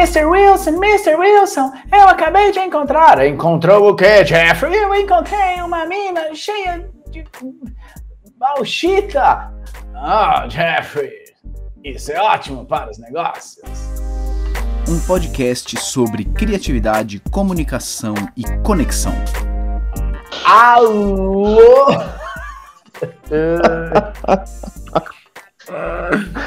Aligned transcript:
Mr. 0.00 0.24
Wilson, 0.24 0.82
Mr. 0.82 1.14
Wilson, 1.14 1.70
eu 1.92 2.08
acabei 2.08 2.50
de 2.52 2.58
encontrar. 2.58 3.22
Encontrou 3.26 3.90
o 3.90 3.94
quê, 3.94 4.24
Jeffrey? 4.24 4.74
Eu 4.74 4.94
encontrei 4.94 5.60
uma 5.62 5.84
mina 5.84 6.34
cheia 6.34 6.88
de 7.10 7.22
bauxita. 8.38 9.52
Ah, 9.94 10.46
Jeffrey, 10.48 11.12
isso 11.84 12.12
é 12.12 12.18
ótimo 12.18 12.64
para 12.64 12.90
os 12.90 12.96
negócios. 12.96 13.68
Um 14.88 14.98
podcast 15.00 15.78
sobre 15.78 16.24
criatividade, 16.24 17.20
comunicação 17.30 18.14
e 18.34 18.44
conexão. 18.62 19.12
Alô? 20.46 21.88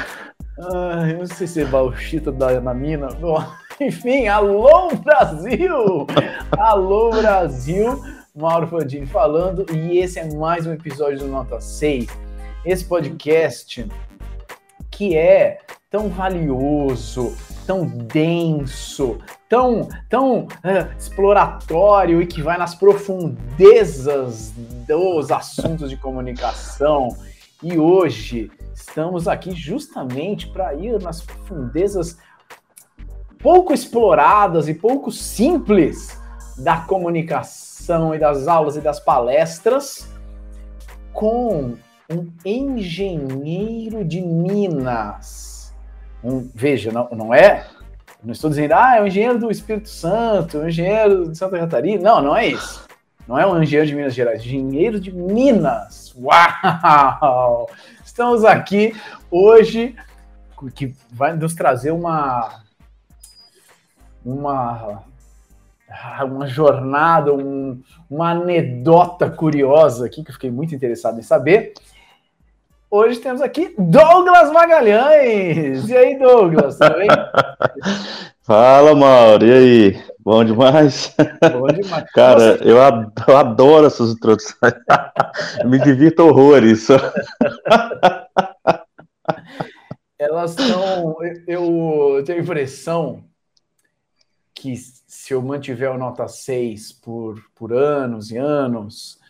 Ai, 0.56 1.14
eu 1.14 1.18
não 1.18 1.26
sei 1.26 1.48
se 1.48 1.62
é 1.62 1.64
bauxita 1.64 2.30
da, 2.30 2.60
na 2.60 2.72
mina. 2.72 3.08
Enfim, 3.80 4.28
alô 4.28 4.88
Brasil! 4.94 6.06
alô 6.56 7.10
Brasil! 7.10 8.00
Mauro 8.36 8.68
Fandini 8.68 9.06
falando, 9.06 9.66
e 9.72 9.98
esse 9.98 10.18
é 10.18 10.32
mais 10.34 10.64
um 10.64 10.72
episódio 10.72 11.18
do 11.18 11.28
Nota 11.28 11.60
6. 11.60 12.06
Esse 12.64 12.84
podcast 12.84 13.84
que 14.90 15.16
é 15.16 15.58
tão 15.90 16.08
valioso, 16.08 17.36
tão 17.66 17.86
denso, 17.86 19.18
tão, 19.48 19.88
tão 20.08 20.44
uh, 20.44 20.96
exploratório 20.96 22.22
e 22.22 22.26
que 22.26 22.42
vai 22.42 22.58
nas 22.58 22.76
profundezas 22.76 24.52
dos 24.86 25.32
assuntos 25.32 25.90
de 25.90 25.96
comunicação. 25.96 27.08
E 27.60 27.78
hoje 27.78 28.50
estamos 28.74 29.28
aqui 29.28 29.52
justamente 29.52 30.48
para 30.48 30.74
ir 30.74 31.00
nas 31.00 31.20
profundezas 31.20 32.18
pouco 33.38 33.72
exploradas 33.72 34.68
e 34.68 34.74
pouco 34.74 35.12
simples 35.12 36.20
da 36.58 36.78
comunicação 36.78 38.14
e 38.14 38.18
das 38.18 38.48
aulas 38.48 38.76
e 38.76 38.80
das 38.80 38.98
palestras 38.98 40.08
com 41.12 41.74
um 42.10 42.32
engenheiro 42.44 44.04
de 44.04 44.20
Minas. 44.20 45.72
Um, 46.22 46.48
veja, 46.54 46.90
não, 46.90 47.08
não 47.12 47.34
é? 47.34 47.66
Não 48.22 48.32
estou 48.32 48.48
dizendo, 48.48 48.72
ah, 48.72 48.96
é 48.96 49.02
um 49.02 49.06
engenheiro 49.06 49.38
do 49.38 49.50
Espírito 49.50 49.88
Santo, 49.88 50.58
um 50.58 50.68
engenheiro 50.68 51.28
de 51.30 51.36
Santa 51.36 51.58
Catarina. 51.58 52.02
Não, 52.02 52.22
não 52.22 52.36
é 52.36 52.46
isso. 52.46 52.84
Não 53.28 53.38
é 53.38 53.46
um 53.46 53.62
engenheiro 53.62 53.86
de 53.86 53.94
Minas 53.94 54.14
Gerais, 54.14 54.40
engenheiro 54.40 54.98
de 54.98 55.12
Minas. 55.12 56.14
Uau! 56.16 57.68
Estamos 58.14 58.44
aqui 58.44 58.94
hoje 59.28 59.96
que 60.76 60.94
vai 61.10 61.36
nos 61.36 61.52
trazer 61.52 61.90
uma 61.90 62.60
uma 64.24 65.02
uma 66.22 66.46
jornada, 66.46 67.34
um, 67.34 67.82
uma 68.08 68.30
anedota 68.30 69.28
curiosa 69.28 70.06
aqui 70.06 70.22
que 70.22 70.30
eu 70.30 70.34
fiquei 70.34 70.48
muito 70.48 70.72
interessado 70.72 71.18
em 71.18 71.24
saber. 71.24 71.74
Hoje 72.88 73.18
temos 73.18 73.40
aqui 73.40 73.74
Douglas 73.76 74.52
Magalhães. 74.52 75.88
E 75.88 75.96
aí, 75.96 76.16
Douglas, 76.16 76.78
tudo 76.78 76.94
bem? 76.94 77.08
Fala, 78.42 78.94
Mauro. 78.94 79.44
E 79.44 79.52
aí? 79.52 80.04
Bom 80.24 80.42
demais? 80.42 81.14
Bom 81.52 81.66
demais. 81.66 82.10
Cara, 82.12 82.58
eu 82.64 82.80
adoro 83.36 83.86
essas 83.86 84.10
introduções. 84.10 84.56
Me 85.66 85.78
divirto 85.78 86.22
horrores. 86.22 86.88
Elas 90.18 90.52
são. 90.52 91.16
Eu 91.46 92.22
tenho 92.24 92.38
a 92.38 92.42
impressão 92.42 93.22
que 94.54 94.74
se 94.76 95.34
eu 95.34 95.42
mantiver 95.42 95.90
o 95.90 95.98
nota 95.98 96.26
6 96.26 96.92
por, 96.92 97.38
por 97.54 97.74
anos 97.74 98.30
e 98.30 98.38
anos, 98.38 99.20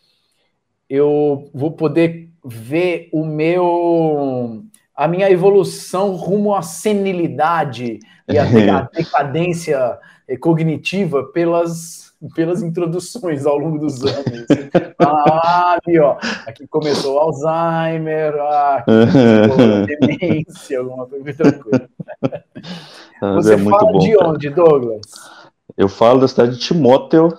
eu 0.89 1.51
vou 1.53 1.73
poder 1.73 2.31
ver 2.45 3.09
o 3.13 3.25
meu 3.25 4.65
a 4.97 5.09
minha 5.09 5.31
evolução 5.31 6.15
rumo 6.15 6.55
à 6.55 6.63
senilidade 6.63 7.99
e 8.29 8.39
à 8.39 8.45
decadência 8.93 9.99
cognitiva 10.41 11.25
pelas, 11.25 12.13
pelas 12.35 12.63
introduções 12.63 13.45
ao 13.45 13.59
longo 13.59 13.79
dos 13.79 14.03
anos. 14.05 14.47
Ah, 14.99 15.79
ali, 15.85 15.99
ó, 15.99 16.17
aqui 16.47 16.67
começou 16.67 17.19
Alzheimer, 17.19 18.35
ah, 18.39 18.77
aqui 18.77 18.93
começou 19.51 19.87
demência, 20.09 20.79
alguma 20.79 21.07
coisa 21.07 21.35
tranquila. 21.35 21.89
Você 23.35 23.55
é 23.55 23.59
fala 23.59 23.93
bom, 23.93 23.99
de 23.99 24.17
onde, 24.23 24.51
Douglas? 24.51 25.07
Eu 25.77 25.89
falo 25.89 26.21
da 26.21 26.29
cidade 26.29 26.53
de 26.53 26.59
Timóteo, 26.59 27.35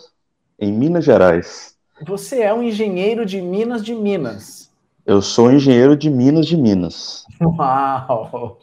em 0.60 0.72
Minas 0.72 1.06
Gerais. 1.06 1.76
Você 2.06 2.42
é 2.42 2.54
um 2.54 2.62
engenheiro 2.62 3.26
de 3.26 3.42
Minas 3.42 3.84
de 3.84 3.96
Minas. 3.96 4.65
Eu 5.06 5.22
sou 5.22 5.52
engenheiro 5.52 5.96
de 5.96 6.10
Minas 6.10 6.48
de 6.48 6.58
Minas. 6.58 7.28
Uau! 7.40 8.58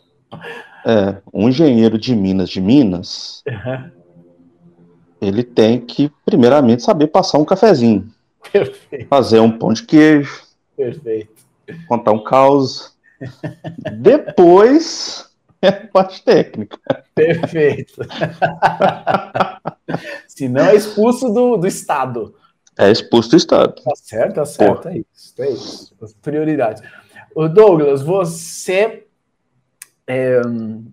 É, 0.85 1.19
um 1.33 1.49
engenheiro 1.49 1.97
de 1.97 2.17
Minas 2.17 2.51
de 2.51 2.61
Minas, 2.61 3.45
uhum. 3.47 3.91
ele 5.21 5.45
tem 5.45 5.81
que, 5.81 6.11
primeiramente, 6.25 6.83
saber 6.83 7.07
passar 7.07 7.39
um 7.39 7.45
cafezinho. 7.45 8.09
Perfeito. 8.51 9.07
Fazer 9.09 9.39
um 9.39 9.57
pão 9.57 9.73
de 9.73 9.85
queijo. 9.85 10.43
Perfeito. 10.77 11.45
Contar 11.87 12.11
um 12.11 12.25
caos. 12.25 12.99
Depois, 14.01 15.31
é 15.63 15.69
a 15.69 15.87
parte 15.87 16.25
técnica. 16.25 16.77
Perfeito. 17.15 18.03
Se 20.27 20.49
não 20.49 20.65
é 20.65 20.75
expulso 20.75 21.33
do, 21.33 21.57
do 21.57 21.69
Estado. 21.69 22.35
É 22.79 22.91
expulso 22.91 23.31
do 23.31 23.37
Estado. 23.37 23.83
Tá 23.83 23.93
certo, 23.95 24.35
tá 24.35 24.45
certo. 24.45 24.89
É 24.89 24.99
isso, 24.99 25.43
é 25.43 25.51
isso. 25.51 25.97
As 26.01 26.13
prioridades. 26.15 26.83
O 27.35 27.49
Douglas, 27.49 28.03
você 28.03 29.07
é, 30.07 30.41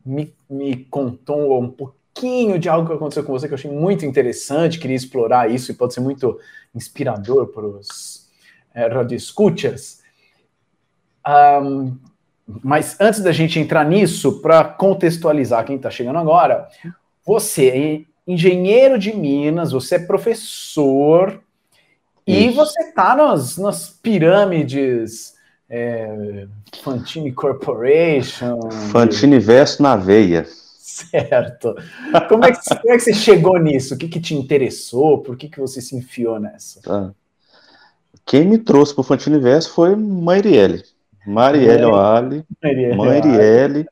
me, 0.06 0.34
me 0.50 0.86
contou 0.86 1.62
um 1.62 1.70
pouquinho 1.70 2.60
de 2.60 2.68
algo 2.68 2.88
que 2.88 2.94
aconteceu 2.94 3.24
com 3.24 3.32
você 3.32 3.48
que 3.48 3.54
eu 3.54 3.58
achei 3.58 3.72
muito 3.72 4.06
interessante, 4.06 4.80
queria 4.80 4.96
explorar 4.96 5.50
isso 5.50 5.72
e 5.72 5.76
pode 5.76 5.94
ser 5.94 6.02
muito 6.02 6.40
inspirador 6.76 7.48
para 7.48 7.66
os 7.66 8.30
é, 8.74 8.88
radioescuchas. 8.88 10.02
Um, 11.28 11.98
mas 12.64 13.00
antes 13.00 13.22
da 13.22 13.32
gente 13.32 13.60
entrar 13.60 13.86
nisso, 13.86 14.42
para 14.42 14.64
contextualizar 14.64 15.66
quem 15.66 15.76
está 15.76 15.90
chegando 15.90 16.18
agora, 16.18 16.68
você 17.26 17.68
é 17.70 18.02
engenheiro 18.32 18.98
de 18.98 19.16
Minas, 19.16 19.72
você 19.72 19.96
é 19.96 20.00
professor 20.00 21.42
e 22.30 22.50
você 22.52 22.82
está 22.84 23.16
nas, 23.16 23.58
nas 23.58 23.90
pirâmides 23.90 25.34
é, 25.70 26.48
Fantini 26.82 27.32
Corporation. 27.32 28.72
Fantini 28.92 29.40
Verso 29.40 29.82
na 29.82 29.96
veia. 29.96 30.46
Certo. 30.48 31.76
Como 32.28 32.46
é, 32.46 32.52
que, 32.52 32.60
como 32.82 32.94
é 32.94 32.98
que 32.98 33.04
você 33.04 33.14
chegou 33.14 33.58
nisso? 33.60 33.94
O 33.94 33.98
que, 33.98 34.08
que 34.08 34.20
te 34.20 34.36
interessou? 34.36 35.20
Por 35.20 35.38
que, 35.38 35.48
que 35.48 35.60
você 35.60 35.82
se 35.82 35.96
enfiou 35.96 36.40
nessa? 36.40 36.82
Tá. 36.82 37.12
Quem 38.26 38.48
me 38.48 38.58
trouxe 38.58 38.94
para 38.94 39.02
o 39.02 39.04
Fantini 39.04 39.40
Verso 39.40 39.72
foi 39.72 39.96
Marielle. 39.96 40.84
Marielle 41.26 41.86
Oali. 41.86 42.46
Marielle. 42.96 43.88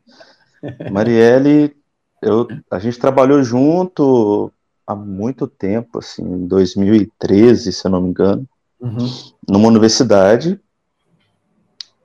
Marielle, 0.92 1.76
eu, 2.22 2.48
a 2.70 2.80
gente 2.80 3.00
trabalhou 3.00 3.44
junto 3.44 4.52
há 4.88 4.96
muito 4.96 5.46
tempo, 5.46 6.00
assim, 6.00 6.24
em 6.24 6.48
2013, 6.48 7.74
se 7.74 7.86
eu 7.86 7.92
não 7.92 8.02
me 8.02 8.10
engano, 8.10 8.48
uhum. 8.80 9.06
numa 9.48 9.68
universidade. 9.68 10.58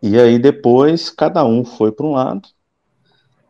E 0.02 0.18
aí 0.18 0.36
depois 0.36 1.08
cada 1.08 1.44
um 1.44 1.64
foi 1.64 1.92
para 1.92 2.04
um 2.04 2.12
lado. 2.12 2.48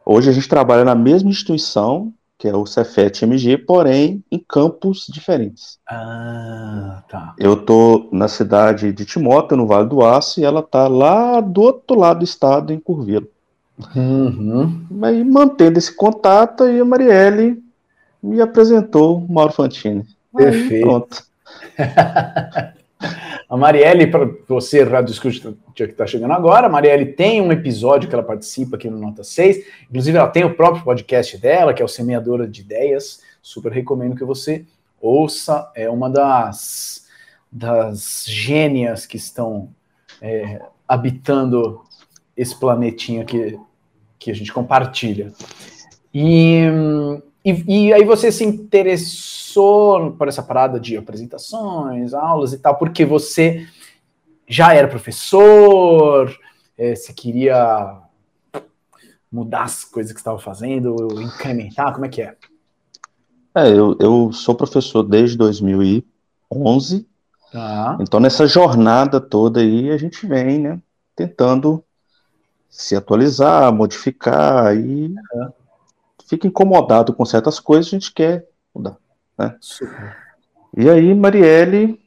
Hoje 0.04 0.28
a 0.28 0.32
gente 0.32 0.48
trabalha 0.48 0.84
na 0.84 0.94
mesma 0.94 1.30
instituição, 1.30 2.12
que 2.36 2.46
é 2.48 2.54
o 2.54 2.66
Cefet 2.66 3.22
MG, 3.22 3.56
porém 3.56 4.22
em 4.30 4.38
campos 4.38 5.06
diferentes. 5.08 5.78
Ah, 5.88 7.02
tá. 7.08 7.34
Eu 7.38 7.56
tô 7.56 8.08
na 8.12 8.28
cidade 8.28 8.92
de 8.92 9.04
Timóteo, 9.06 9.56
no 9.56 9.66
Vale 9.66 9.88
do 9.88 10.04
Aço, 10.04 10.40
e 10.40 10.44
ela 10.44 10.60
tá 10.60 10.88
lá 10.88 11.40
do 11.40 11.62
outro 11.62 11.98
lado 11.98 12.18
do 12.18 12.24
estado, 12.24 12.72
em 12.72 12.80
Curvelo. 12.80 13.28
Uhum. 13.94 14.84
Mas 14.90 15.24
mantendo 15.24 15.78
esse 15.78 15.94
contato, 15.94 16.64
aí 16.64 16.80
a 16.80 16.84
Marielle 16.84 17.61
me 18.22 18.40
apresentou 18.40 19.20
Mauro 19.28 19.52
Fantini. 19.52 20.06
Perfeito. 20.34 20.86
pronto. 20.86 21.24
a 23.48 23.56
Marielle, 23.56 24.06
para 24.06 24.30
você, 24.48 24.82
Rádio 24.84 25.12
Escute, 25.12 25.56
que 25.74 25.82
está 25.82 26.06
chegando 26.06 26.32
agora, 26.32 26.66
a 26.66 26.70
Marielle 26.70 27.06
tem 27.06 27.40
um 27.40 27.50
episódio 27.50 28.08
que 28.08 28.14
ela 28.14 28.22
participa 28.22 28.76
aqui 28.76 28.88
no 28.88 28.98
Nota 28.98 29.24
6. 29.24 29.64
Inclusive, 29.90 30.16
ela 30.16 30.28
tem 30.28 30.44
o 30.44 30.54
próprio 30.54 30.84
podcast 30.84 31.36
dela, 31.38 31.74
que 31.74 31.82
é 31.82 31.84
o 31.84 31.88
Semeadora 31.88 32.46
de 32.46 32.60
Ideias. 32.60 33.22
Super 33.42 33.72
recomendo 33.72 34.16
que 34.16 34.24
você 34.24 34.64
ouça. 35.00 35.70
É 35.74 35.90
uma 35.90 36.08
das, 36.08 37.06
das 37.50 38.24
gênias 38.26 39.04
que 39.04 39.16
estão 39.16 39.69
é, 40.20 40.62
habitando 40.86 41.82
esse 42.36 42.58
planetinha 42.58 43.24
que, 43.24 43.58
que 44.19 44.30
a 44.30 44.34
gente 44.34 44.52
compartilha. 44.52 45.32
E 46.14 46.62
E, 47.44 47.86
e 47.88 47.92
aí 47.92 48.04
você 48.04 48.30
se 48.30 48.44
interessou 48.44 50.12
por 50.12 50.28
essa 50.28 50.42
parada 50.42 50.78
de 50.78 50.96
apresentações, 50.96 52.14
aulas 52.14 52.52
e 52.52 52.58
tal, 52.58 52.76
porque 52.76 53.04
você 53.04 53.66
já 54.46 54.74
era 54.74 54.86
professor, 54.86 56.32
é, 56.78 56.94
você 56.94 57.12
queria 57.12 57.98
mudar 59.30 59.64
as 59.64 59.84
coisas 59.84 60.12
que 60.12 60.18
estava 60.18 60.38
fazendo, 60.38 60.96
incrementar, 61.20 61.92
como 61.92 62.04
é 62.04 62.08
que 62.08 62.22
é? 62.22 62.36
É, 63.54 63.68
eu, 63.68 63.96
eu 63.98 64.32
sou 64.32 64.54
professor 64.54 65.02
desde 65.02 65.36
2011, 65.36 67.06
tá. 67.50 67.98
então 68.00 68.20
nessa 68.20 68.46
jornada 68.46 69.20
toda 69.20 69.60
aí 69.60 69.90
a 69.90 69.96
gente 69.96 70.26
vem, 70.26 70.58
né, 70.58 70.80
tentando 71.16 71.82
se 72.68 72.96
atualizar, 72.96 73.72
modificar 73.72 74.74
e 74.76 75.14
uhum. 75.34 75.52
Fica 76.26 76.46
incomodado 76.46 77.12
com 77.12 77.24
certas 77.24 77.58
coisas, 77.60 77.86
a 77.86 77.90
gente 77.90 78.12
quer 78.12 78.46
mudar, 78.74 78.96
né? 79.38 79.56
E 80.76 80.88
aí, 80.88 81.14
Marielle, 81.14 82.00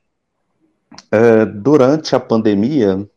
é, 1.12 1.46
durante 1.46 2.16
a 2.16 2.20
pandemia, 2.20 3.08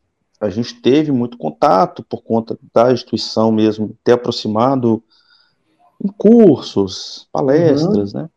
a 0.40 0.48
gente 0.50 0.74
teve 0.74 1.10
muito 1.10 1.36
contato 1.36 2.02
por 2.02 2.22
conta 2.22 2.58
da 2.72 2.92
instituição 2.92 3.50
mesmo 3.50 3.96
ter 4.04 4.12
aproximado 4.12 5.02
em 6.02 6.08
cursos, 6.08 7.28
palestras, 7.32 8.14
uhum. 8.14 8.22
né? 8.22 8.30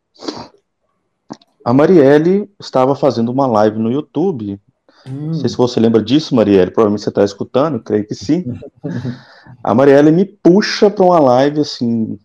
A 1.63 1.73
Marielle 1.73 2.49
estava 2.59 2.95
fazendo 2.95 3.31
uma 3.31 3.45
live 3.45 3.77
no 3.77 3.91
YouTube. 3.91 4.59
Hum. 5.05 5.27
Não 5.27 5.33
sei 5.35 5.49
se 5.49 5.57
você 5.57 5.79
lembra 5.79 6.01
disso, 6.01 6.35
Marielle. 6.35 6.71
Provavelmente 6.71 7.03
você 7.03 7.09
está 7.09 7.23
escutando, 7.23 7.79
creio 7.79 8.07
que 8.07 8.15
sim. 8.15 8.45
A 9.63 9.73
Marielle 9.75 10.11
me 10.11 10.25
puxa 10.25 10.89
para 10.89 11.05
uma 11.05 11.19
live 11.19 11.61
assim, 11.61 12.17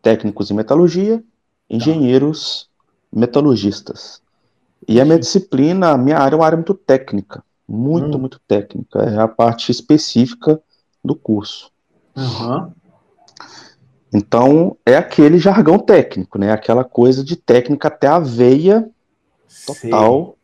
Técnicos 0.00 0.50
em 0.50 0.54
metalurgia, 0.54 1.22
engenheiros 1.70 2.68
tá. 3.12 3.20
metalurgistas. 3.20 4.20
E 4.88 5.00
a 5.00 5.04
minha 5.04 5.18
disciplina, 5.18 5.90
a 5.90 5.98
minha 5.98 6.18
área 6.18 6.34
é 6.34 6.38
uma 6.38 6.46
área 6.46 6.56
muito 6.56 6.74
técnica, 6.74 7.44
muito, 7.68 8.16
hum. 8.16 8.20
muito 8.20 8.40
técnica. 8.46 9.00
É 9.00 9.18
a 9.18 9.28
parte 9.28 9.70
específica 9.70 10.60
do 11.04 11.14
curso. 11.14 11.70
Uhum. 12.16 12.72
Então, 14.14 14.76
é 14.84 14.96
aquele 14.96 15.38
jargão 15.38 15.78
técnico, 15.78 16.38
né? 16.38 16.52
Aquela 16.52 16.84
coisa 16.84 17.24
de 17.24 17.34
técnica 17.34 17.88
até 17.88 18.06
a 18.06 18.18
veia 18.18 18.88
total. 19.66 20.36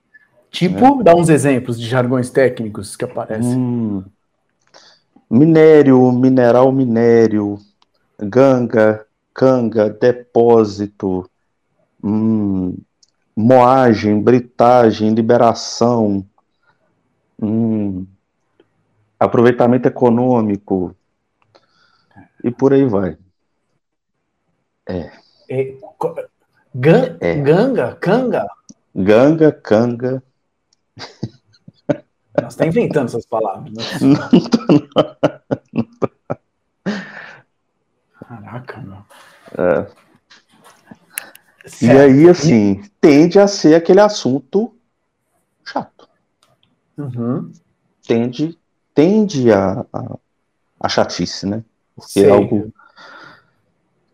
Tipo, 0.50 1.00
é. 1.00 1.03
dá 1.05 1.15
uns 1.15 1.29
exemplos 1.29 1.79
de 1.79 1.87
jargões 1.87 2.31
técnicos 2.31 2.97
que 2.97 3.05
aparecem. 3.05 3.59
Hum. 3.59 4.05
Minério, 5.31 6.11
mineral, 6.11 6.73
minério, 6.73 7.59
ganga, 8.19 9.06
canga, 9.35 9.91
depósito, 9.91 11.29
hum, 12.03 12.75
moagem, 13.37 14.21
britagem, 14.23 15.14
liberação, 15.14 16.25
hum, 17.40 18.06
aproveitamento 19.19 19.88
econômico 19.88 20.94
e 22.43 22.50
por 22.50 22.73
aí 22.73 22.85
vai. 22.85 23.17
É. 24.87 25.11
é, 25.50 25.76
gan, 26.75 27.17
é. 27.20 27.35
Ganga, 27.37 27.94
canga? 27.96 28.46
Ganga, 28.94 29.52
canga, 29.52 30.23
você 32.43 32.46
está 32.46 32.67
inventando 32.67 33.06
essas 33.06 33.26
palavras. 33.26 33.73
Né? 33.73 33.82
Não 34.00 34.40
tô, 34.49 34.73
não. 35.73 35.85
tô. 35.85 36.08
Caraca, 38.20 38.81
meu. 38.81 39.05
É. 39.56 39.87
E 41.82 41.90
aí, 41.90 42.29
assim, 42.29 42.82
tende 43.00 43.38
a 43.38 43.46
ser 43.46 43.75
aquele 43.75 44.00
assunto. 44.00 44.75
Uhum. 46.99 47.53
Tende, 48.06 48.59
tende 48.93 49.52
a, 49.52 49.87
a, 49.93 50.19
a 50.81 50.88
chatice, 50.88 51.47
né? 51.47 51.62
Porque 51.95 52.21
Sei. 52.21 52.26
é 52.26 52.31
algo 52.31 52.73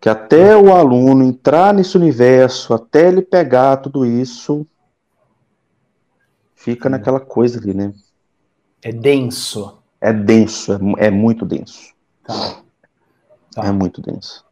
que 0.00 0.08
até 0.10 0.54
o 0.54 0.74
aluno 0.74 1.24
entrar 1.24 1.72
nesse 1.72 1.96
universo, 1.96 2.74
até 2.74 3.08
ele 3.08 3.22
pegar 3.22 3.78
tudo 3.78 4.04
isso, 4.04 4.66
fica 6.54 6.90
naquela 6.90 7.18
coisa 7.18 7.58
ali, 7.58 7.72
né? 7.72 7.94
É 8.82 8.92
denso. 8.92 9.78
É 9.98 10.12
denso, 10.12 10.74
é, 10.74 11.06
é 11.06 11.10
muito 11.10 11.46
denso. 11.46 11.94
Tá. 12.22 12.62
tá. 13.54 13.64
É 13.64 13.72
muito 13.72 14.02
denso. 14.02 14.44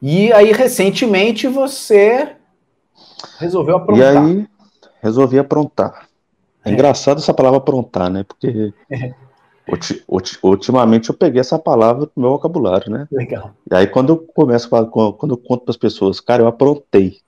E 0.00 0.32
aí, 0.32 0.50
recentemente, 0.50 1.46
você 1.46 2.36
resolveu 3.38 3.76
aprontar. 3.76 4.14
E 4.14 4.18
aí, 4.18 4.48
resolvi 5.02 5.38
aprontar. 5.38 6.08
É, 6.64 6.70
é. 6.70 6.72
engraçado 6.72 7.18
essa 7.18 7.34
palavra 7.34 7.58
aprontar, 7.58 8.10
né? 8.10 8.24
Porque 8.24 8.72
é. 8.90 9.14
ultimamente 10.42 11.10
eu 11.10 11.14
peguei 11.14 11.40
essa 11.40 11.58
palavra 11.58 12.08
no 12.16 12.22
meu 12.22 12.30
vocabulário, 12.32 12.90
né? 12.90 13.06
Legal. 13.10 13.54
E 13.70 13.74
aí, 13.74 13.86
quando 13.86 14.10
eu 14.10 14.18
começo, 14.18 14.68
quando 14.68 15.34
eu 15.34 15.38
conto 15.38 15.64
para 15.64 15.72
as 15.72 15.76
pessoas, 15.76 16.20
cara, 16.20 16.42
eu 16.42 16.46
aprontei. 16.46 17.18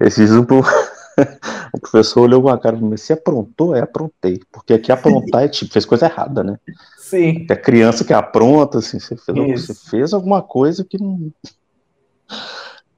Esses 0.00 0.32
um 0.32 0.44
o 1.74 1.80
professor 1.80 2.22
olhou 2.22 2.42
com 2.42 2.48
a 2.48 2.58
cara 2.58 2.76
e 2.76 2.80
falou, 2.80 2.96
você 2.96 3.12
aprontou? 3.12 3.74
É, 3.74 3.80
aprontei. 3.80 4.40
Porque 4.52 4.72
aqui 4.72 4.92
aprontar 4.92 5.44
é 5.44 5.48
tipo, 5.48 5.72
fez 5.72 5.84
coisa 5.84 6.06
errada, 6.06 6.42
né? 6.42 6.58
Sim. 6.96 7.46
É 7.48 7.56
criança 7.56 8.04
que 8.04 8.12
apronta, 8.12 8.78
assim, 8.78 8.98
você 8.98 9.16
fez, 9.16 9.66
você 9.66 9.74
fez 9.90 10.12
alguma 10.12 10.42
coisa 10.42 10.84
que 10.84 10.98
não. 11.00 11.32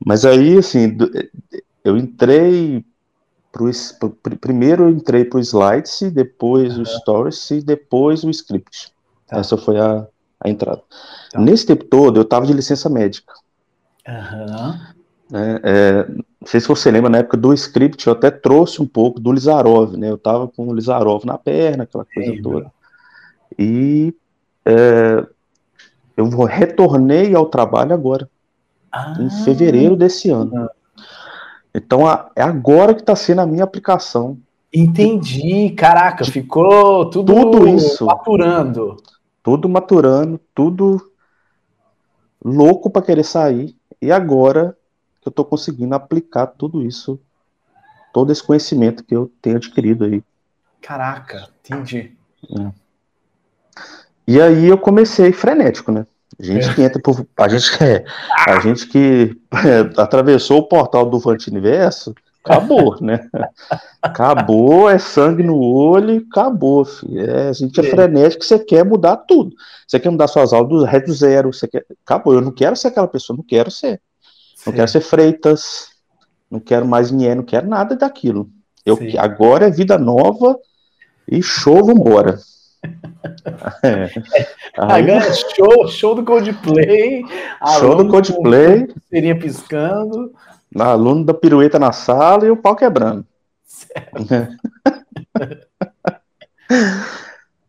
Mas 0.04 0.24
aí, 0.24 0.58
assim, 0.58 0.96
eu 1.84 1.96
entrei 1.96 2.84
pro, 3.52 4.10
primeiro 4.40 4.84
eu 4.84 4.90
entrei 4.90 5.24
pro 5.24 5.40
slides, 5.40 6.00
depois 6.12 6.76
uhum. 6.76 6.82
o 6.82 6.86
stories 6.86 7.50
e 7.50 7.60
depois 7.60 8.24
o 8.24 8.30
script. 8.30 8.92
Tá. 9.26 9.38
Essa 9.38 9.56
foi 9.56 9.78
a, 9.78 10.06
a 10.40 10.48
entrada. 10.48 10.82
Tá. 11.30 11.40
Nesse 11.40 11.66
tempo 11.66 11.84
todo, 11.84 12.18
eu 12.18 12.22
estava 12.22 12.46
de 12.46 12.52
licença 12.52 12.88
médica. 12.88 13.32
Uhum. 14.08 14.78
É, 15.32 15.60
é, 15.62 16.08
não 16.08 16.46
sei 16.46 16.60
se 16.60 16.68
você 16.68 16.90
lembra, 16.90 17.10
na 17.10 17.18
época 17.18 17.36
do 17.36 17.52
script, 17.52 18.06
eu 18.06 18.12
até 18.12 18.30
trouxe 18.30 18.82
um 18.82 18.86
pouco 18.86 19.20
do 19.20 19.32
Lizarov, 19.32 19.96
né? 19.96 20.10
Eu 20.10 20.18
tava 20.18 20.48
com 20.48 20.66
o 20.68 20.74
Lizarov 20.74 21.24
na 21.24 21.38
perna, 21.38 21.84
aquela 21.84 22.04
coisa 22.04 22.42
toda. 22.42 22.72
E 23.58 24.14
é, 24.64 25.24
eu 26.16 26.28
retornei 26.44 27.34
ao 27.34 27.46
trabalho 27.46 27.94
agora, 27.94 28.28
ah, 28.90 29.16
em 29.20 29.30
fevereiro 29.44 29.96
desse 29.96 30.30
ano. 30.30 30.68
Então 31.74 32.06
a, 32.06 32.30
é 32.34 32.42
agora 32.42 32.94
que 32.94 33.00
está 33.00 33.14
sendo 33.14 33.40
a 33.40 33.46
minha 33.46 33.64
aplicação 33.64 34.38
Entendi, 34.72 35.70
caraca, 35.70 36.24
ficou 36.24 37.10
tudo, 37.10 37.34
tudo 37.34 37.68
isso 37.68 38.06
maturando. 38.06 39.02
Tudo 39.42 39.68
maturando, 39.68 40.40
tudo 40.54 41.10
louco 42.44 42.88
para 42.88 43.02
querer 43.02 43.24
sair. 43.24 43.74
E 44.00 44.12
agora 44.12 44.76
que 45.20 45.28
eu 45.28 45.30
estou 45.30 45.44
conseguindo 45.44 45.94
aplicar 45.94 46.46
tudo 46.46 46.82
isso, 46.82 47.20
todo 48.12 48.30
esse 48.30 48.42
conhecimento 48.42 49.02
que 49.02 49.14
eu 49.14 49.30
tenho 49.42 49.56
adquirido 49.56 50.04
aí. 50.04 50.22
Caraca, 50.80 51.48
entendi. 51.64 52.16
É. 52.58 52.72
E 54.26 54.40
aí 54.40 54.66
eu 54.66 54.78
comecei 54.78 55.32
frenético, 55.32 55.90
né? 55.90 56.06
A 56.38 56.42
gente 56.42 56.74
que 56.74 56.82
entra 56.82 57.00
por. 57.02 57.26
A 57.36 57.48
gente, 57.48 57.82
é, 57.82 58.04
a 58.46 58.60
gente 58.60 58.86
que 58.86 59.36
é, 59.52 60.00
atravessou 60.00 60.58
o 60.58 60.68
portal 60.68 61.04
do 61.08 61.18
Vantiniverso, 61.18 62.14
acabou, 62.44 62.96
né? 63.02 63.28
Acabou, 64.00 64.88
é 64.88 64.98
sangue 64.98 65.42
no 65.42 65.58
olho, 65.58 66.24
acabou, 66.30 66.84
filho. 66.84 67.20
É, 67.20 67.48
a 67.48 67.52
gente 67.52 67.78
é, 67.80 67.84
é 67.84 67.90
frenético, 67.90 68.44
você 68.44 68.58
quer 68.58 68.84
mudar 68.84 69.16
tudo. 69.16 69.54
Você 69.86 69.98
quer 69.98 70.10
mudar 70.10 70.28
suas 70.28 70.52
aulas 70.52 70.68
do 70.68 70.84
reto 70.84 71.12
zero, 71.12 71.52
você 71.52 71.66
quer. 71.66 71.84
Acabou, 72.04 72.34
eu 72.34 72.40
não 72.40 72.52
quero 72.52 72.76
ser 72.76 72.88
aquela 72.88 73.08
pessoa, 73.08 73.36
não 73.36 73.44
quero 73.44 73.70
ser. 73.70 74.00
Não 74.66 74.72
quero 74.72 74.88
ser 74.88 75.00
Freitas, 75.00 75.88
não 76.50 76.60
quero 76.60 76.86
mais 76.86 77.10
Nier, 77.10 77.34
não 77.34 77.44
quero 77.44 77.66
nada 77.66 77.96
daquilo. 77.96 78.48
Eu, 78.84 78.98
agora 79.18 79.66
é 79.66 79.70
vida 79.70 79.98
nova 79.98 80.56
e 81.28 81.42
show, 81.42 81.84
vambora. 81.84 82.38
É. 83.82 84.04
Aí, 84.78 85.10
Agora, 85.10 85.32
show, 85.32 85.88
show 85.88 86.14
do 86.14 86.24
Coldplay. 86.24 87.22
Show 87.78 87.96
do 87.96 88.08
Coldplay. 88.08 88.88
Seria 89.08 89.38
piscando. 89.38 90.32
Aluno 90.78 91.24
da 91.24 91.34
pirueta 91.34 91.78
na 91.78 91.92
sala 91.92 92.46
e 92.46 92.50
o 92.50 92.56
pau 92.56 92.74
quebrando. 92.76 93.26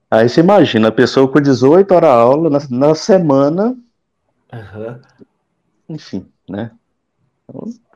Aí 0.10 0.28
você 0.28 0.42
imagina, 0.42 0.90
a 0.90 0.92
pessoa 0.92 1.28
com 1.28 1.40
18 1.42 1.92
horas 1.94 2.10
aula 2.10 2.50
na, 2.50 2.60
na 2.70 2.96
semana. 2.96 3.76
Uhum. 4.54 5.00
Enfim, 5.90 6.26
né? 6.50 6.72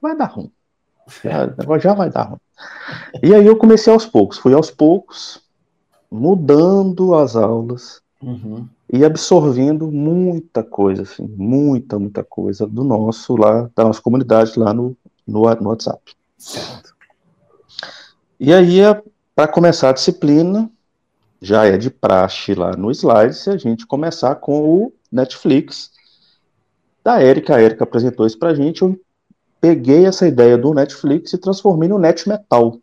Vai 0.01 0.15
dar 0.17 0.25
ruim. 0.25 0.51
Já, 1.23 1.53
já 1.79 1.93
vai 1.93 2.09
dar 2.09 2.23
ruim. 2.23 2.39
E 3.21 3.33
aí 3.33 3.45
eu 3.45 3.57
comecei 3.57 3.91
aos 3.91 4.05
poucos, 4.05 4.37
fui 4.37 4.53
aos 4.53 4.71
poucos, 4.71 5.44
mudando 6.15 7.13
as 7.13 7.35
aulas 7.35 8.01
uhum. 8.21 8.67
e 8.91 9.03
absorvendo 9.03 9.91
muita 9.91 10.63
coisa, 10.63 11.03
assim, 11.03 11.27
muita, 11.27 11.99
muita 11.99 12.23
coisa 12.23 12.65
do 12.65 12.83
nosso 12.83 13.35
lá, 13.35 13.69
da 13.75 13.83
nossa 13.83 14.01
comunidade 14.01 14.57
lá 14.57 14.73
no, 14.73 14.95
no, 15.27 15.43
no 15.43 15.69
WhatsApp. 15.69 16.01
Certo. 16.37 16.95
E 18.39 18.53
aí, 18.53 18.79
para 19.35 19.47
começar 19.47 19.89
a 19.89 19.93
disciplina, 19.93 20.69
já 21.41 21.65
é 21.65 21.77
de 21.77 21.89
praxe 21.89 22.53
lá 22.53 22.75
no 22.75 22.91
slide, 22.91 23.35
se 23.35 23.49
a 23.49 23.57
gente 23.57 23.85
começar 23.85 24.35
com 24.35 24.61
o 24.63 24.93
Netflix 25.11 25.91
da 27.03 27.21
Érica. 27.21 27.55
A 27.55 27.61
Érica 27.61 27.83
apresentou 27.83 28.25
isso 28.25 28.39
para 28.39 28.49
a 28.49 28.55
gente. 28.55 28.81
Eu 28.81 28.99
peguei 29.61 30.05
essa 30.05 30.27
ideia 30.27 30.57
do 30.57 30.73
Netflix 30.73 31.33
e 31.33 31.37
transformei 31.37 31.87
no 31.87 31.99
Net 31.99 32.27
Metal 32.27 32.79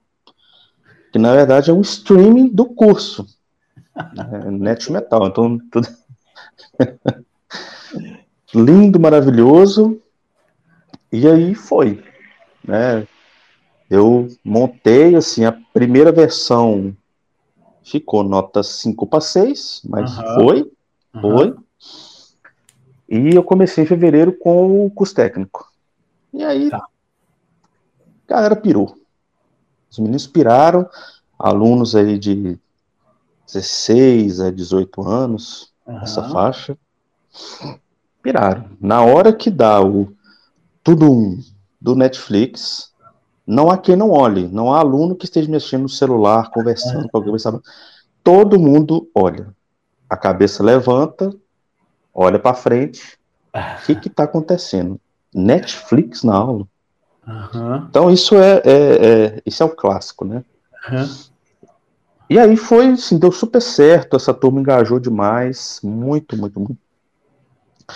que 1.13 1.19
na 1.19 1.35
verdade 1.35 1.71
é 1.71 1.75
um 1.75 1.83
streaming 1.83 2.49
do 2.49 2.67
curso. 2.67 3.27
É, 3.95 4.51
Net 4.51 4.91
Metal. 4.91 5.27
Então, 5.27 5.59
tudo... 5.71 5.87
lindo, 8.55 8.99
maravilhoso. 8.99 10.01
E 11.13 11.29
aí 11.29 11.55
foi. 11.55 12.03
Né? 12.67 13.07
Eu 13.91 14.29
montei 14.43 15.15
assim, 15.15 15.45
a 15.45 15.53
primeira 15.53 16.11
versão 16.11 16.97
ficou 17.85 18.23
nota 18.25 18.63
5 18.63 19.07
para 19.07 19.21
6, 19.21 19.83
mas 19.85 20.17
uhum. 20.17 20.35
foi. 20.37 20.73
Foi. 21.21 21.51
Uhum. 21.51 21.57
E 23.11 23.35
eu 23.35 23.45
comecei 23.45 23.85
em 23.85 23.87
fevereiro 23.87 24.33
com 24.33 24.87
o 24.87 24.91
curso 24.91 25.15
técnico. 25.15 25.71
E 26.33 26.43
aí, 26.43 26.71
tá. 26.71 26.83
galera 28.27 28.57
pirou. 28.57 29.02
Os 29.93 29.99
meninos 29.99 30.27
piraram, 30.27 30.89
alunos 31.39 31.95
aí 31.95 32.19
de 32.19 32.59
16 33.47 34.41
a 34.41 34.51
18 34.51 35.07
anos, 35.07 35.71
uhum. 35.87 35.99
essa 35.99 36.31
faixa, 36.31 36.79
piraram. 38.23 38.71
Na 38.81 39.03
hora 39.03 39.35
que 39.35 39.51
dá 39.51 39.83
o 39.83 40.11
tudo 40.83 41.13
um 41.13 41.39
do 41.79 41.95
Netflix, 41.95 42.91
não 43.47 43.71
há 43.71 43.77
quem 43.77 43.95
não 43.95 44.11
olhe, 44.11 44.49
não 44.49 44.73
há 44.73 44.79
aluno 44.79 45.15
que 45.15 45.27
esteja 45.27 45.51
mexendo 45.51 45.83
no 45.83 45.89
celular, 45.91 46.51
conversando 46.51 47.07
com 47.11 47.19
alguém, 47.19 47.39
sabe? 47.39 47.61
Todo 48.25 48.59
mundo 48.59 49.11
olha. 49.15 49.55
A 50.09 50.17
cabeça 50.17 50.63
levanta, 50.63 51.35
olha 52.15 52.39
para 52.39 52.55
frente. 52.55 53.19
O 53.55 54.01
que 54.01 54.09
está 54.09 54.25
acontecendo? 54.25 54.99
Netflix 55.35 56.23
na 56.23 56.35
aula. 56.35 56.67
Uhum. 57.27 57.87
Então 57.89 58.11
isso 58.11 58.37
é, 58.37 58.63
é, 58.65 59.07
é, 59.37 59.43
isso 59.47 59.63
é 59.63 59.67
o 59.67 59.71
clássico, 59.71 60.25
né? 60.25 60.45
Uhum. 60.91 61.09
E 62.29 62.39
aí 62.39 62.57
foi, 62.57 62.87
assim, 62.89 63.19
deu 63.19 63.31
super 63.31 63.61
certo, 63.61 64.17
essa 64.17 64.33
turma 64.33 64.61
engajou 64.61 64.99
demais, 64.99 65.81
muito, 65.83 66.37
muito, 66.37 66.59
muito. 66.59 66.79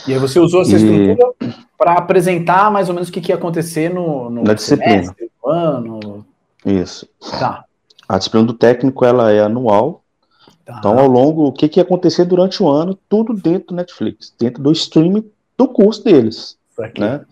E 0.07 0.13
aí 0.13 0.19
você 0.19 0.39
usou 0.39 0.63
essa 0.63 0.73
e... 0.73 0.77
estrutura 0.77 1.35
para 1.79 1.95
apresentar 1.95 2.71
mais 2.71 2.89
ou 2.89 2.95
menos 2.95 3.09
o 3.09 3.13
que, 3.13 3.21
que 3.21 3.33
ia 3.33 3.37
acontecer 3.37 3.93
no, 3.93 4.29
no 4.29 4.43
na 4.43 4.55
disciplina. 4.55 5.15
no 5.43 5.51
ano. 5.51 6.27
Isso. 6.65 7.09
Tá. 7.39 7.65
A 8.09 8.19
disciplina 8.19 8.47
do 8.47 8.53
técnico 8.53 9.05
ela 9.05 9.33
é 9.33 9.41
anual. 9.41 10.03
Tá. 10.65 10.77
Então, 10.79 10.99
ao 10.99 11.07
longo, 11.07 11.47
o 11.47 11.53
que, 11.53 11.69
que 11.69 11.81
ia 11.81 11.85
acontecer 11.85 12.25
durante 12.25 12.63
o 12.63 12.69
ano, 12.69 12.99
tudo 13.09 13.33
dentro 13.33 13.69
do 13.69 13.75
Netflix, 13.77 14.35
dentro 14.39 14.63
do 14.63 14.73
streaming 14.73 15.25
do 15.57 15.69
curso 15.69 16.05
deles. 16.05 16.59
Né? 16.99 17.25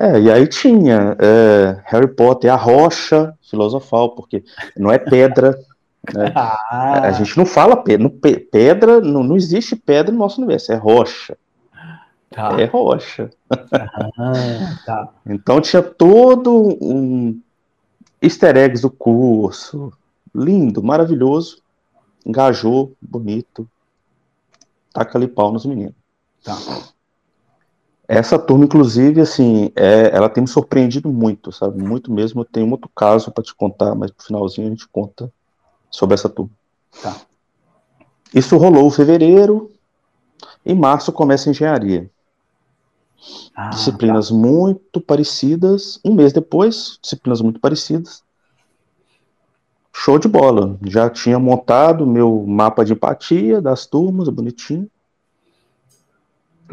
É, 0.00 0.20
e 0.20 0.30
aí 0.30 0.46
tinha 0.46 1.16
é, 1.18 1.80
Harry 1.86 2.06
Potter, 2.06 2.52
a 2.52 2.56
rocha 2.56 3.34
filosofal, 3.42 4.10
porque 4.10 4.44
não 4.76 4.90
é 4.90 4.98
pedra. 4.98 5.58
Né? 6.14 6.32
Ah. 6.34 7.00
A 7.02 7.12
gente 7.12 7.36
não 7.36 7.44
fala 7.44 7.76
pedra, 7.76 8.10
pedra 8.50 8.98
não, 8.98 9.22
não 9.22 9.36
existe 9.36 9.76
pedra 9.76 10.10
no 10.10 10.18
nosso 10.18 10.40
universo, 10.40 10.72
é 10.72 10.76
rocha. 10.76 11.36
Tá. 12.30 12.58
É 12.58 12.64
rocha. 12.64 13.30
Ah, 13.50 14.78
tá. 14.86 15.08
Então 15.26 15.60
tinha 15.60 15.82
todo 15.82 16.78
um 16.80 17.38
easter 18.22 18.56
eggs 18.56 18.80
do 18.80 18.90
curso, 18.90 19.92
lindo, 20.34 20.82
maravilhoso, 20.82 21.60
engajou, 22.24 22.92
bonito, 23.02 23.68
taca 24.92 25.18
ali 25.18 25.28
pau 25.28 25.52
nos 25.52 25.66
meninos. 25.66 25.94
Tá. 26.42 26.56
Essa 28.08 28.38
turma, 28.38 28.64
inclusive, 28.64 29.20
assim, 29.20 29.70
é, 29.76 30.16
ela 30.16 30.30
tem 30.30 30.40
me 30.40 30.48
surpreendido 30.48 31.10
muito, 31.10 31.52
sabe? 31.52 31.82
Muito 31.82 32.10
mesmo. 32.10 32.40
Eu 32.40 32.44
tenho 32.46 32.70
outro 32.70 32.90
caso 32.96 33.30
para 33.30 33.44
te 33.44 33.54
contar, 33.54 33.94
mas 33.94 34.10
no 34.10 34.16
finalzinho 34.24 34.66
a 34.66 34.70
gente 34.70 34.88
conta 34.88 35.30
sobre 35.90 36.14
essa 36.14 36.26
turma. 36.26 36.50
Tá. 37.02 37.14
Isso 38.34 38.56
rolou 38.56 38.86
em 38.86 38.90
fevereiro. 38.90 39.70
Em 40.64 40.74
março 40.74 41.12
começa 41.12 41.50
a 41.50 41.52
engenharia. 41.52 42.10
Ah, 43.54 43.68
disciplinas 43.68 44.30
tá. 44.30 44.34
muito 44.34 45.02
parecidas. 45.02 46.00
Um 46.02 46.14
mês 46.14 46.32
depois, 46.32 46.98
disciplinas 47.02 47.42
muito 47.42 47.60
parecidas. 47.60 48.24
Show 49.92 50.18
de 50.18 50.28
bola. 50.28 50.78
Já 50.86 51.10
tinha 51.10 51.38
montado 51.38 52.06
meu 52.06 52.42
mapa 52.46 52.86
de 52.86 52.94
empatia 52.94 53.60
das 53.60 53.84
turmas, 53.84 54.30
bonitinho 54.30 54.90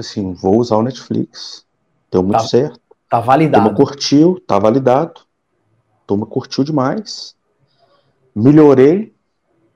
assim, 0.01 0.33
vou 0.33 0.59
usar 0.59 0.77
o 0.77 0.83
Netflix. 0.83 1.65
Deu 2.11 2.21
muito 2.21 2.41
tá, 2.41 2.47
certo. 2.47 2.79
Tá 3.09 3.19
validado. 3.19 3.63
Turma 3.63 3.77
curtiu, 3.77 4.43
tá 4.45 4.59
validado. 4.59 5.21
Turma 6.07 6.25
curtiu 6.25 6.63
demais. 6.63 7.35
Melhorei 8.33 9.13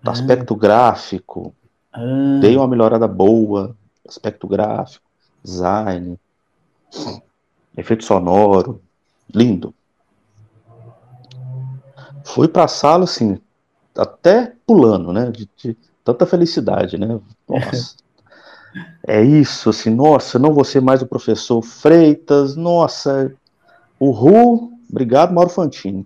no 0.04 0.10
ah. 0.10 0.14
aspecto 0.14 0.56
gráfico. 0.56 1.54
Ah. 1.92 2.40
Dei 2.42 2.56
uma 2.56 2.68
melhorada 2.68 3.08
boa. 3.08 3.76
Aspecto 4.08 4.48
gráfico, 4.48 5.06
design, 5.44 6.20
efeito 7.78 8.04
sonoro. 8.04 8.82
Lindo. 9.32 9.74
Fui 12.24 12.48
pra 12.48 12.68
sala, 12.68 13.04
assim, 13.04 13.40
até 13.96 14.56
pulando, 14.66 15.14
né? 15.14 15.30
De, 15.30 15.48
de 15.56 15.78
tanta 16.04 16.26
felicidade, 16.26 16.98
né? 16.98 17.20
Nossa. 17.48 17.96
É 19.08 19.22
isso, 19.22 19.70
assim, 19.70 19.90
nossa, 19.90 20.38
não 20.38 20.54
vou 20.54 20.64
ser 20.64 20.82
mais 20.82 21.02
o 21.02 21.08
professor 21.08 21.62
Freitas, 21.62 22.56
nossa, 22.56 23.34
o 24.00 24.12
Ru, 24.12 24.72
obrigado, 24.90 25.34
Mauro 25.34 25.50
Fantini. 25.50 26.06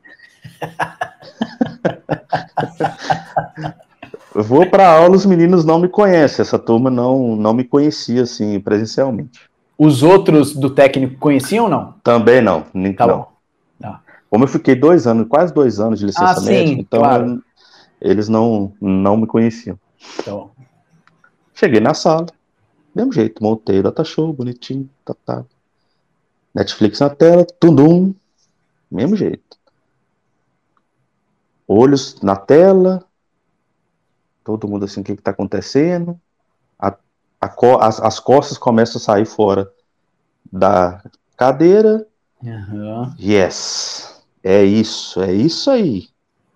Eu 4.34 4.44
vou 4.44 4.66
para 4.66 4.90
aula, 4.90 5.16
os 5.16 5.26
meninos 5.26 5.64
não 5.64 5.78
me 5.78 5.88
conhecem, 5.88 6.42
essa 6.42 6.58
turma 6.58 6.90
não, 6.90 7.36
não 7.36 7.54
me 7.54 7.64
conhecia, 7.64 8.24
assim, 8.24 8.60
presencialmente. 8.60 9.42
Os 9.78 10.02
outros 10.02 10.56
do 10.56 10.70
técnico 10.70 11.18
conheciam 11.20 11.66
ou 11.66 11.70
não? 11.70 11.94
Também 12.04 12.42
não, 12.42 12.64
nem 12.74 12.94
tá 12.94 13.06
não. 13.06 13.28
Tá. 13.80 14.02
Como 14.30 14.46
eu 14.46 14.48
fiquei 14.48 14.76
dois 14.76 15.06
anos, 15.06 15.28
quase 15.28 15.54
dois 15.54 15.80
anos 15.80 16.00
de 16.00 16.08
licença 16.08 16.40
ah, 16.40 16.42
médica, 16.42 16.82
então 16.82 17.00
claro. 17.00 17.44
Eles 18.02 18.28
não, 18.28 18.74
não 18.82 19.16
me 19.16 19.28
conheciam. 19.28 19.78
Então. 20.20 20.52
Cheguei 21.54 21.80
na 21.80 21.94
sala, 21.94 22.26
mesmo 22.96 23.12
jeito, 23.12 23.42
montei 23.42 23.80
o 23.80 23.84
data 23.84 24.04
show, 24.04 24.32
bonitinho, 24.32 24.90
tá, 25.04 25.16
tá. 25.26 25.46
Netflix 26.54 27.00
na 27.00 27.10
tela, 27.10 27.46
tundum, 27.60 28.14
mesmo 28.90 29.16
jeito. 29.16 29.58
Olhos 31.68 32.22
na 32.22 32.36
tela, 32.36 33.04
todo 34.44 34.68
mundo 34.68 34.86
assim, 34.86 35.02
o 35.02 35.04
que 35.04 35.14
está 35.14 35.32
acontecendo? 35.32 36.20
A, 36.78 36.96
a, 37.42 37.88
as, 37.88 38.00
as 38.00 38.20
costas 38.20 38.58
começam 38.58 39.00
a 39.00 39.04
sair 39.04 39.26
fora 39.26 39.72
da 40.52 41.04
cadeira. 41.36 42.06
Uhum. 42.42 43.14
Yes, 43.20 44.24
é 44.44 44.64
isso, 44.64 45.22
é 45.22 45.34
isso 45.34 45.72
aí. 45.72 46.10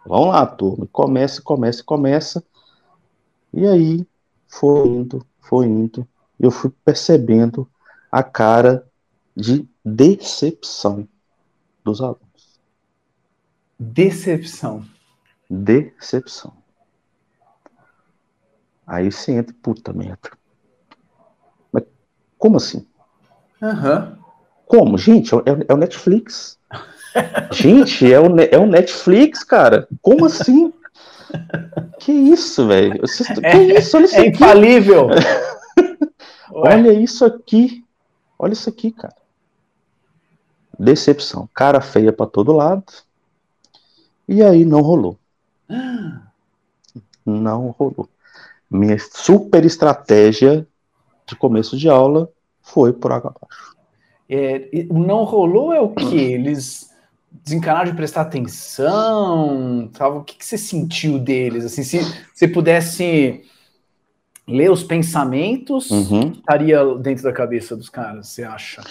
Vamos 0.06 0.30
lá, 0.30 0.46
turma. 0.46 0.88
Começa, 0.92 1.42
começa, 1.42 1.84
começa. 1.84 2.44
E 3.54 3.66
aí 3.66 4.08
foi 4.48 4.88
indo, 4.88 5.26
foi 5.42 5.66
indo. 5.66 6.08
Eu 6.40 6.52
fui 6.52 6.72
percebendo 6.86 7.70
a 8.12 8.24
cara 8.24 8.86
de 9.36 9.68
decepção 9.84 11.08
dos 11.84 12.02
alunos. 12.02 12.60
Decepção. 13.80 14.86
Decepção. 15.50 16.54
Aí 18.86 19.12
você 19.12 19.34
entra, 19.34 19.56
puta 19.62 19.94
merda. 19.94 20.32
Mas 21.72 21.84
como 22.38 22.58
assim? 22.58 22.88
Uhum. 23.62 24.18
Como? 24.66 24.98
Gente, 24.98 25.34
é, 25.36 25.40
é 25.68 25.74
o 25.74 25.78
Netflix. 25.78 26.58
Gente, 27.52 28.12
é 28.12 28.20
o, 28.20 28.40
é 28.40 28.58
o 28.58 28.66
Netflix, 28.66 29.44
cara. 29.46 29.88
Como 30.02 30.26
assim? 30.26 30.74
Que 32.00 32.14
isso, 32.14 32.66
velho? 32.68 33.02
Que 33.02 33.46
é, 33.46 33.80
isso? 33.80 33.98
Olha 33.98 34.06
isso 34.06 34.16
é 34.16 34.28
aqui. 34.30 34.38
infalível. 36.50 36.92
Olha 36.92 36.94
isso 36.94 37.26
aqui. 37.26 37.86
Olha 38.38 38.54
isso 38.54 38.70
aqui, 38.70 38.92
cara. 38.92 39.16
Decepção. 40.78 41.50
Cara 41.54 41.82
feia 41.82 42.14
para 42.14 42.28
todo 42.28 42.52
lado. 42.52 42.86
E 44.28 44.44
aí 44.44 44.66
não 44.66 44.82
rolou. 44.82 45.18
Não 47.26 47.72
rolou 47.72 48.10
minha 48.70 48.98
super 49.00 49.66
estratégia 49.66 50.68
de 51.26 51.36
começo 51.36 51.78
de 51.78 51.90
aula 51.90 52.30
foi 52.62 52.94
por 52.94 53.12
água 53.12 53.34
abaixo. 53.36 53.76
É, 54.30 54.86
não 54.92 55.24
rolou 55.24 55.74
é 55.74 55.80
o 55.80 55.90
que? 55.90 56.16
Eles 56.16 56.90
desencanaram 57.32 57.90
de 57.90 57.96
prestar 57.96 58.22
atenção? 58.22 59.90
Tava, 59.94 60.18
o 60.18 60.24
que, 60.24 60.36
que 60.36 60.46
você 60.46 60.58
sentiu 60.58 61.18
deles? 61.18 61.66
Assim, 61.66 61.84
se 61.84 62.00
você 62.34 62.48
pudesse 62.48 63.46
ler 64.48 64.72
os 64.72 64.84
pensamentos, 64.84 65.92
uhum. 65.92 66.32
estaria 66.32 66.84
dentro 66.96 67.24
da 67.24 67.34
cabeça 67.34 67.76
dos 67.76 67.90
caras, 67.90 68.28
você 68.28 68.44
acha? 68.44 68.82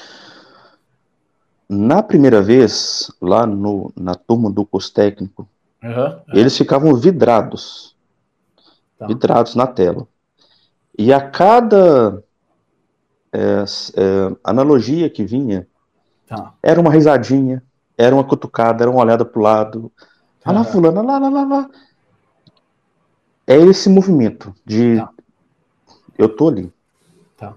Na 1.68 2.02
primeira 2.02 2.42
vez, 2.42 3.10
lá 3.20 3.46
no, 3.46 3.92
na 3.96 4.14
turma 4.14 4.50
do 4.50 4.64
curso 4.64 4.92
técnico, 4.92 5.48
uhum, 5.82 6.20
eles 6.32 6.56
ficavam 6.56 6.94
vidrados 6.94 7.96
tá. 8.98 9.06
vidrados 9.06 9.54
na 9.54 9.66
tela. 9.66 10.06
E 10.98 11.12
a 11.12 11.20
cada 11.20 12.22
é, 13.32 13.38
é, 13.40 14.36
analogia 14.42 15.10
que 15.10 15.24
vinha, 15.24 15.66
tá. 16.26 16.54
era 16.62 16.80
uma 16.80 16.90
risadinha, 16.90 17.62
era 17.96 18.14
uma 18.14 18.24
cutucada, 18.24 18.84
era 18.84 18.90
uma 18.90 19.00
olhada 19.00 19.24
para 19.24 19.38
o 19.38 19.42
lado. 19.42 19.92
Tá. 20.40 20.50
Ah 20.50 20.52
lá, 20.52 20.64
fulano, 20.64 21.02
lá, 21.02 21.18
lá, 21.18 21.28
lá, 21.28 21.44
lá. 21.44 21.70
É 23.46 23.56
esse 23.56 23.88
movimento 23.88 24.54
de 24.64 24.96
tá. 24.96 25.10
Eu 26.18 26.28
tô 26.28 26.48
ali. 26.48 26.72
Tá. 27.36 27.54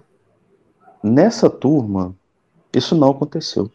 Nessa 1.04 1.50
turma, 1.50 2.16
isso 2.74 2.96
não 2.96 3.12
aconteceu. 3.12 3.72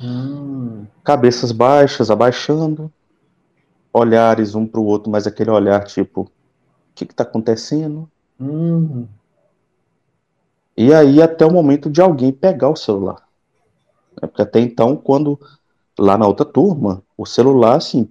Hum. 0.00 0.86
Cabeças 1.02 1.52
baixas, 1.52 2.10
abaixando, 2.10 2.92
olhares 3.92 4.54
um 4.54 4.66
para 4.66 4.80
o 4.80 4.84
outro, 4.84 5.10
mas 5.10 5.26
aquele 5.26 5.50
olhar 5.50 5.82
tipo, 5.84 6.30
que 6.94 7.04
está 7.04 7.22
acontecendo? 7.22 8.08
Uhum. 8.38 9.06
E 10.76 10.92
aí 10.92 11.22
até 11.22 11.46
o 11.46 11.52
momento 11.52 11.88
de 11.88 12.00
alguém 12.00 12.32
pegar 12.32 12.68
o 12.68 12.76
celular. 12.76 13.26
É 14.20 14.26
porque 14.26 14.42
até 14.42 14.60
então, 14.60 14.96
quando 14.96 15.40
lá 15.98 16.18
na 16.18 16.26
outra 16.26 16.44
turma, 16.44 17.02
o 17.16 17.24
celular, 17.24 17.76
assim, 17.76 18.08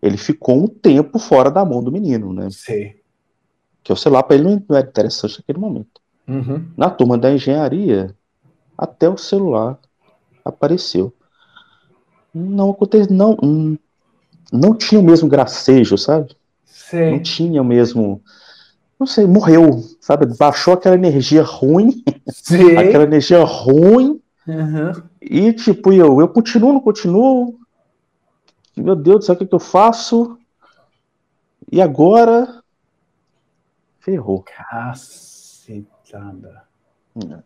ele 0.00 0.16
ficou 0.16 0.56
um 0.56 0.66
tempo 0.66 1.18
fora 1.18 1.50
da 1.50 1.64
mão 1.64 1.82
do 1.82 1.92
menino, 1.92 2.32
né? 2.32 2.48
Sim. 2.50 2.94
Que 3.88 3.92
o 3.94 3.96
celular 3.96 4.22
para 4.22 4.36
ele 4.36 4.44
não 4.44 4.76
era 4.76 4.86
interessante 4.86 5.38
naquele 5.38 5.58
momento. 5.58 5.98
Uhum. 6.28 6.68
Na 6.76 6.90
turma 6.90 7.16
da 7.16 7.32
engenharia, 7.32 8.14
até 8.76 9.08
o 9.08 9.16
celular 9.16 9.78
apareceu. 10.44 11.10
Não 12.34 12.68
aconteceu, 12.68 13.10
não, 13.10 13.78
não 14.52 14.74
tinha 14.74 15.00
o 15.00 15.02
mesmo 15.02 15.26
gracejo, 15.26 15.96
sabe? 15.96 16.36
Sei. 16.66 17.12
Não 17.12 17.22
tinha 17.22 17.62
o 17.62 17.64
mesmo. 17.64 18.20
Não 19.00 19.06
sei, 19.06 19.26
morreu, 19.26 19.82
sabe? 20.02 20.26
Baixou 20.36 20.74
aquela 20.74 20.94
energia 20.94 21.42
ruim. 21.42 22.04
Aquela 22.78 23.04
energia 23.04 23.42
ruim. 23.42 24.20
Uhum. 24.46 24.92
E 25.22 25.50
tipo, 25.54 25.94
eu, 25.94 26.20
eu 26.20 26.28
continuo, 26.28 26.74
não 26.74 26.80
continuo. 26.80 27.58
Meu 28.76 28.94
Deus 28.94 29.20
do 29.20 29.24
céu, 29.24 29.34
o 29.34 29.38
que, 29.38 29.46
que 29.46 29.54
eu 29.54 29.58
faço? 29.58 30.36
E 31.72 31.80
agora? 31.80 32.57
Ferrou. 34.08 34.42
Cacetada. 34.42 36.62
É. 37.16 37.38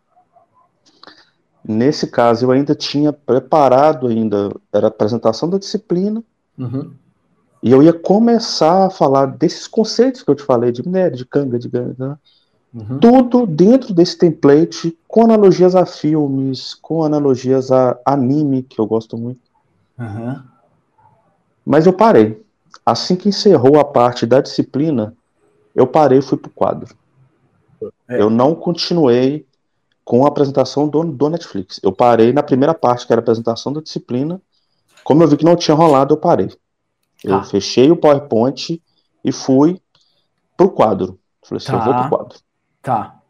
Nesse 1.65 2.09
caso, 2.09 2.47
eu 2.47 2.51
ainda 2.51 2.75
tinha 2.75 3.13
preparado 3.13 4.09
ainda, 4.09 4.51
era 4.73 4.87
a 4.87 4.89
apresentação 4.89 5.49
da 5.49 5.59
disciplina, 5.59 6.25
uhum. 6.59 6.93
E 7.63 7.71
eu 7.71 7.81
ia 7.81 7.93
começar 7.93 8.87
a 8.87 8.91
falar 8.91 9.27
desses 9.27 9.69
conceitos 9.69 10.25
que 10.25 10.29
eu 10.29 10.35
te 10.35 10.43
falei, 10.43 10.73
de 10.73 10.85
minério, 10.85 11.17
de 11.17 11.25
canga, 11.25 11.61
de 11.61 11.69
ganga, 11.69 11.95
né? 11.97 12.19
uhum. 12.75 12.99
tudo 12.99 13.47
dentro 13.47 13.95
desse 13.95 14.19
template, 14.19 14.99
com 15.07 15.23
analogias 15.23 15.77
a 15.77 15.87
filmes, 15.87 16.75
com 16.75 17.05
analogias 17.05 17.71
a 17.71 17.97
anime, 18.05 18.65
que 18.65 18.81
eu 18.81 18.87
gosto 18.87 19.17
muito. 19.17 19.39
Uhum. 19.97 20.43
Mas 21.65 21.87
eu 21.87 21.93
parei. 21.93 22.45
Assim 22.85 23.15
que 23.15 23.29
encerrou 23.29 23.79
a 23.79 23.85
parte 23.85 24.27
da 24.27 24.41
disciplina, 24.41 25.15
eu 25.75 25.87
parei 25.87 26.19
e 26.19 26.23
fui 26.23 26.39
pro 26.39 26.51
quadro. 26.51 26.95
É. 28.09 28.21
Eu 28.21 28.31
não 28.31 28.55
continuei 28.55 29.47
com 30.05 30.25
a 30.25 30.29
apresentação 30.29 30.89
do, 30.89 31.03
do 31.05 31.29
Netflix. 31.29 31.81
Eu 31.83 31.93
parei 31.93 32.33
na 32.33 32.43
primeira 32.43 32.75
parte, 32.75 33.07
que 33.07 33.13
era 33.13 33.21
a 33.21 33.23
apresentação 33.23 33.73
da 33.73 33.81
disciplina. 33.81 34.41
Como 35.05 35.23
eu 35.23 35.29
vi 35.29 35.37
que 35.37 35.45
não 35.45 35.57
tinha 35.57 35.75
rolado, 35.75 36.15
eu 36.15 36.19
parei. 36.19 36.51
Eu 37.25 37.39
tá. 37.39 37.45
fechei 37.45 37.91
o 37.91 37.97
PowerPoint 37.97 38.83
e 39.25 39.33
fui 39.33 39.81
pro 40.57 40.71
quadro. 40.71 41.19
Falei 41.43 41.63
assim, 41.63 41.73
tá. 41.73 41.79
eu 41.79 41.85
vou 41.85 41.95
pro 41.95 42.09
quadro. 42.09 42.39
Tá. 42.83 43.21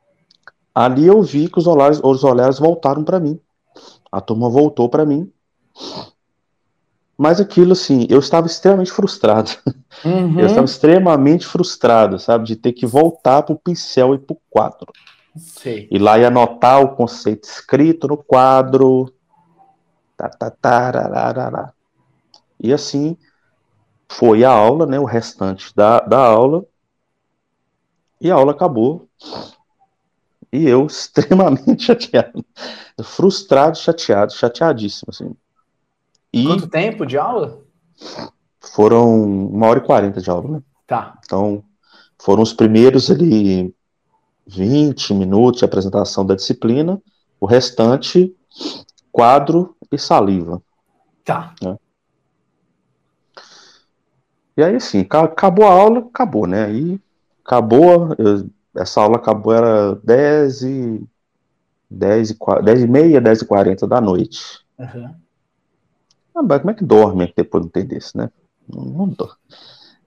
Ali 0.74 1.06
eu 1.06 1.22
vi 1.22 1.48
que 1.48 1.58
os 1.58 1.66
olhares, 1.66 2.00
os 2.02 2.24
olhares 2.24 2.58
voltaram 2.58 3.04
para 3.04 3.20
mim. 3.20 3.38
A 4.10 4.20
turma 4.20 4.48
voltou 4.48 4.88
para 4.88 5.04
mim. 5.04 5.30
Mas 7.22 7.40
aquilo, 7.40 7.70
assim, 7.70 8.04
eu 8.10 8.18
estava 8.18 8.48
extremamente 8.48 8.90
frustrado. 8.90 9.50
Uhum. 10.04 10.40
Eu 10.40 10.46
estava 10.46 10.64
extremamente 10.64 11.46
frustrado, 11.46 12.18
sabe? 12.18 12.46
De 12.46 12.56
ter 12.56 12.72
que 12.72 12.86
voltar 12.86 13.42
pro 13.42 13.58
pincel 13.58 14.14
e 14.14 14.18
pro 14.18 14.38
quadro. 14.50 14.90
Sei. 15.36 15.86
E 15.90 15.98
lá 15.98 16.18
e 16.18 16.24
anotar 16.24 16.80
o 16.80 16.96
conceito 16.96 17.44
escrito 17.44 18.08
no 18.08 18.16
quadro. 18.16 19.12
Tá, 20.16 20.30
tá, 20.30 20.50
tá, 20.50 21.72
e 22.58 22.72
assim, 22.72 23.16
foi 24.08 24.44
a 24.44 24.50
aula, 24.50 24.86
né, 24.86 24.98
o 24.98 25.04
restante 25.04 25.72
da, 25.76 26.00
da 26.00 26.18
aula, 26.18 26.64
e 28.18 28.30
a 28.30 28.34
aula 28.34 28.52
acabou. 28.52 29.08
E 30.50 30.66
eu 30.66 30.86
extremamente 30.88 31.84
chateado, 31.84 32.44
frustrado, 33.04 33.76
chateado, 33.76 34.32
chateadíssimo, 34.32 35.10
assim. 35.10 35.36
E 36.32 36.46
Quanto 36.46 36.68
tempo 36.68 37.04
de 37.04 37.18
aula? 37.18 37.62
Foram 38.60 39.22
uma 39.48 39.66
hora 39.66 39.80
e 39.80 39.84
quarenta 39.84 40.20
de 40.20 40.30
aula, 40.30 40.48
né? 40.48 40.62
Tá. 40.86 41.18
Então, 41.24 41.62
foram 42.18 42.42
os 42.42 42.52
primeiros 42.52 43.10
ali 43.10 43.74
20 44.46 45.14
minutos 45.14 45.58
de 45.58 45.64
apresentação 45.64 46.24
da 46.24 46.34
disciplina, 46.34 47.00
o 47.38 47.46
restante, 47.46 48.34
quadro 49.10 49.76
e 49.90 49.98
saliva. 49.98 50.62
Tá. 51.24 51.54
Né? 51.62 51.76
E 54.56 54.62
aí, 54.62 54.76
assim, 54.76 55.00
acabou 55.00 55.66
a 55.66 55.72
aula, 55.72 56.00
acabou, 56.00 56.46
né? 56.46 56.64
Aí, 56.64 57.00
acabou, 57.44 58.14
eu, 58.18 58.48
essa 58.76 59.00
aula 59.00 59.16
acabou, 59.16 59.52
era 59.52 59.94
10 59.96 60.62
e, 60.62 61.08
10 61.90 62.30
e, 62.30 62.38
10 62.62 62.82
e 62.82 62.86
meia, 62.86 63.20
10 63.20 63.42
e 63.42 63.46
40 63.46 63.86
da 63.86 64.00
noite. 64.00 64.40
Uhum. 64.78 65.14
Ah, 66.34 66.42
mas 66.42 66.60
como 66.60 66.70
é 66.70 66.74
que 66.74 66.84
dorme 66.84 67.32
depois 67.36 67.62
de 67.62 67.68
um 67.68 67.70
tem 67.70 67.86
desse, 67.86 68.16
né? 68.16 68.30
Não, 68.68 68.84
não 68.84 69.08
dorme. 69.08 69.36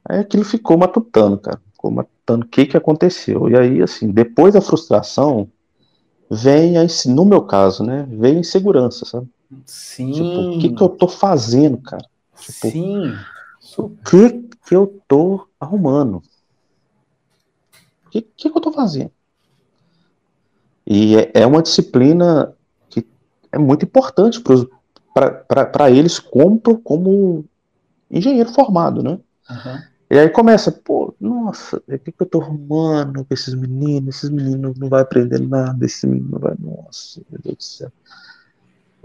Aí 0.08 0.20
aquilo 0.20 0.44
ficou 0.44 0.78
matutando, 0.78 1.38
cara. 1.38 1.62
Ficou 1.72 1.92
matutando 1.92 2.46
o 2.46 2.50
que 2.50 2.66
que 2.66 2.78
aconteceu. 2.78 3.50
E 3.50 3.58
aí, 3.58 3.82
assim, 3.82 4.12
depois 4.12 4.54
da 4.54 4.62
frustração, 4.62 5.50
vem, 6.30 6.78
a, 6.78 6.86
no 7.08 7.26
meu 7.26 7.42
caso, 7.42 7.84
né? 7.84 8.08
Vem 8.10 8.40
insegurança, 8.40 9.06
sabe? 9.06 9.28
Sim. 9.66 10.12
Tipo, 10.12 10.42
o 10.42 10.60
que 10.60 10.70
que 10.70 10.84
eu 10.84 10.90
tô 10.90 11.08
fazendo, 11.08 11.78
cara? 11.78 12.06
Tipo, 12.40 12.70
Sim. 12.70 13.14
o 13.78 13.90
que 13.90 14.46
que 14.68 14.76
eu 14.76 15.02
tô 15.08 15.48
arrumando? 15.60 16.22
O 18.06 18.10
que, 18.10 18.22
que 18.22 18.50
que 18.50 18.58
eu 18.58 18.62
tô 18.62 18.72
fazendo? 18.72 19.12
E 20.86 21.18
é, 21.18 21.32
é 21.34 21.48
uma 21.48 21.64
disciplina 21.64 22.54
que 22.90 23.06
é 23.52 23.58
muito 23.58 23.86
importante 23.86 24.40
para 24.40 24.56
eles 25.92 26.20
como, 26.20 26.60
como 26.60 27.46
engenheiro 28.10 28.52
formado, 28.52 29.02
né? 29.02 29.20
Uhum. 29.50 29.82
E 30.10 30.20
aí 30.20 30.30
começa, 30.30 30.72
pô, 30.72 31.16
nossa, 31.20 31.78
o 31.78 32.00
que, 32.00 32.12
que 32.12 32.22
eu 32.22 32.28
tô 32.28 32.42
arrumando 32.42 33.26
com 33.26 33.34
esses 33.34 33.54
meninos? 33.54 34.18
Esses 34.18 34.30
meninos 34.30 34.78
não 34.78 34.88
vai 34.88 35.02
aprender 35.02 35.40
nada, 35.40 35.86
esse 35.86 36.06
menino 36.06 36.30
não 36.32 36.40
vai. 36.40 36.54
Nossa, 36.60 37.22
meu 37.30 37.42
Deus 37.42 37.58
do 37.58 37.64
céu. 37.64 37.92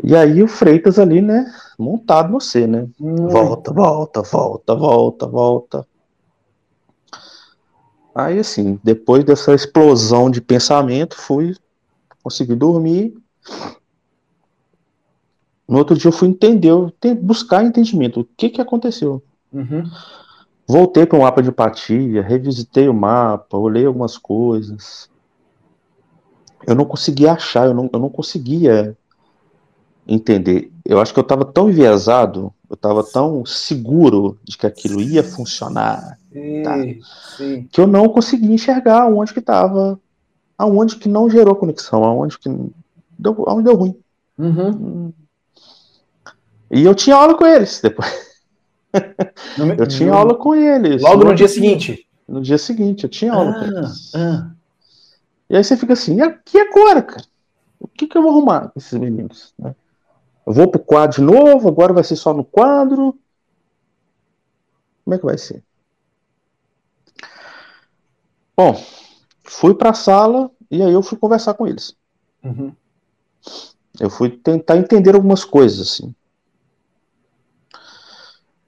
E 0.03 0.14
aí 0.16 0.42
o 0.42 0.49
Freitas 0.49 0.99
ali, 0.99 1.20
né, 1.20 1.53
montado 1.79 2.31
no 2.31 2.40
C, 2.40 2.66
né? 2.66 2.88
Hum. 3.01 3.29
Volta, 3.29 3.73
volta, 3.73 4.23
volta, 4.23 4.75
volta, 4.75 5.27
volta. 5.27 5.87
Aí 8.14 8.38
assim, 8.38 8.79
depois 8.83 9.25
dessa 9.25 9.55
explosão 9.55 10.31
de 10.31 10.40
pensamento, 10.40 11.16
fui 11.16 11.55
consegui 12.23 12.55
dormir. 12.55 13.14
No 15.70 15.78
outro 15.78 15.96
dia 15.96 16.09
eu 16.09 16.12
fui 16.12 16.26
entender, 16.26 16.72
buscar 17.22 17.64
entendimento. 17.64 18.20
O 18.20 18.28
que 18.37 18.48
que 18.50 18.61
aconteceu? 18.61 19.22
Uhum. 19.52 19.88
Voltei 20.66 21.06
para 21.06 21.16
o 21.16 21.22
mapa 21.22 21.40
de 21.40 21.48
empatia, 21.48 22.22
revisitei 22.22 22.88
o 22.88 22.92
mapa, 22.94 23.56
olhei 23.56 23.87
algumas 23.87 24.18
coisas. 24.18 25.09
Eu 26.66 26.74
não 26.74 26.85
conseguia 26.85 27.33
achar, 27.33 27.66
eu 27.68 27.74
não, 27.74 27.88
eu 27.92 28.00
não 28.00 28.09
conseguia 28.09 28.96
entender. 30.09 30.72
Eu 30.85 31.00
acho 31.00 31.14
que 31.14 31.20
eu 31.20 31.22
estava 31.22 31.44
tão 31.44 31.70
enviesado, 31.70 32.52
eu 32.68 32.74
estava 32.74 33.04
tão 33.04 33.46
seguro 33.46 34.37
de 34.42 34.59
que 34.59 34.66
aquilo 34.66 35.00
ia 35.00 35.22
funcionar, 35.22 36.18
Sim, 36.33 36.62
Tá. 36.64 36.76
sim. 37.37 37.68
que 37.70 37.80
eu 37.80 37.87
não 37.87 38.09
conseguia 38.09 38.52
enxergar 38.52 39.06
onde 39.06 39.33
que 39.33 39.38
estava, 39.38 40.00
aonde 40.59 40.96
que 40.96 41.09
não 41.09 41.30
gerou 41.30 41.54
conexão, 41.54 42.02
aonde 42.02 42.37
que 42.38 42.48
deu, 43.16 43.44
aonde 43.46 43.64
deu 43.64 43.76
ruim. 43.76 43.94
Uhum. 44.37 45.12
E 46.70 46.85
eu 46.85 46.94
tinha 46.94 47.16
aula 47.16 47.37
com 47.37 47.46
eles 47.46 47.80
depois. 47.80 48.30
No- 49.59 49.72
Eu 49.74 49.87
tinha 49.87 50.11
no- 50.11 50.16
aula 50.16 50.35
com 50.37 50.54
eles. 50.54 51.02
Logo 51.02 51.24
no 51.24 51.35
dia 51.35 51.48
seguinte. 51.48 52.06
No 52.28 52.40
dia 52.40 52.59
seguinte, 52.59 53.04
eu 53.04 53.11
tinha 53.11 53.33
aula 53.33 53.52
com 53.52 53.61
Ah, 53.61 53.66
eles. 53.66 54.14
ah. 54.14 54.50
E 55.48 55.56
aí 55.56 55.64
você 55.64 55.76
fica 55.76 55.92
assim, 55.94 56.16
e 56.16 56.22
aqui 56.22 56.59
agora, 56.59 57.02
cara? 57.02 57.24
O 57.78 57.88
que, 57.88 58.06
que 58.06 58.16
eu 58.16 58.22
vou 58.22 58.30
arrumar 58.30 58.68
com 58.68 58.78
esses 58.78 58.96
meninos? 58.98 59.52
né? 59.59 59.74
Eu 60.46 60.52
vou 60.52 60.68
pro 60.70 60.80
quadro 60.80 61.16
de 61.16 61.22
novo, 61.22 61.68
agora 61.68 61.92
vai 61.92 62.04
ser 62.04 62.16
só 62.16 62.33
no 62.33 62.44
quadro. 62.44 63.18
Como 65.04 65.14
é 65.14 65.18
que 65.18 65.24
vai 65.24 65.38
ser? 65.38 65.62
Bom, 68.56 68.80
fui 69.44 69.74
pra 69.74 69.94
sala 69.94 70.50
e 70.70 70.83
aí 70.83 70.92
eu 70.92 71.02
fui 71.02 71.18
conversar 71.18 71.54
com 71.54 71.66
eles. 71.66 71.96
Uhum. 72.44 72.72
Eu 73.98 74.11
fui 74.11 74.30
tentar 74.30 74.76
entender 74.76 75.14
algumas 75.14 75.44
coisas, 75.44 75.80
assim. 75.80 76.14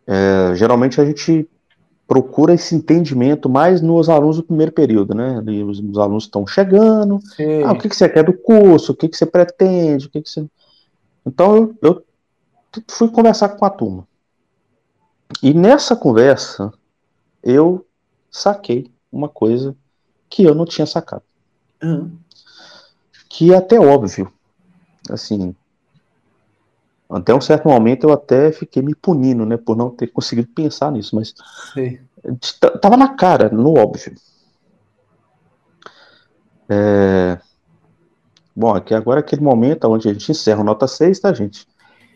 É, 0.07 0.55
geralmente 0.55 1.01
a 1.01 1.05
gente 1.05 1.49
procura 2.07 2.53
esse 2.53 2.75
entendimento 2.75 3.49
mais 3.49 3.81
nos 3.81 4.09
alunos 4.09 4.37
do 4.37 4.43
primeiro 4.43 4.73
período, 4.73 5.15
né? 5.15 5.43
Os, 5.67 5.79
os 5.81 5.99
alunos 5.99 6.25
estão 6.25 6.47
chegando. 6.47 7.21
Ah, 7.65 7.73
o 7.73 7.79
que, 7.79 7.89
que 7.89 7.97
você 7.97 8.09
quer 8.09 8.25
do 8.25 8.33
curso? 8.33 8.93
O 8.93 8.95
que, 8.97 9.09
que 9.09 9.17
você 9.17 9.25
pretende? 9.25 10.07
O 10.07 10.11
que, 10.11 10.21
que 10.21 10.29
você... 10.29 10.45
Então 11.25 11.57
eu, 11.57 11.75
eu 11.81 12.05
fui 12.89 13.09
conversar 13.09 13.51
com 13.51 13.65
a 13.65 13.71
turma. 13.71 14.07
E 15.43 15.55
nessa 15.55 15.97
conversa 15.97 16.73
eu 17.43 17.87
saquei 18.31 18.91
uma 19.11 19.29
coisa 19.29 19.75
que 20.29 20.43
eu 20.45 20.55
não 20.55 20.65
tinha 20.65 20.87
sacado, 20.87 21.23
Uhum. 21.83 22.13
que 23.29 23.53
é 23.53 23.57
até 23.57 23.79
óbvio. 23.79 24.33
Assim, 25.11 25.55
até 27.13 27.35
um 27.35 27.41
certo 27.41 27.69
momento 27.69 28.05
eu 28.05 28.13
até 28.13 28.51
fiquei 28.53 28.83
me 28.83 28.95
punindo, 28.95 29.45
né, 29.47 29.57
por 29.57 29.77
não 29.77 29.91
ter 29.91 30.07
conseguido 30.09 30.49
pensar 30.55 30.91
nisso, 30.93 31.15
mas 31.15 31.35
Sim. 31.75 31.99
tava 32.81 32.97
na 32.97 33.15
cara, 33.15 33.49
no 33.49 33.79
óbvio. 33.79 34.15
É, 36.69 37.39
Bom, 38.55 38.75
aqui 38.75 38.95
agora 38.95 39.21
é 39.21 39.23
aquele 39.23 39.43
momento 39.43 39.89
onde 39.89 40.09
a 40.09 40.13
gente 40.13 40.31
encerra 40.31 40.61
o 40.61 40.65
nota 40.65 40.87
6, 40.87 41.19
tá, 41.21 41.33
gente? 41.33 41.67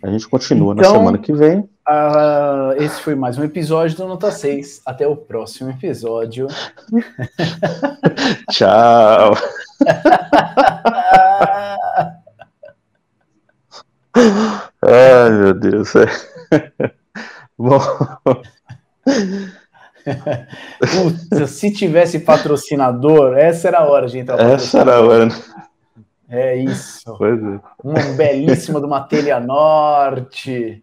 A 0.02 0.08
gente 0.10 0.28
continua 0.28 0.74
Então- 0.74 0.92
na 0.92 0.98
semana 0.98 1.18
que 1.18 1.32
vem. 1.32 1.66
Ah, 1.88 2.74
esse 2.76 3.00
foi 3.00 3.14
mais 3.14 3.38
um 3.38 3.44
episódio 3.44 3.96
do 3.96 4.06
Nota 4.06 4.30
6. 4.30 4.82
Até 4.84 5.06
o 5.06 5.16
próximo 5.16 5.70
episódio. 5.70 6.48
Tchau. 8.50 9.34
Ai, 14.86 15.30
meu 15.30 15.54
Deus. 15.54 15.92
Bom, 17.58 17.78
Putz, 20.80 21.50
se 21.50 21.72
tivesse 21.72 22.20
patrocinador, 22.20 23.36
essa 23.36 23.68
era 23.68 23.78
a 23.80 23.84
hora 23.84 24.06
de 24.06 24.18
entrar. 24.18 24.36
o 24.38 24.40
essa 24.40 24.78
era 24.80 24.96
a 24.96 25.00
hora. 25.00 25.26
né? 25.26 25.34
É 26.28 26.56
isso. 26.56 27.14
Pois 27.18 27.42
é. 27.42 27.60
Uma 27.82 28.00
belíssima 28.16 28.80
do 28.80 28.88
Telha 29.08 29.40
Norte. 29.40 30.82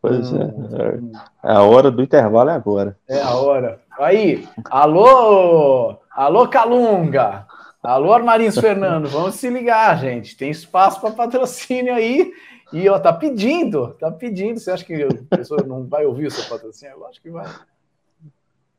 Pois 0.00 0.32
Hum, 0.32 1.10
é. 1.42 1.48
A 1.48 1.62
hora 1.62 1.90
do 1.90 2.02
intervalo 2.02 2.50
é 2.50 2.54
agora. 2.54 2.96
É 3.08 3.20
a 3.20 3.34
hora. 3.34 3.80
Aí, 3.98 4.46
alô, 4.70 5.96
alô 6.10 6.48
Calunga, 6.48 7.46
alô 7.82 8.12
Armarins 8.12 8.58
Fernando, 8.58 9.08
vamos 9.08 9.36
se 9.36 9.48
ligar, 9.48 9.98
gente. 9.98 10.36
Tem 10.36 10.50
espaço 10.50 11.00
para 11.00 11.10
patrocínio 11.12 11.94
aí. 11.94 12.32
E 12.72 12.88
ó, 12.88 12.98
tá 12.98 13.12
pedindo, 13.12 13.94
tá 13.94 14.10
pedindo. 14.10 14.58
Você 14.58 14.70
acha 14.70 14.84
que 14.84 14.94
a 15.02 15.36
pessoa 15.36 15.62
não 15.62 15.86
vai 15.86 16.06
ouvir 16.06 16.26
o 16.26 16.30
seu 16.30 16.44
patrocínio? 16.48 16.94
Eu 16.94 17.06
acho 17.06 17.20
que 17.20 17.30
vai. 17.30 17.46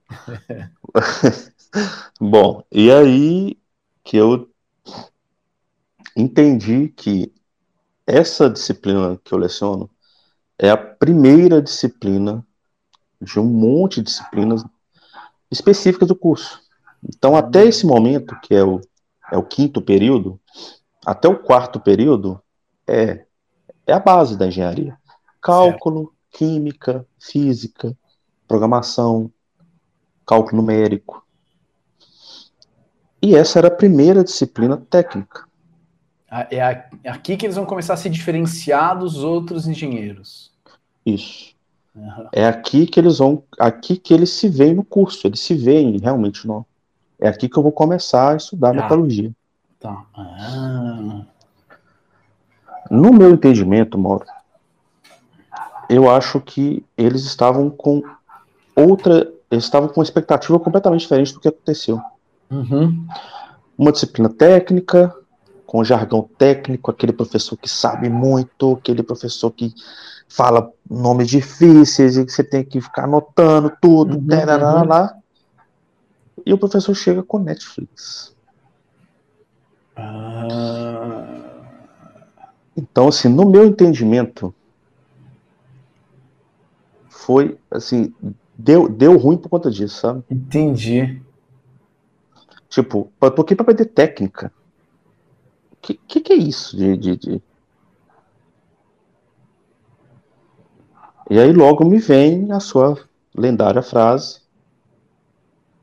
Bom, 2.19 2.63
e 2.71 2.91
aí 2.91 3.58
que 4.03 4.17
eu 4.17 4.49
entendi 6.15 6.89
que 6.89 7.34
essa 8.06 8.49
disciplina 8.49 9.19
que 9.23 9.34
eu 9.34 9.38
leciono 9.38 9.89
é 10.58 10.69
a 10.69 10.77
primeira 10.77 11.62
disciplina 11.62 12.45
de 13.21 13.39
um 13.39 13.45
monte 13.45 13.95
de 13.95 14.03
disciplinas 14.03 14.63
específicas 15.49 16.08
do 16.08 16.15
curso. 16.15 16.62
Então, 17.03 17.36
até 17.36 17.65
esse 17.65 17.86
momento, 17.86 18.38
que 18.41 18.53
é 18.53 18.63
o, 18.63 18.82
é 19.32 19.38
o 19.38 19.43
quinto 19.43 19.82
período, 19.82 20.39
até 21.06 21.27
o 21.27 21.38
quarto 21.39 21.79
período, 21.79 22.41
é, 22.88 23.25
é 23.86 23.93
a 23.93 24.00
base 24.00 24.38
da 24.38 24.48
engenharia. 24.48 24.98
Cálculo, 25.41 26.13
química, 26.32 27.06
física, 27.19 27.96
programação, 28.48 29.32
cálculo 30.26 30.62
numérico. 30.62 31.26
E 33.22 33.36
essa 33.36 33.60
era 33.60 33.67
a 33.67 33.72
primeira 33.72 34.24
disciplina 34.24 34.78
técnica. 34.78 35.46
É 36.30 36.58
é 37.04 37.10
aqui 37.10 37.38
que 37.38 37.46
eles 37.46 37.56
vão 37.56 37.65
começar 37.65 37.93
a 37.93 37.98
se 37.98 38.10
diferenciar 38.10 38.98
dos 38.98 39.24
outros 39.24 39.67
engenheiros. 39.67 40.52
Isso. 41.06 41.54
Aham. 41.96 42.28
É 42.32 42.48
aqui 42.48 42.88
que 42.88 43.00
eles 43.00 43.19
vão, 43.19 43.43
aqui 43.60 43.98
que 43.98 44.13
eles 44.13 44.32
se 44.32 44.50
veem 44.50 44.74
no 44.74 44.84
curso, 44.84 45.28
eles 45.28 45.39
se 45.41 45.54
veem 45.54 46.00
realmente 46.00 46.48
no. 46.48 46.65
É 47.19 47.28
aqui 47.28 47.48
que 47.48 47.56
eu 47.58 47.62
vou 47.63 47.72
começar 47.72 48.34
a 48.34 48.36
estudar 48.36 48.72
Ah. 48.72 48.74
metalurgia. 48.74 49.32
Tá. 49.80 50.06
Ah, 50.15 51.26
No 52.89 53.12
meu 53.13 53.32
entendimento, 53.32 53.98
Mauro, 53.98 54.26
eu 55.89 56.10
acho 56.10 56.39
que 56.39 56.86
eles 56.98 57.24
estavam 57.24 57.69
com 57.69 58.02
outra, 58.76 59.32
eles 59.50 59.63
estavam 59.63 59.89
com 59.89 60.00
uma 60.00 60.04
expectativa 60.04 60.60
completamente 60.60 61.02
diferente 61.02 61.34
do 61.34 61.39
que 61.39 61.48
aconteceu. 61.48 62.02
uhum. 62.50 63.06
Uma 63.78 63.91
disciplina 63.91 64.30
técnica, 64.30 65.13
com 65.65 65.84
jargão 65.84 66.30
técnico, 66.38 66.91
aquele 66.91 67.12
professor 67.12 67.58
que 67.58 67.67
sabe 67.67 68.08
muito, 68.08 68.74
aquele 68.74 69.02
professor 69.02 69.50
que 69.50 69.74
fala 70.30 70.72
nomes 70.89 71.28
difíceis 71.28 72.15
e 72.15 72.26
que 72.26 72.32
você 72.32 72.43
tem 72.43 72.63
que 72.63 72.80
ficar 72.80 73.06
anotando 73.06 73.72
tudo, 73.82 74.17
Uhum, 74.17 74.28
tarará, 74.28 74.82
uhum. 74.82 74.88
lá. 74.88 75.15
E 76.46 76.54
o 76.54 76.58
professor 76.58 76.93
chega 76.93 77.24
com 77.24 77.39
Netflix. 77.39 78.36
Ah, 79.96 81.53
Então, 82.76 83.08
assim, 83.08 83.30
no 83.30 83.50
meu 83.50 83.66
entendimento, 83.66 84.54
foi, 87.08 87.58
assim, 87.70 88.14
deu, 88.58 88.90
deu 88.90 89.18
ruim 89.18 89.38
por 89.38 89.50
conta 89.50 89.70
disso, 89.70 90.00
sabe? 90.00 90.24
Entendi. 90.30 91.22
Tipo, 92.68 93.12
eu 93.22 93.32
tô 93.32 93.44
aqui 93.44 93.56
pra 93.56 93.64
aprender 93.64 93.86
técnica. 93.86 94.52
O 95.72 95.76
que, 95.82 96.00
que, 96.08 96.22
que, 96.22 96.34
é 96.34 96.38
isso 96.38 96.76
de, 96.76 96.98
de, 96.98 97.18
de, 97.18 97.44
E 101.30 101.40
aí 101.40 101.52
logo 101.54 101.86
me 101.86 102.00
vem 102.00 102.52
a 102.52 102.60
sua 102.60 102.98
lendária 103.36 103.82
frase: 103.82 104.42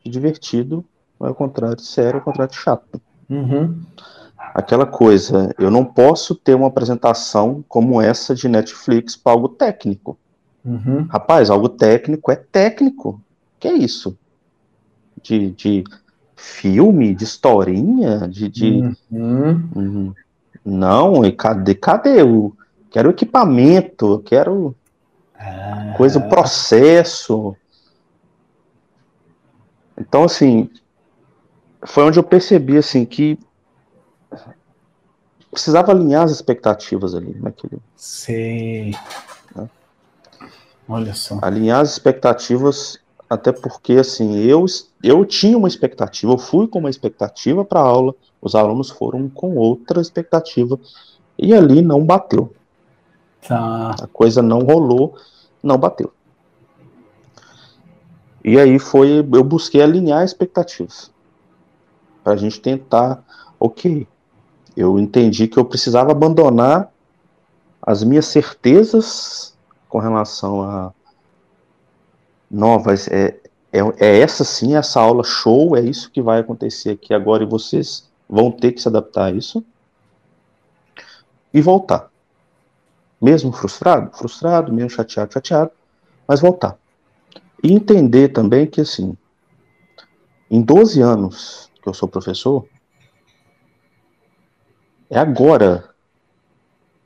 divertido 0.04 0.84
ao 1.18 1.34
contrário 1.34 1.76
de 1.76 1.86
sério, 1.86 2.18
ao 2.18 2.24
contrário 2.24 2.52
de 2.52 2.58
chato. 2.58 3.00
Uhum. 3.28 3.80
Aquela 4.54 4.86
coisa, 4.86 5.54
eu 5.58 5.70
não 5.70 5.84
posso 5.84 6.34
ter 6.34 6.54
uma 6.54 6.66
apresentação 6.66 7.64
como 7.68 8.00
essa 8.00 8.34
de 8.34 8.48
Netflix 8.48 9.16
para 9.16 9.32
algo 9.32 9.48
técnico. 9.48 10.18
Uhum. 10.64 11.06
Rapaz, 11.08 11.50
algo 11.50 11.68
técnico 11.68 12.30
é 12.30 12.36
técnico. 12.36 13.20
Que 13.58 13.68
é 13.68 13.72
isso? 13.74 14.18
De, 15.22 15.50
de 15.52 15.84
filme, 16.36 17.14
de 17.14 17.24
historinha, 17.24 18.28
de. 18.28 18.48
de... 18.48 18.96
Uhum. 19.10 19.68
Uhum. 19.74 20.14
Não, 20.64 21.24
e 21.24 21.32
cadê, 21.32 21.74
cadê 21.74 22.22
o. 22.22 22.52
Quero 22.90 23.10
equipamento, 23.10 24.20
quero 24.26 24.74
ah. 25.38 25.94
coisa, 25.96 26.20
processo. 26.20 27.54
Então, 29.96 30.24
assim, 30.24 30.68
foi 31.84 32.04
onde 32.04 32.18
eu 32.18 32.24
percebi, 32.24 32.76
assim, 32.76 33.04
que 33.04 33.38
precisava 35.50 35.92
alinhar 35.92 36.24
as 36.24 36.30
expectativas 36.30 37.14
ali 37.14 37.36
naquele. 37.40 37.78
Sei. 37.96 38.94
Né? 39.54 39.68
Olha 40.88 41.14
só. 41.14 41.38
Alinhar 41.42 41.80
as 41.80 41.92
expectativas, 41.92 42.98
até 43.28 43.52
porque, 43.52 43.94
assim, 43.94 44.36
eu, 44.38 44.64
eu 45.02 45.24
tinha 45.24 45.58
uma 45.58 45.68
expectativa, 45.68 46.32
eu 46.32 46.38
fui 46.38 46.68
com 46.68 46.78
uma 46.78 46.90
expectativa 46.90 47.64
para 47.64 47.80
a 47.80 47.84
aula, 47.84 48.14
os 48.40 48.54
alunos 48.54 48.90
foram 48.90 49.28
com 49.28 49.56
outra 49.56 50.00
expectativa, 50.00 50.78
e 51.38 51.54
ali 51.54 51.82
não 51.82 52.04
bateu. 52.04 52.54
Tá. 53.46 53.96
A 54.00 54.06
coisa 54.06 54.42
não 54.42 54.60
rolou, 54.60 55.16
não 55.62 55.78
bateu. 55.78 56.12
E 58.44 58.58
aí 58.58 58.78
foi, 58.78 59.18
eu 59.18 59.44
busquei 59.44 59.82
alinhar 59.82 60.24
expectativas. 60.24 61.10
Para 62.22 62.34
a 62.34 62.36
gente 62.36 62.60
tentar, 62.60 63.22
ok, 63.58 64.06
eu 64.76 64.98
entendi 64.98 65.48
que 65.48 65.58
eu 65.58 65.64
precisava 65.64 66.12
abandonar 66.12 66.90
as 67.82 68.02
minhas 68.04 68.26
certezas 68.26 69.56
com 69.88 69.98
relação 69.98 70.62
a 70.62 70.92
novas, 72.50 73.08
é, 73.08 73.40
é, 73.72 73.78
é 73.98 74.18
essa 74.20 74.44
sim, 74.44 74.74
essa 74.74 75.00
aula 75.00 75.22
show, 75.22 75.76
é 75.76 75.80
isso 75.80 76.10
que 76.10 76.20
vai 76.20 76.40
acontecer 76.40 76.90
aqui 76.90 77.14
agora 77.14 77.42
e 77.42 77.46
vocês 77.46 78.08
vão 78.28 78.50
ter 78.50 78.72
que 78.72 78.82
se 78.82 78.88
adaptar 78.88 79.26
a 79.26 79.30
isso 79.30 79.64
e 81.52 81.60
voltar. 81.60 82.10
Mesmo 83.20 83.52
frustrado, 83.52 84.16
frustrado, 84.16 84.72
mesmo 84.72 84.90
chateado, 84.90 85.32
chateado, 85.32 85.70
mas 86.26 86.40
voltar. 86.40 86.78
E 87.62 87.72
entender 87.72 88.28
também 88.30 88.66
que, 88.66 88.80
assim, 88.80 89.16
em 90.50 90.62
12 90.62 91.00
anos 91.00 91.70
que 91.82 91.88
eu 91.88 91.94
sou 91.94 92.08
professor, 92.08 92.66
é 95.10 95.18
agora 95.18 95.84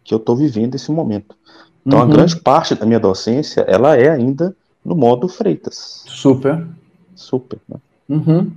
que 0.04 0.12
eu 0.12 0.18
estou 0.18 0.36
vivendo 0.36 0.74
esse 0.74 0.92
momento. 0.92 1.34
Então, 1.84 1.98
uhum. 1.98 2.04
a 2.04 2.08
grande 2.08 2.36
parte 2.36 2.74
da 2.74 2.86
minha 2.86 3.00
docência, 3.00 3.62
ela 3.62 3.96
é 3.96 4.10
ainda 4.10 4.54
no 4.84 4.94
modo 4.94 5.28
Freitas. 5.28 6.04
Super. 6.06 6.66
Super, 7.14 7.58
né? 7.68 7.76
Uhum. 8.08 8.52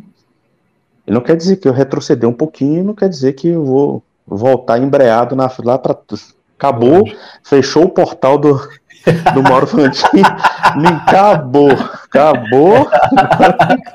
E 1.05 1.11
não 1.11 1.21
quer 1.21 1.37
dizer 1.37 1.55
que 1.57 1.67
eu 1.67 1.73
retroceder 1.73 2.29
um 2.29 2.33
pouquinho, 2.33 2.83
não 2.83 2.93
quer 2.93 3.07
dizer 3.07 3.33
que 3.33 3.47
eu 3.47 3.63
vou 3.63 4.03
voltar 4.25 4.77
embreado 4.77 5.35
na, 5.35 5.49
lá 5.63 5.77
para 5.77 5.97
Acabou, 6.57 7.03
fechou 7.43 7.83
o 7.83 7.89
portal 7.89 8.37
do, 8.37 8.55
do 9.33 9.43
Mauro 9.43 9.67
Fantin. 9.67 10.23
acabou, 11.05 11.69
acabou. 11.71 12.89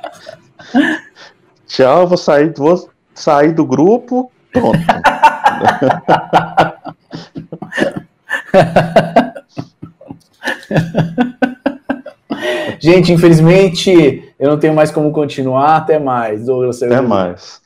Tchau, 1.66 2.06
vou 2.06 2.16
sair, 2.16 2.54
vou 2.56 2.88
sair 3.12 3.52
do 3.52 3.66
grupo. 3.66 4.30
Pronto. 4.52 4.78
Gente, 12.81 13.12
infelizmente 13.12 14.35
eu 14.38 14.51
não 14.51 14.59
tenho 14.59 14.75
mais 14.75 14.90
como 14.90 15.12
continuar. 15.12 15.77
Até 15.77 15.98
mais, 15.98 16.46
Douglas. 16.46 16.83
Até 16.83 17.01
mais. 17.01 17.61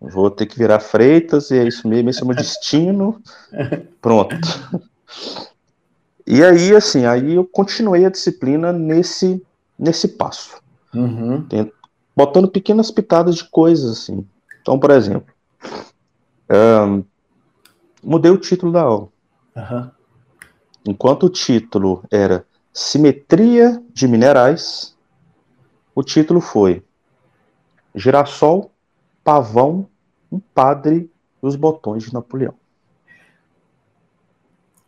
Vou 0.00 0.30
ter 0.30 0.46
que 0.46 0.58
virar 0.58 0.80
Freitas 0.80 1.50
e 1.50 1.58
é 1.58 1.64
isso 1.64 1.86
mesmo, 1.86 2.10
esse 2.10 2.20
é 2.20 2.24
o 2.24 2.26
meu 2.26 2.36
destino. 2.36 3.20
Pronto. 4.00 4.36
E 6.26 6.42
aí, 6.42 6.74
assim, 6.74 7.04
aí 7.04 7.34
eu 7.34 7.44
continuei 7.44 8.04
a 8.04 8.10
disciplina 8.10 8.72
nesse, 8.72 9.42
nesse 9.78 10.08
passo. 10.08 10.60
Uhum. 10.94 11.46
Botando 12.16 12.48
pequenas 12.48 12.90
pitadas 12.90 13.36
de 13.36 13.44
coisas, 13.44 13.92
assim. 13.92 14.26
Então, 14.60 14.78
por 14.78 14.90
exemplo, 14.90 15.32
um, 16.50 17.04
mudei 18.02 18.30
o 18.30 18.38
título 18.38 18.72
da 18.72 18.82
aula. 18.82 19.08
Uhum. 19.56 19.90
Enquanto 20.86 21.26
o 21.26 21.30
título 21.30 22.04
era 22.10 22.44
Simetria 22.72 23.82
de 23.92 24.08
Minerais, 24.08 24.96
o 25.94 26.02
título 26.02 26.40
foi 26.40 26.82
Girassol, 27.94 28.70
Pavão 29.22 29.88
um 30.32 30.40
padre 30.40 31.10
e 31.42 31.46
os 31.46 31.54
botões 31.56 32.04
de 32.04 32.14
Napoleão. 32.14 32.54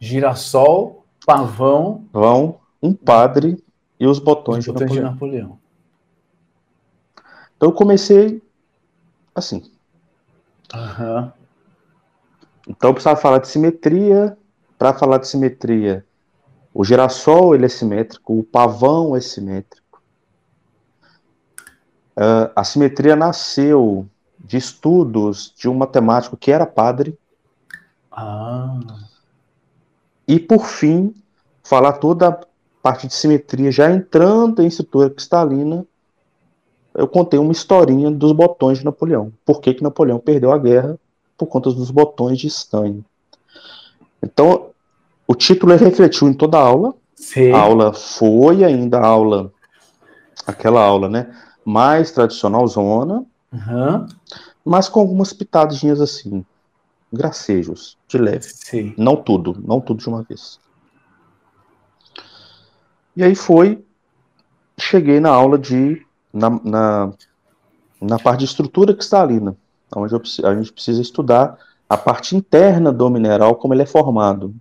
Girassol, 0.01 1.05
pavão. 1.25 2.07
Vão, 2.11 2.61
um 2.83 2.95
padre 2.95 3.63
e 4.01 4.07
os 4.07 4.19
botões, 4.19 4.61
os 4.61 4.65
de, 4.65 4.73
botões 4.73 4.91
Napoleão. 4.91 5.09
de 5.09 5.13
Napoleão. 5.13 5.59
Então 7.57 7.69
eu 7.69 7.73
comecei 7.73 8.43
assim. 9.35 9.71
Uhum. 10.75 11.33
Então 12.69 12.91
eu 12.91 12.95
precisava 12.95 13.21
falar 13.21 13.39
de 13.39 13.49
simetria. 13.49 14.37
Para 14.77 14.93
falar 14.93 15.19
de 15.19 15.29
simetria, 15.29 16.05
o 16.75 16.85
girassol 16.85 17.55
ele 17.55 17.65
é 17.65 17.69
simétrico, 17.69 18.37
o 18.37 18.43
pavão 18.43 19.15
é 19.15 19.21
simétrico. 19.21 20.03
Uh, 22.17 22.51
a 22.55 22.65
simetria 22.65 23.15
nasceu 23.15 24.07
de 24.39 24.57
estudos 24.57 25.55
de 25.57 25.69
um 25.69 25.75
matemático 25.75 26.37
que 26.37 26.51
era 26.51 26.67
padre. 26.67 27.17
Ah. 28.11 28.79
E, 30.27 30.39
por 30.39 30.67
fim, 30.67 31.15
falar 31.63 31.95
toda 31.95 32.29
a 32.29 32.41
parte 32.83 33.07
de 33.07 33.15
simetria, 33.15 33.71
já 33.71 33.91
entrando 33.91 34.63
em 34.63 34.67
estrutura 34.67 35.11
cristalina, 35.11 35.87
eu 36.95 37.09
contei 37.09 37.39
uma 37.39 37.53
historinha 37.53 38.11
dos 38.11 38.33
botões 38.33 38.79
de 38.79 38.85
Napoleão. 38.85 39.33
Por 39.45 39.61
que, 39.61 39.75
que 39.75 39.83
Napoleão 39.83 40.19
perdeu 40.19 40.53
a 40.53 40.59
guerra? 40.59 40.99
Por 41.37 41.47
conta 41.47 41.71
dos 41.73 41.91
botões 41.91 42.39
de 42.39 42.47
estanho. 42.47 43.05
Então, 44.23 44.71
o 45.27 45.35
título 45.35 45.77
refletiu 45.77 46.29
em 46.29 46.35
toda 46.35 46.59
a 46.59 46.63
aula. 46.63 46.95
Sim. 47.15 47.53
A 47.53 47.61
aula 47.61 47.93
foi 47.93 48.65
ainda 48.65 48.99
a 48.99 49.07
aula, 49.07 49.53
aquela 50.47 50.83
aula, 50.83 51.09
né? 51.09 51.35
Mais 51.65 52.11
tradicional 52.11 52.67
zona, 52.67 53.25
Uhum. 53.55 54.07
Mas 54.65 54.89
com 54.89 55.01
algumas 55.01 55.33
pitadinhas 55.33 56.01
assim, 56.01 56.45
gracejos, 57.13 57.97
de 58.09 58.19
leve. 58.19 58.45
Sim. 58.45 58.95
Não 58.99 59.15
tudo, 59.15 59.63
não 59.65 59.81
tudo 59.81 60.01
de 60.01 60.09
uma 60.09 60.23
vez. 60.23 60.59
E 63.17 63.23
aí 63.23 63.35
foi, 63.35 63.85
cheguei 64.77 65.21
na 65.21 65.31
aula 65.31 65.57
de, 65.57 66.05
na, 66.33 66.51
na, 66.51 67.13
na 68.01 68.19
parte 68.19 68.41
de 68.41 68.47
estrutura 68.47 68.93
cristalina, 68.93 69.57
eu, 70.03 70.21
a 70.45 70.55
gente 70.55 70.73
precisa 70.73 71.01
estudar 71.01 71.59
a 71.89 71.97
parte 71.97 72.35
interna 72.35 72.91
do 72.91 73.09
mineral, 73.11 73.57
como 73.57 73.75
ele 73.75 73.83
é 73.83 73.87
formado. 73.87 74.55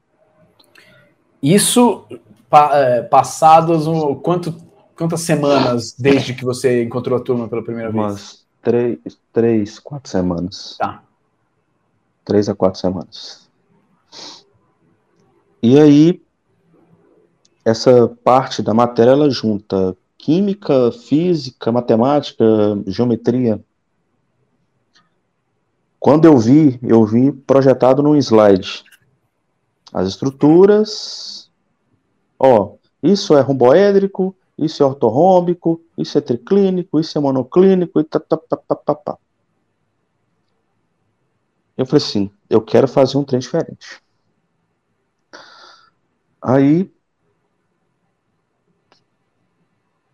Isso 1.42 2.06
pa, 2.50 2.72
é, 2.78 3.02
passados 3.02 3.88
um, 3.88 4.16
quanto, 4.16 4.56
quantas 4.96 5.22
semanas 5.22 5.94
desde 5.98 6.34
que 6.34 6.46
você 6.46 6.84
encontrou 6.84 7.18
a 7.18 7.22
turma 7.22 7.48
pela 7.48 7.64
primeira 7.64 7.90
Umas 7.90 8.16
vez? 8.16 8.46
três, 8.62 9.00
três, 9.32 9.80
quatro 9.80 10.10
semanas. 10.10 10.76
Tá. 10.80 11.04
Três 12.24 12.48
a 12.48 12.56
quatro 12.56 12.80
semanas. 12.80 13.50
E 15.62 15.80
aí, 15.80 16.22
essa 17.66 18.08
parte 18.24 18.62
da 18.62 18.74
matéria, 18.74 19.12
ela 19.12 19.30
junta 19.30 19.96
química, 20.18 20.92
física, 20.92 21.72
matemática, 21.72 22.46
geometria. 22.88 23.60
Quando 26.04 26.26
eu 26.26 26.38
vi, 26.38 26.78
eu 26.84 27.06
vi 27.06 27.32
projetado 27.32 28.04
num 28.04 28.18
slide. 28.18 28.84
As 29.94 30.06
estruturas, 30.06 31.50
ó, 32.38 32.74
isso 33.02 33.38
é 33.38 33.40
romboédrico, 33.40 34.36
isso 34.58 34.84
é 34.84 34.86
ortorrômbico, 34.86 35.82
isso 35.98 36.18
é 36.18 36.22
triclínico, 36.22 37.00
isso 37.00 37.18
é 37.18 37.22
monoclínico, 37.22 38.02
e 38.02 38.04
tá, 38.04 38.20
tá, 38.20 38.36
tá, 38.36 38.96
tá. 38.96 39.18
Eu 41.78 41.86
falei 41.86 42.06
assim, 42.06 42.30
eu 42.50 42.62
quero 42.62 42.86
fazer 42.90 43.18
um 43.18 43.24
trem 43.24 43.40
diferente. 43.40 44.04
Aí, 46.42 46.92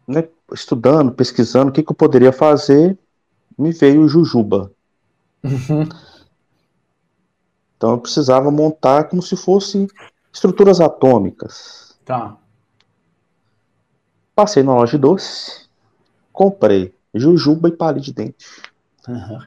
né, 0.08 0.30
estudando, 0.54 1.12
pesquisando, 1.12 1.72
o 1.72 1.74
que, 1.74 1.82
que 1.82 1.92
eu 1.92 1.96
poderia 1.96 2.32
fazer, 2.32 2.96
me 3.58 3.72
veio 3.72 4.04
o 4.04 4.08
Jujuba. 4.08 4.72
Uhum. 5.44 5.88
Então 7.78 7.92
eu 7.92 7.98
precisava 7.98 8.52
montar 8.52 9.06
como 9.06 9.22
se 9.22 9.38
fossem 9.38 9.88
estruturas 10.34 10.82
atômicas. 10.82 11.98
Tá. 12.04 12.38
Passei 14.36 14.64
na 14.64 14.74
loja 14.74 14.92
de 14.92 14.98
doce, 14.98 15.68
comprei 16.32 16.94
jujuba 17.14 17.70
e 17.70 17.72
palha 17.72 18.00
de 18.00 18.14
dente. 18.14 18.46
Uhum. 19.08 19.40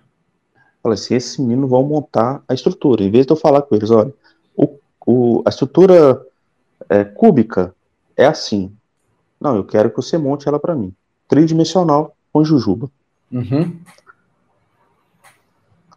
Falei 0.82 0.94
assim, 0.94 1.14
esses 1.14 1.38
meninos 1.38 1.70
vão 1.70 1.82
montar 1.84 2.42
a 2.48 2.54
estrutura. 2.54 3.04
Em 3.04 3.10
vez 3.10 3.24
de 3.24 3.32
eu 3.32 3.36
falar 3.36 3.62
com 3.62 3.74
eles, 3.74 3.90
olha, 3.90 4.12
o, 4.56 4.78
o, 5.06 5.42
a 5.46 5.48
estrutura 5.48 6.26
é, 6.88 7.04
cúbica 7.04 7.74
é 8.16 8.26
assim. 8.26 8.74
Não, 9.40 9.56
eu 9.56 9.64
quero 9.64 9.90
que 9.90 9.96
você 9.96 10.18
monte 10.18 10.48
ela 10.48 10.58
para 10.58 10.74
mim. 10.74 10.94
Tridimensional 11.28 12.16
com 12.32 12.44
jujuba. 12.44 12.90
Uhum. 13.30 13.78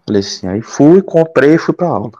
Falei 0.05 0.19
assim, 0.19 0.47
aí 0.47 0.61
fui, 0.61 1.01
comprei 1.01 1.55
e 1.55 1.57
fui 1.57 1.73
pra 1.73 1.87
aula. 1.87 2.11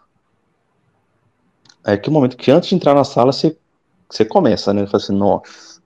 É 1.83 1.95
que 1.95 2.09
o 2.09 2.11
momento 2.11 2.35
que 2.35 2.49
antes 2.49 2.69
de 2.69 2.75
entrar 2.75 2.95
na 2.95 3.03
sala, 3.03 3.31
você, 3.31 3.55
você 4.09 4.25
começa, 4.25 4.73
né? 4.73 4.87
Fala 4.87 5.03
assim, 5.03 5.15
nossa. 5.15 5.79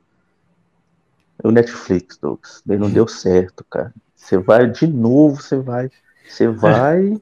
O 1.44 1.52
Netflix, 1.52 2.18
Douglas, 2.18 2.62
daí 2.66 2.78
não 2.78 2.90
deu 2.90 3.08
certo, 3.08 3.66
cara. 3.70 3.94
Você 4.16 4.38
vai 4.38 4.70
de 4.70 4.88
novo, 4.88 5.42
você 5.42 5.58
vai. 5.58 5.90
Você 6.28 6.48
vai. 6.48 7.20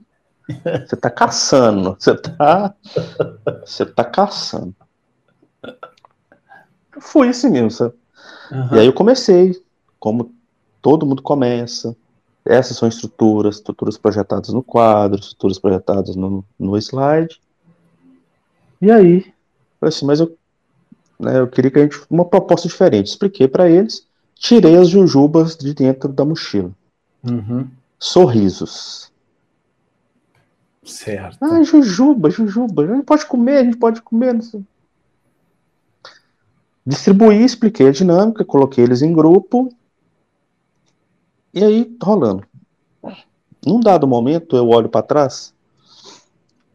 Você 0.88 0.96
tá 0.96 1.10
caçando. 1.10 1.96
Você 2.00 2.16
tá. 2.16 2.74
Você 3.66 3.86
tá 3.86 4.04
caçando. 4.04 4.76
Fui 7.00 7.30
assim 7.30 7.50
mesmo, 7.50 7.72
sabe? 7.72 7.94
Uhum. 8.52 8.76
E 8.76 8.80
aí 8.80 8.86
eu 8.86 8.94
comecei, 8.94 9.60
como 10.00 10.34
todo 10.82 11.06
mundo 11.06 11.22
começa. 11.22 11.96
Essas 12.48 12.78
são 12.78 12.88
estruturas, 12.88 13.56
estruturas 13.56 13.98
projetadas 13.98 14.50
no 14.50 14.64
quadro, 14.64 15.20
estruturas 15.20 15.60
projetadas 15.60 16.16
no, 16.16 16.44
no 16.58 16.78
slide. 16.78 17.40
E 18.82 18.92
aí, 18.92 19.34
assim, 19.82 20.06
mas 20.06 20.20
eu, 20.20 20.38
né, 21.20 21.40
eu 21.40 21.48
queria 21.48 21.72
que 21.72 21.80
a 21.80 21.84
gente 21.84 22.00
uma 22.10 22.26
proposta 22.26 22.68
diferente. 22.68 23.08
Expliquei 23.08 23.48
para 23.48 23.70
eles, 23.70 24.06
tirei 24.36 24.76
as 24.76 24.90
jujubas 24.90 25.58
de 25.58 25.74
dentro 25.74 26.10
da 26.10 26.24
mochila. 26.24 26.72
Uhum. 27.24 27.68
Sorrisos. 28.00 29.12
Certo. 30.84 31.38
Ah, 31.42 31.62
jujuba, 31.64 32.30
jujuba. 32.30 32.84
A 32.84 32.88
gente 32.88 33.06
pode 33.06 33.26
comer, 33.26 33.58
a 33.58 33.64
gente 33.64 33.78
pode 33.78 34.02
comer. 34.02 34.40
Distribuí, 36.86 37.44
expliquei 37.44 37.90
a 37.90 37.92
dinâmica, 37.92 38.46
coloquei 38.46 38.84
eles 38.84 39.02
em 39.02 39.12
grupo. 39.12 39.74
E 41.54 41.64
aí, 41.64 41.98
rolando. 42.02 42.44
Num 43.66 43.80
dado 43.80 44.08
momento, 44.08 44.56
eu 44.56 44.70
olho 44.70 44.90
para 44.90 45.02
trás, 45.02 45.54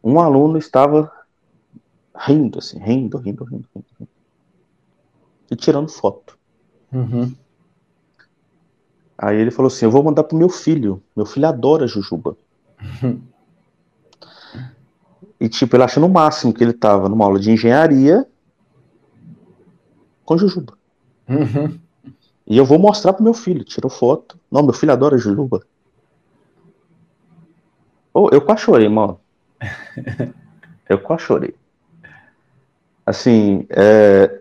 um 0.02 0.18
aluno 0.18 0.58
estava 0.58 1.10
rindo, 2.14 2.58
assim, 2.58 2.78
rindo, 2.78 3.18
rindo, 3.18 3.44
rindo, 3.44 3.68
rindo, 3.74 4.08
e 5.50 5.56
tirando 5.56 5.88
foto. 5.88 6.36
Uhum. 6.92 7.34
Aí 9.16 9.36
ele 9.36 9.50
falou 9.50 9.68
assim: 9.68 9.84
Eu 9.84 9.90
vou 9.90 10.02
mandar 10.02 10.24
pro 10.24 10.36
meu 10.36 10.48
filho. 10.48 11.02
Meu 11.14 11.24
filho 11.24 11.46
adora 11.46 11.86
Jujuba. 11.86 12.36
Uhum. 13.02 13.22
E, 15.38 15.48
tipo, 15.48 15.76
ele 15.76 15.84
achando 15.84 16.06
o 16.06 16.12
máximo 16.12 16.52
que 16.52 16.62
ele 16.62 16.72
tava 16.72 17.08
numa 17.08 17.24
aula 17.24 17.38
de 17.38 17.50
engenharia 17.50 18.26
com 20.24 20.38
Jujuba. 20.38 20.74
Uhum. 21.28 21.78
E 22.52 22.56
eu 22.58 22.64
vou 22.64 22.78
mostrar 22.78 23.12
pro 23.12 23.24
meu 23.24 23.34
filho. 23.34 23.64
Tirou 23.64 23.90
foto. 23.90 24.38
Não, 24.50 24.62
meu 24.62 24.72
filho 24.72 24.92
adora 24.92 25.16
Jujuba. 25.16 25.62
Oh, 28.12 28.28
eu 28.30 28.42
quase 28.42 28.62
chorei, 28.62 28.88
mano. 28.88 29.18
eu 30.88 30.98
quase 30.98 31.22
chorei 31.22 31.54
assim, 33.04 33.66
é, 33.70 34.40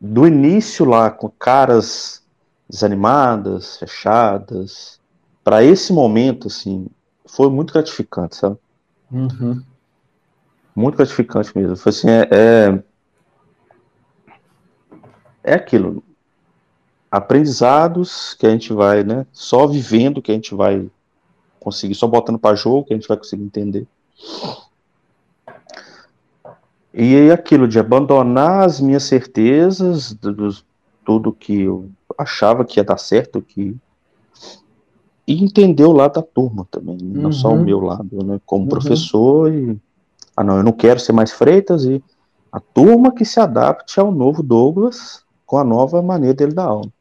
do 0.00 0.26
início 0.26 0.84
lá, 0.84 1.10
com 1.10 1.28
caras 1.28 2.22
desanimadas, 2.68 3.76
fechadas, 3.78 5.00
para 5.44 5.62
esse 5.62 5.92
momento, 5.92 6.48
assim, 6.48 6.86
foi 7.26 7.50
muito 7.50 7.72
gratificante, 7.72 8.36
sabe? 8.36 8.56
Uhum. 9.10 9.62
Muito 10.74 10.96
gratificante 10.96 11.56
mesmo. 11.56 11.76
Foi 11.76 11.90
assim, 11.90 12.08
é, 12.08 12.28
é, 12.30 12.82
é 15.44 15.54
aquilo. 15.54 16.02
Aprendizados 17.12 18.34
que 18.34 18.46
a 18.46 18.50
gente 18.50 18.72
vai, 18.72 19.04
né? 19.04 19.26
Só 19.32 19.66
vivendo 19.66 20.22
que 20.22 20.32
a 20.32 20.34
gente 20.34 20.54
vai 20.54 20.88
conseguir, 21.60 21.94
só 21.94 22.06
botando 22.06 22.38
para 22.38 22.56
jogo 22.56 22.84
que 22.84 22.94
a 22.94 22.96
gente 22.96 23.06
vai 23.06 23.18
conseguir 23.18 23.44
entender. 23.44 23.86
E 26.94 27.16
aí 27.16 27.30
aquilo 27.30 27.68
de 27.68 27.78
abandonar 27.78 28.64
as 28.64 28.80
minhas 28.80 29.02
certezas, 29.04 30.12
do, 30.14 30.54
tudo 31.04 31.32
que 31.32 31.62
eu 31.62 31.90
achava 32.18 32.64
que 32.64 32.80
ia 32.80 32.84
dar 32.84 32.98
certo, 32.98 33.40
que 33.40 33.76
e 35.26 35.42
entender 35.42 35.84
o 35.84 35.92
lado 35.92 36.14
da 36.14 36.22
turma 36.22 36.66
também, 36.70 36.98
uhum. 37.00 37.22
não 37.22 37.32
só 37.32 37.48
o 37.48 37.52
uhum. 37.52 37.64
meu 37.64 37.80
lado, 37.80 38.24
né, 38.24 38.40
como 38.44 38.64
uhum. 38.64 38.68
professor 38.68 39.52
e 39.52 39.78
ah 40.36 40.42
não, 40.42 40.56
eu 40.56 40.62
não 40.62 40.72
quero 40.72 40.98
ser 40.98 41.12
mais 41.12 41.30
Freitas 41.30 41.84
e 41.84 42.02
a 42.50 42.58
turma 42.58 43.12
que 43.12 43.24
se 43.24 43.38
adapte 43.38 44.00
ao 44.00 44.10
novo 44.10 44.42
Douglas 44.42 45.22
com 45.46 45.58
a 45.58 45.64
nova 45.64 46.02
maneira 46.02 46.34
dele 46.34 46.52
dar 46.52 46.64
aula, 46.64 46.86
né? 46.86 46.92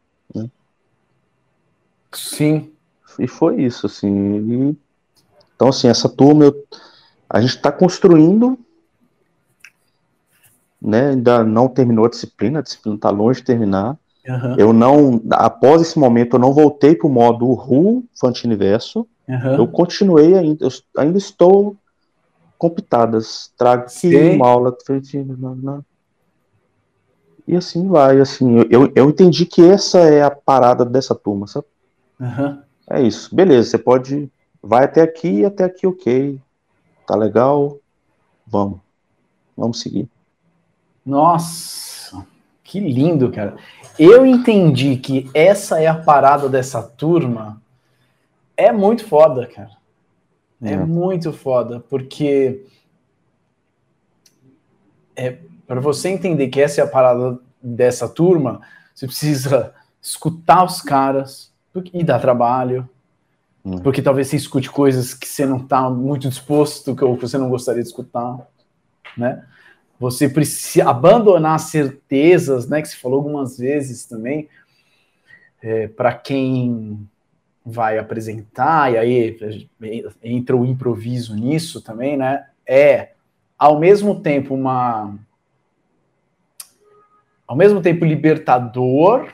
Sim. 2.14 2.72
E 3.20 3.28
foi 3.28 3.62
isso, 3.64 3.86
assim. 3.86 4.10
E, 4.10 4.78
então, 5.56 5.70
assim, 5.70 5.88
essa 5.88 6.10
turma, 6.10 6.46
eu, 6.46 6.68
a 7.30 7.42
gente 7.42 7.56
está 7.56 7.72
construindo 7.72 8.58
né? 10.82 11.10
Ainda 11.10 11.44
não 11.44 11.68
terminou 11.68 12.06
a 12.06 12.10
disciplina, 12.10 12.60
a 12.60 12.62
disciplina 12.64 12.96
está 12.96 13.10
longe 13.12 13.42
de 13.42 13.46
terminar. 13.46 13.98
Uhum. 14.28 14.56
Eu 14.58 14.74
não, 14.74 15.22
após 15.32 15.82
esse 15.82 16.00
momento, 16.00 16.36
eu 16.36 16.40
não 16.40 16.54
voltei 16.54 16.96
para 16.96 17.08
o 17.08 17.12
modo 17.12 17.52
RU 17.54 18.04
Fantiniverso. 18.20 19.08
Uhum. 19.28 19.56
Eu 19.56 19.68
continuei 19.68 20.36
ainda, 20.36 20.66
eu 20.66 20.70
ainda 20.98 21.18
estou 21.18 21.76
com 22.58 22.70
pitadas. 22.70 23.52
Trago 23.58 23.84
aqui 23.84 24.16
uma 24.36 24.48
aula. 24.48 24.76
E 27.48 27.56
assim 27.56 27.88
vai, 27.88 28.20
assim, 28.20 28.64
eu, 28.70 28.92
eu 28.96 29.10
entendi 29.10 29.46
que 29.46 29.62
essa 29.62 30.00
é 30.00 30.24
a 30.24 30.32
parada 30.32 30.86
dessa 30.86 31.14
turma, 31.14 31.48
sabe? 31.48 31.66
Uhum. 32.22 32.62
É 32.88 33.02
isso, 33.02 33.34
beleza, 33.36 33.72
você 33.72 33.78
pode, 33.80 34.32
vai 34.62 34.86
até 34.86 35.02
aqui 35.02 35.40
e 35.40 35.46
até 35.46 35.64
aqui, 35.64 35.88
ok, 35.88 36.40
tá 37.08 37.16
legal, 37.16 37.80
vamos, 38.46 38.80
vamos 39.58 39.80
seguir. 39.80 40.08
Nossa, 41.04 42.24
que 42.64 42.80
lindo, 42.80 43.32
cara. 43.32 43.58
Eu 43.98 44.24
entendi 44.24 44.98
que 44.98 45.30
essa 45.34 45.82
é 45.82 45.88
a 45.88 45.96
parada 45.96 46.48
dessa 46.48 46.84
turma. 46.84 47.60
É 48.56 48.72
muito 48.72 49.04
foda, 49.06 49.48
cara. 49.48 49.72
É, 50.62 50.74
é 50.74 50.78
muito 50.78 51.34
foda, 51.34 51.80
porque 51.80 52.68
é 55.16 55.38
para 55.66 55.80
você 55.80 56.10
entender 56.10 56.50
que 56.50 56.62
essa 56.62 56.82
é 56.82 56.84
a 56.84 56.88
parada 56.88 57.40
dessa 57.62 58.08
turma, 58.08 58.62
você 58.94 59.08
precisa 59.08 59.74
escutar 60.02 60.64
os 60.64 60.82
caras 60.82 61.51
e 61.94 62.04
dar 62.04 62.20
trabalho. 62.20 62.88
Hum. 63.64 63.80
Porque 63.80 64.02
talvez 64.02 64.28
você 64.28 64.38
escute 64.38 64.70
coisas 64.70 65.14
que 65.14 65.28
você 65.28 65.46
não 65.46 65.58
está 65.58 65.90
muito 65.90 66.28
disposto, 66.28 66.96
ou 67.02 67.16
que 67.16 67.22
você 67.22 67.38
não 67.38 67.50
gostaria 67.50 67.82
de 67.82 67.88
escutar, 67.88 68.38
né? 69.18 69.44
você 70.02 70.28
precisa 70.28 70.90
abandonar 70.90 71.60
certezas, 71.60 72.68
né, 72.68 72.82
que 72.82 72.88
se 72.88 72.98
falou 72.98 73.20
algumas 73.20 73.60
vezes 73.60 74.04
também, 74.04 74.50
é, 75.62 75.88
para 75.88 76.12
quem 76.12 77.08
vai 77.64 78.00
apresentar, 78.00 78.92
e 78.92 78.98
aí 78.98 79.38
entra 80.24 80.58
o 80.58 80.66
improviso 80.66 81.36
nisso 81.36 81.84
também, 81.84 82.18
né, 82.18 82.48
é 82.66 83.12
ao 83.56 83.80
mesmo 83.80 84.20
tempo 84.20 84.56
uma 84.56 85.16
ao 87.46 87.56
mesmo 87.56 87.80
tempo 87.80 88.04
libertador, 88.04 89.30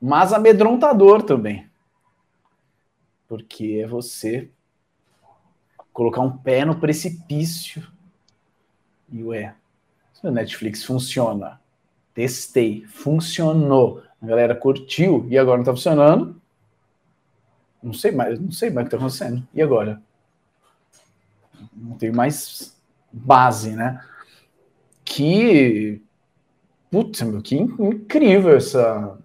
mas 0.00 0.32
amedrontador 0.32 1.22
também. 1.22 1.68
Porque 3.26 3.80
é 3.82 3.86
você 3.86 4.50
colocar 5.92 6.20
um 6.20 6.36
pé 6.36 6.64
no 6.64 6.78
precipício 6.78 7.86
e 9.10 9.22
ué, 9.22 9.54
se 10.12 10.26
o 10.26 10.30
Netflix 10.30 10.84
funciona, 10.84 11.60
testei, 12.14 12.84
funcionou, 12.86 14.02
a 14.20 14.26
galera 14.26 14.54
curtiu 14.54 15.26
e 15.28 15.38
agora 15.38 15.58
não 15.58 15.64
tá 15.64 15.72
funcionando. 15.72 16.40
Não 17.82 17.92
sei 17.92 18.12
mais, 18.12 18.38
não 18.38 18.50
sei 18.50 18.70
mais 18.70 18.86
o 18.86 18.90
que 18.90 18.90
tá 18.90 18.96
acontecendo. 18.96 19.46
E 19.54 19.62
agora? 19.62 20.02
Não 21.72 21.96
tem 21.96 22.10
mais 22.10 22.76
base, 23.12 23.74
né? 23.74 24.04
Que 25.04 26.02
putz, 26.90 27.22
meu, 27.22 27.40
que 27.40 27.56
incrível 27.56 28.56
essa 28.56 29.18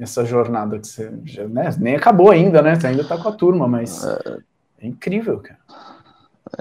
essa 0.00 0.24
jornada 0.24 0.78
que 0.78 0.86
você 0.86 1.12
já, 1.24 1.46
né, 1.46 1.70
nem 1.78 1.94
acabou 1.94 2.30
ainda, 2.30 2.62
né? 2.62 2.74
Você 2.74 2.86
ainda 2.86 3.04
tá 3.04 3.18
com 3.18 3.28
a 3.28 3.32
turma, 3.32 3.68
mas 3.68 4.04
é, 4.04 4.38
é 4.80 4.86
incrível, 4.86 5.38
cara. 5.38 5.58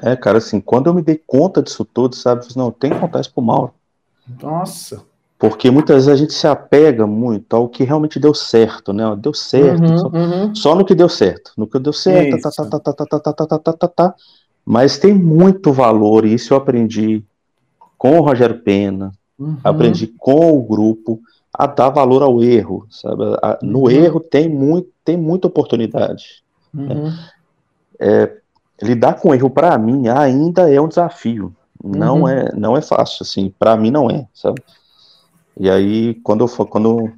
É, 0.03 0.15
cara, 0.15 0.37
assim, 0.37 0.59
quando 0.59 0.87
eu 0.87 0.93
me 0.93 1.01
dei 1.01 1.19
conta 1.25 1.63
disso 1.63 1.83
tudo, 1.85 2.15
sabe? 2.15 2.45
Não, 2.55 2.69
tem 2.69 2.91
que 2.91 2.99
contar 2.99 3.21
isso 3.21 3.33
pro 3.33 3.41
Mauro. 3.41 3.73
Nossa. 4.41 5.01
Porque 5.39 5.71
muitas 5.71 6.05
vezes 6.05 6.09
a 6.09 6.15
gente 6.21 6.33
se 6.33 6.45
apega 6.45 7.07
muito 7.07 7.55
ao 7.55 7.69
que 7.69 7.85
realmente 7.85 8.19
deu 8.19 8.33
certo, 8.33 8.91
né? 8.91 9.03
Deu 9.17 9.33
certo, 9.33 9.83
uhum, 9.83 9.97
só, 9.97 10.07
uhum. 10.09 10.55
só, 10.55 10.75
no 10.75 10.85
que 10.85 10.93
deu 10.93 11.07
certo. 11.07 11.53
No 11.57 11.65
que 11.65 11.79
deu 11.79 11.93
certo, 11.93 12.41
tá, 12.41 12.51
tá, 12.51 12.65
tá, 12.65 12.79
tá, 12.79 12.93
tá, 12.93 13.05
tá, 13.05 13.19
tá, 13.19 13.33
tá, 13.33 13.59
tá, 13.59 13.73
tá, 13.73 13.87
tá. 13.87 14.15
Mas 14.65 14.99
tem 14.99 15.13
muito 15.13 15.71
valor, 15.71 16.25
e 16.25 16.33
isso 16.33 16.53
eu 16.53 16.57
aprendi 16.57 17.23
com 17.97 18.19
o 18.19 18.21
Rogério 18.21 18.59
Pena, 18.59 19.11
uhum. 19.39 19.57
aprendi 19.63 20.07
com 20.07 20.57
o 20.57 20.61
grupo, 20.61 21.21
a 21.53 21.67
dar 21.67 21.89
valor 21.89 22.21
ao 22.21 22.41
erro, 22.43 22.85
sabe? 22.89 23.23
A, 23.41 23.57
no 23.61 23.81
uhum. 23.81 23.89
erro 23.89 24.19
tem, 24.19 24.47
muito, 24.47 24.89
tem 25.03 25.17
muita 25.17 25.47
oportunidade. 25.47 26.43
Né? 26.73 26.93
Uhum. 26.93 27.13
É, 27.99 28.37
lidar 28.81 29.15
com 29.15 29.33
erro 29.33 29.49
para 29.49 29.77
mim 29.77 30.07
ainda 30.07 30.71
é 30.71 30.79
um 30.79 30.87
desafio. 30.87 31.55
Não 31.83 32.21
uhum. 32.21 32.27
é, 32.27 32.53
não 32.55 32.77
é 32.77 32.81
fácil, 32.81 33.23
assim. 33.23 33.53
Para 33.57 33.75
mim 33.75 33.91
não 33.91 34.09
é, 34.09 34.27
sabe? 34.33 34.61
E 35.57 35.69
aí 35.69 36.15
quando 36.15 36.45
eu 36.45 36.65
quando 36.65 36.89
eu 36.89 37.13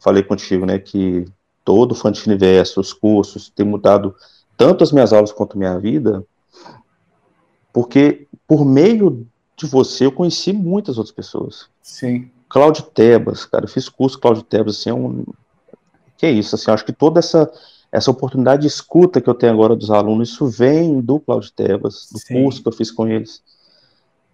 falei 0.00 0.22
contigo, 0.22 0.64
né, 0.64 0.78
que 0.78 1.24
todo 1.64 1.92
o 1.92 1.94
Fante 1.94 2.26
Universo, 2.26 2.80
os 2.80 2.92
cursos, 2.92 3.50
tem 3.50 3.66
mudado 3.66 4.14
tanto 4.56 4.82
as 4.82 4.90
minhas 4.90 5.12
aulas 5.12 5.32
quanto 5.32 5.58
minha 5.58 5.78
vida, 5.78 6.24
porque 7.72 8.26
por 8.46 8.64
meio 8.64 9.26
de 9.56 9.66
você 9.66 10.06
eu 10.06 10.12
conheci 10.12 10.52
muitas 10.52 10.98
outras 10.98 11.14
pessoas. 11.14 11.68
Sim. 11.82 12.30
Cláudio 12.48 12.84
Tebas, 12.84 13.44
cara, 13.44 13.64
eu 13.64 13.68
fiz 13.68 13.88
curso 13.88 14.18
Cláudio 14.18 14.42
Tebas, 14.42 14.76
assim, 14.76 14.90
é 14.90 14.94
um... 14.94 15.24
Que 16.16 16.26
é 16.26 16.30
isso, 16.30 16.54
assim, 16.54 16.70
acho 16.70 16.84
que 16.84 16.92
toda 16.92 17.20
essa 17.20 17.50
essa 17.90 18.10
oportunidade 18.10 18.62
de 18.62 18.68
escuta 18.68 19.20
que 19.20 19.28
eu 19.28 19.34
tenho 19.34 19.52
agora 19.52 19.74
dos 19.74 19.90
alunos, 19.90 20.30
isso 20.30 20.46
vem 20.46 21.00
do 21.00 21.18
Cláudio 21.18 21.50
Tebas, 21.52 22.08
do 22.12 22.18
Sim. 22.18 22.42
curso 22.42 22.62
que 22.62 22.68
eu 22.68 22.72
fiz 22.72 22.90
com 22.90 23.08
eles. 23.08 23.42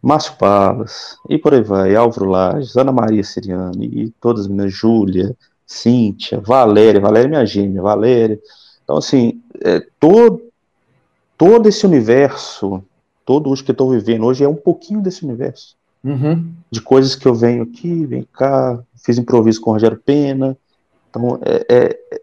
Márcio 0.03 0.35
Palas, 0.37 1.17
e 1.31 1.39
por 1.39 1.55
aí 1.55 1.63
vai, 1.63 1.95
Álvaro 1.95 2.27
Lages, 2.27 2.77
Ana 2.77 2.93
Maria 2.93 3.25
Siriane, 3.25 3.87
e 3.87 4.11
todas 4.21 4.43
as 4.43 4.49
meninas, 4.49 4.75
Júlia, 4.75 5.35
Cíntia, 5.67 6.41
Valéria, 6.41 7.01
Valéria 7.01 7.27
é 7.27 7.31
minha 7.31 7.47
gêmea, 7.47 7.81
Valéria. 7.81 8.39
Então, 8.83 8.99
assim, 8.99 9.41
é, 9.63 9.81
todo, 9.99 10.43
todo 11.39 11.69
esse 11.69 11.87
universo, 11.87 12.85
todo 13.25 13.51
o 13.51 13.57
que 13.57 13.71
eu 13.71 13.73
estou 13.73 13.91
vivendo 13.91 14.27
hoje 14.27 14.45
é 14.45 14.49
um 14.49 14.55
pouquinho 14.55 15.01
desse 15.01 15.25
universo. 15.25 15.75
Uhum. 16.05 16.53
De 16.71 16.81
coisas 16.81 17.15
que 17.15 17.27
eu 17.27 17.35
venho 17.35 17.63
aqui, 17.63 18.05
venho 18.05 18.27
cá, 18.33 18.79
fiz 19.03 19.17
improviso 19.19 19.61
com 19.61 19.71
o 19.71 19.73
Rogério 19.73 20.01
Pena. 20.05 20.57
Então, 21.09 21.39
é, 21.43 21.67
é 21.69 22.21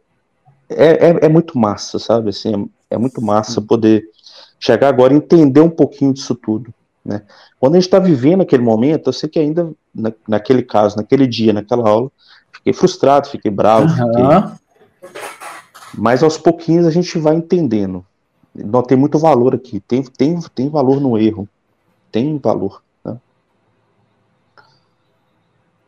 é, 0.71 1.09
é, 1.09 1.25
é, 1.25 1.29
muito 1.29 1.57
massa, 1.57 1.99
sabe? 1.99 2.29
Assim, 2.29 2.69
é, 2.89 2.95
é 2.95 2.97
muito 2.97 3.21
massa 3.21 3.61
poder 3.61 4.05
chegar 4.59 4.87
agora 4.87 5.13
e 5.13 5.17
entender 5.17 5.59
um 5.59 5.69
pouquinho 5.69 6.13
disso 6.13 6.33
tudo. 6.33 6.73
Né? 7.03 7.21
Quando 7.59 7.73
a 7.73 7.77
gente 7.77 7.87
está 7.87 7.99
vivendo 7.99 8.41
aquele 8.41 8.63
momento, 8.63 9.09
eu 9.09 9.13
sei 9.13 9.27
que 9.27 9.39
ainda, 9.39 9.71
na, 9.93 10.13
naquele 10.27 10.63
caso, 10.63 10.97
naquele 10.97 11.27
dia, 11.27 11.51
naquela 11.51 11.89
aula, 11.89 12.11
fiquei 12.53 12.73
frustrado, 12.73 13.27
fiquei 13.27 13.51
bravo, 13.51 13.87
uhum. 13.87 14.49
fiquei... 14.49 15.11
mas 15.97 16.23
aos 16.23 16.37
pouquinhos 16.37 16.85
a 16.85 16.91
gente 16.91 17.17
vai 17.19 17.35
entendendo. 17.35 18.05
Não 18.53 18.83
tem 18.83 18.97
muito 18.97 19.17
valor 19.17 19.55
aqui, 19.55 19.79
tem, 19.79 20.03
tem, 20.03 20.39
tem 20.53 20.69
valor 20.69 21.01
no 21.01 21.17
erro, 21.17 21.47
tem 22.11 22.37
valor. 22.37 22.83
Né? 23.03 23.17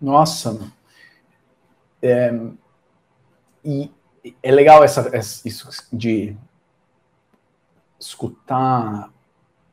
Nossa, 0.03 0.59
é, 2.01 2.37
e 3.63 3.89
é 4.41 4.51
legal 4.51 4.83
essa, 4.83 5.09
essa, 5.15 5.47
isso 5.47 5.69
de 5.93 6.35
escutar 7.97 9.09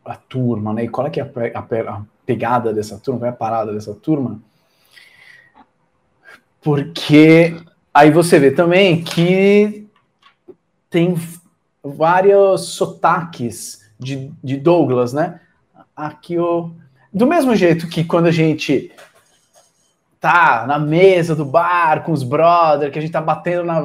a 0.05 0.15
turma, 0.15 0.73
né? 0.73 0.85
E 0.85 0.89
qual 0.89 1.09
é 1.09 1.11
que 1.11 1.21
é 1.21 1.25
a, 1.25 1.59
a, 1.59 1.97
a 1.97 2.03
pegada 2.25 2.73
dessa 2.73 2.97
turma, 2.97 3.19
qual 3.19 3.27
é 3.27 3.33
a 3.33 3.37
parada 3.37 3.73
dessa 3.73 3.93
turma? 3.93 4.41
Porque 6.61 7.57
aí 7.93 8.13
você 8.13 8.39
vê 8.39 8.53
também 8.53 9.03
que 9.03 9.89
tem 10.89 11.17
vários 11.83 12.67
sotaques 12.67 13.91
de, 13.99 14.33
de 14.45 14.57
Douglas, 14.59 15.13
né? 15.13 15.41
Aqui 15.97 16.39
o 16.39 16.71
do 17.13 17.27
mesmo 17.27 17.57
jeito 17.57 17.89
que 17.89 18.05
quando 18.05 18.27
a 18.27 18.31
gente 18.31 18.93
tá 20.21 20.67
na 20.67 20.79
mesa 20.79 21.35
do 21.35 21.45
bar 21.45 22.05
com 22.05 22.13
os 22.13 22.23
brothers, 22.23 22.93
que 22.93 22.99
a 22.99 23.03
gente 23.03 23.13
tá 23.13 23.21
batendo 23.21 23.65
na, 23.65 23.81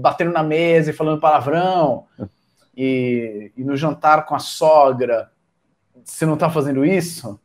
batendo 0.00 0.30
na 0.30 0.42
mesa 0.42 0.90
e 0.90 0.94
falando 0.94 1.20
palavrão, 1.20 2.04
e, 2.76 3.50
e 3.56 3.64
no 3.64 3.76
jantar 3.76 4.26
com 4.26 4.34
a 4.34 4.38
sogra, 4.38 5.30
você 6.04 6.26
não 6.26 6.36
tá 6.36 6.50
fazendo 6.50 6.84
isso? 6.84 7.40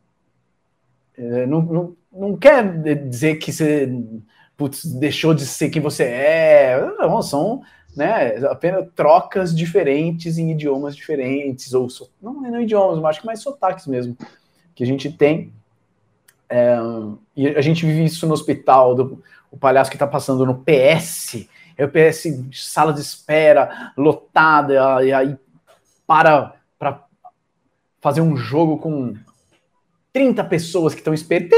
É, 1.18 1.46
não, 1.46 1.62
não, 1.62 1.96
não 2.12 2.38
quer 2.38 3.08
dizer 3.08 3.36
que 3.36 3.52
você 3.52 3.90
putz, 4.58 4.86
deixou 4.86 5.34
de 5.34 5.46
ser 5.46 5.70
quem 5.70 5.82
você 5.82 6.04
é. 6.04 6.82
Não, 6.98 7.22
são 7.22 7.62
né, 7.96 8.38
apenas 8.46 8.88
trocas 8.96 9.56
diferentes 9.56 10.38
em 10.38 10.52
idiomas 10.52 10.96
diferentes, 10.96 11.74
ou 11.74 11.88
não, 12.22 12.34
não 12.34 12.62
idiomas, 12.62 13.00
mas 13.00 13.12
acho 13.12 13.22
que 13.22 13.26
mais 13.26 13.42
sotaques 13.42 13.88
mesmo, 13.88 14.18
que 14.74 14.84
a 14.84 14.88
gente 14.88 15.12
tem 15.12 15.54
é, 16.56 16.78
e 17.36 17.48
a 17.48 17.62
gente 17.62 17.84
vive 17.84 18.06
isso 18.06 18.28
no 18.28 18.34
hospital, 18.34 18.94
do, 18.94 19.24
o 19.50 19.58
palhaço 19.58 19.90
que 19.90 19.96
está 19.96 20.06
passando 20.06 20.46
no 20.46 20.64
PS, 20.64 21.48
é 21.76 21.84
o 21.84 21.90
PS 21.90 22.26
sala 22.54 22.94
de 22.94 23.02
espera, 23.02 23.92
lotada, 23.98 25.04
e 25.04 25.12
aí 25.12 25.36
para 26.06 26.56
para 26.78 27.08
fazer 28.00 28.22
um 28.22 28.38
jogo 28.38 28.78
com 28.78 29.16
30 30.12 30.44
pessoas 30.44 30.94
que 30.94 31.00
estão 31.00 31.12
esperando, 31.12 31.52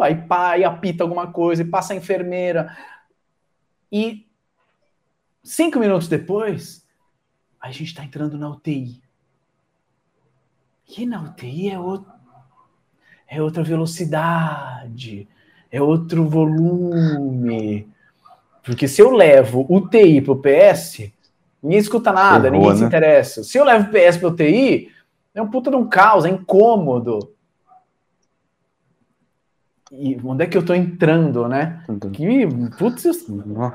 aí 0.00 0.14
pai 0.14 0.64
apita 0.64 1.04
alguma 1.04 1.30
coisa 1.30 1.60
e 1.60 1.66
passa 1.66 1.92
a 1.92 1.96
enfermeira. 1.96 2.74
E 3.92 4.26
cinco 5.42 5.78
minutos 5.78 6.08
depois, 6.08 6.86
a 7.60 7.70
gente 7.70 7.88
está 7.88 8.02
entrando 8.02 8.38
na 8.38 8.48
UTI. 8.48 9.02
E 10.96 11.04
na 11.04 11.22
UTI 11.22 11.68
é 11.68 11.78
outro 11.78 12.13
é 13.28 13.42
outra 13.42 13.62
velocidade, 13.62 15.28
é 15.70 15.80
outro 15.80 16.28
volume. 16.28 17.88
Porque 18.62 18.88
se 18.88 19.02
eu 19.02 19.10
levo 19.10 19.66
o 19.68 19.88
TI 19.88 20.20
para 20.20 20.32
o 20.32 20.40
PS, 20.40 21.10
ninguém 21.62 21.78
escuta 21.78 22.12
nada, 22.12 22.48
Errou, 22.48 22.58
ninguém 22.58 22.72
né? 22.72 22.76
se 22.78 22.84
interessa. 22.84 23.44
Se 23.44 23.58
eu 23.58 23.64
levo 23.64 23.88
o 23.88 23.92
PS 23.92 24.16
para 24.16 24.28
o 24.28 24.36
TI, 24.36 24.90
é 25.34 25.42
um 25.42 25.50
puta 25.50 25.70
de 25.70 25.76
um 25.76 25.86
caos, 25.86 26.24
é 26.24 26.30
incômodo. 26.30 27.34
E 29.92 30.18
onde 30.24 30.44
é 30.44 30.46
que 30.46 30.56
eu 30.56 30.60
estou 30.60 30.74
entrando, 30.74 31.46
né? 31.46 31.84
Que, 32.12 32.46
putz, 32.78 33.04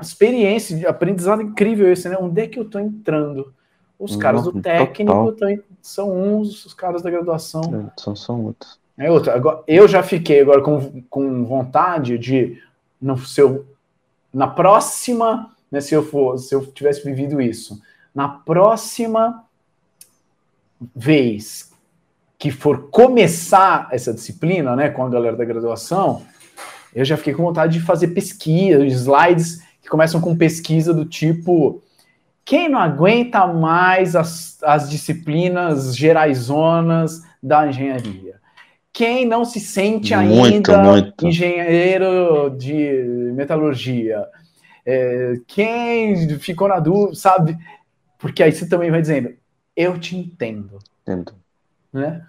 experiência, 0.02 0.88
aprendizado 0.88 1.40
incrível 1.40 1.90
esse, 1.90 2.08
né? 2.08 2.16
Onde 2.20 2.42
é 2.42 2.46
que 2.46 2.58
eu 2.58 2.64
estou 2.64 2.80
entrando? 2.80 3.54
Os 3.98 4.16
caras 4.16 4.44
do 4.44 4.60
técnico 4.62 5.32
tão, 5.32 5.58
são 5.82 6.10
uns, 6.10 6.64
os 6.64 6.72
caras 6.72 7.02
da 7.02 7.10
graduação 7.10 7.60
é, 7.62 8.00
são, 8.00 8.16
são 8.16 8.44
outros. 8.46 8.79
É 9.00 9.10
outra. 9.10 9.34
Agora, 9.34 9.62
eu 9.66 9.88
já 9.88 10.02
fiquei 10.02 10.42
agora 10.42 10.60
com, 10.60 11.02
com 11.08 11.42
vontade 11.46 12.18
de, 12.18 12.62
no, 13.00 13.16
se 13.16 13.40
eu, 13.40 13.64
na 14.30 14.46
próxima, 14.46 15.50
né, 15.72 15.80
se 15.80 15.94
eu 15.94 16.04
for, 16.04 16.36
se 16.36 16.54
eu 16.54 16.66
tivesse 16.66 17.02
vivido 17.02 17.40
isso, 17.40 17.80
na 18.14 18.28
próxima 18.28 19.42
vez 20.94 21.72
que 22.38 22.50
for 22.50 22.90
começar 22.90 23.88
essa 23.90 24.12
disciplina, 24.12 24.76
né, 24.76 24.90
com 24.90 25.06
a 25.06 25.08
galera 25.08 25.34
da 25.34 25.46
graduação, 25.46 26.22
eu 26.94 27.02
já 27.02 27.16
fiquei 27.16 27.32
com 27.32 27.42
vontade 27.42 27.78
de 27.78 27.80
fazer 27.80 28.08
pesquisa, 28.08 28.84
slides 28.84 29.62
que 29.80 29.88
começam 29.88 30.20
com 30.20 30.36
pesquisa 30.36 30.92
do 30.92 31.06
tipo 31.06 31.82
quem 32.44 32.68
não 32.68 32.80
aguenta 32.80 33.46
mais 33.46 34.14
as, 34.14 34.62
as 34.62 34.90
disciplinas 34.90 35.96
geraisonas 35.96 37.22
da 37.42 37.66
engenharia? 37.66 38.39
Quem 39.00 39.24
não 39.24 39.46
se 39.46 39.58
sente 39.58 40.14
muito, 40.14 40.72
ainda 40.72 40.82
muito. 40.82 41.26
engenheiro 41.26 42.50
de 42.50 43.32
metalurgia? 43.34 44.28
É, 44.84 45.40
quem 45.46 46.38
ficou 46.38 46.68
na 46.68 46.78
dúvida, 46.78 47.14
sabe? 47.14 47.56
Porque 48.18 48.42
aí 48.42 48.52
você 48.52 48.68
também 48.68 48.90
vai 48.90 49.00
dizendo, 49.00 49.34
eu 49.74 49.98
te 49.98 50.14
entendo. 50.14 50.78
Entendo. 51.00 51.34
Né? 51.90 52.26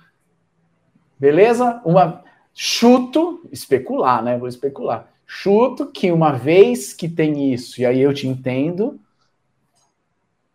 Beleza? 1.20 1.82
Uma, 1.84 2.24
Chuto, 2.54 3.46
especular, 3.52 4.24
né? 4.24 4.38
Vou 4.38 4.48
especular. 4.48 5.10
Chuto 5.28 5.88
que 5.88 6.10
uma 6.10 6.32
vez 6.32 6.94
que 6.94 7.10
tem 7.10 7.54
isso, 7.54 7.82
e 7.82 7.86
aí 7.86 8.00
eu 8.00 8.14
te 8.14 8.30
entendo, 8.30 8.98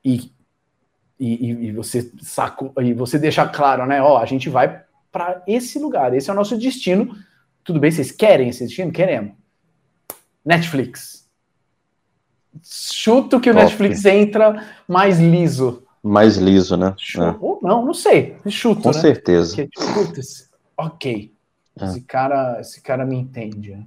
e, 0.02 0.32
e, 1.20 1.50
e 1.66 1.72
você 1.72 2.10
saco, 2.22 2.72
e 2.80 2.94
você 2.94 3.18
deixa 3.18 3.46
claro, 3.46 3.84
né? 3.84 4.00
Ó, 4.00 4.16
a 4.16 4.24
gente 4.24 4.48
vai 4.48 4.85
para 5.16 5.42
esse 5.46 5.78
lugar, 5.78 6.12
esse 6.12 6.28
é 6.28 6.32
o 6.34 6.36
nosso 6.36 6.58
destino. 6.58 7.16
Tudo 7.64 7.80
bem, 7.80 7.90
vocês 7.90 8.12
querem 8.12 8.50
esse 8.50 8.64
destino? 8.64 8.92
Queremos. 8.92 9.32
Netflix. 10.44 11.26
Chuto 12.62 13.40
que 13.40 13.48
o 13.48 13.54
Top. 13.54 13.64
Netflix 13.64 14.04
entra 14.04 14.62
mais 14.86 15.18
liso. 15.18 15.84
Mais 16.02 16.36
liso, 16.36 16.76
né? 16.76 16.94
É. 17.16 17.34
Ou 17.40 17.58
não, 17.62 17.86
não 17.86 17.94
sei. 17.94 18.36
Chuto, 18.50 18.82
Com 18.82 18.90
né? 18.90 19.00
certeza. 19.00 19.56
Porque, 19.56 19.70
putz, 19.94 20.50
ok. 20.76 21.32
É. 21.80 21.84
Esse, 21.86 22.02
cara, 22.02 22.60
esse 22.60 22.82
cara 22.82 23.06
me 23.06 23.16
entende. 23.16 23.70
Né? 23.70 23.86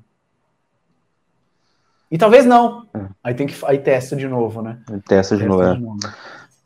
E 2.10 2.18
talvez 2.18 2.44
não. 2.44 2.88
É. 2.92 3.06
Aí 3.24 3.36
tem 3.36 3.46
que 3.46 3.54
aí 3.66 3.78
testa 3.78 4.16
de 4.16 4.28
novo, 4.28 4.64
né? 4.64 4.80
Testa 5.08 5.38
de, 5.38 5.44
testa 5.44 5.48
novo, 5.48 5.62
é. 5.62 5.74
de 5.76 5.80
novo. 5.80 6.00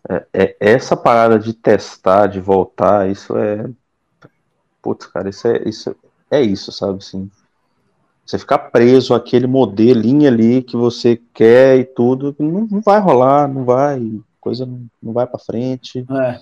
É, 0.09 0.25
é, 0.33 0.55
essa 0.57 0.95
parada 0.95 1.37
de 1.37 1.53
testar, 1.53 2.27
de 2.27 2.39
voltar, 2.39 3.09
isso 3.09 3.37
é. 3.37 3.69
Putz, 4.83 5.07
cara, 5.07 5.29
isso 5.29 5.47
é 5.47 5.67
isso, 5.67 5.95
é 6.29 6.41
isso 6.41 6.71
sabe? 6.71 6.97
Assim, 6.97 7.31
você 8.25 8.37
ficar 8.37 8.57
preso 8.57 9.13
àquele 9.13 9.47
modelinho 9.47 10.27
ali 10.27 10.61
que 10.61 10.77
você 10.77 11.19
quer 11.33 11.77
e 11.79 11.85
tudo, 11.85 12.35
não, 12.37 12.67
não 12.69 12.81
vai 12.81 12.99
rolar, 12.99 13.47
não 13.47 13.65
vai, 13.65 13.99
coisa 14.39 14.65
não, 14.65 14.85
não 15.01 15.13
vai 15.13 15.25
para 15.25 15.39
frente. 15.39 16.05
É. 16.11 16.39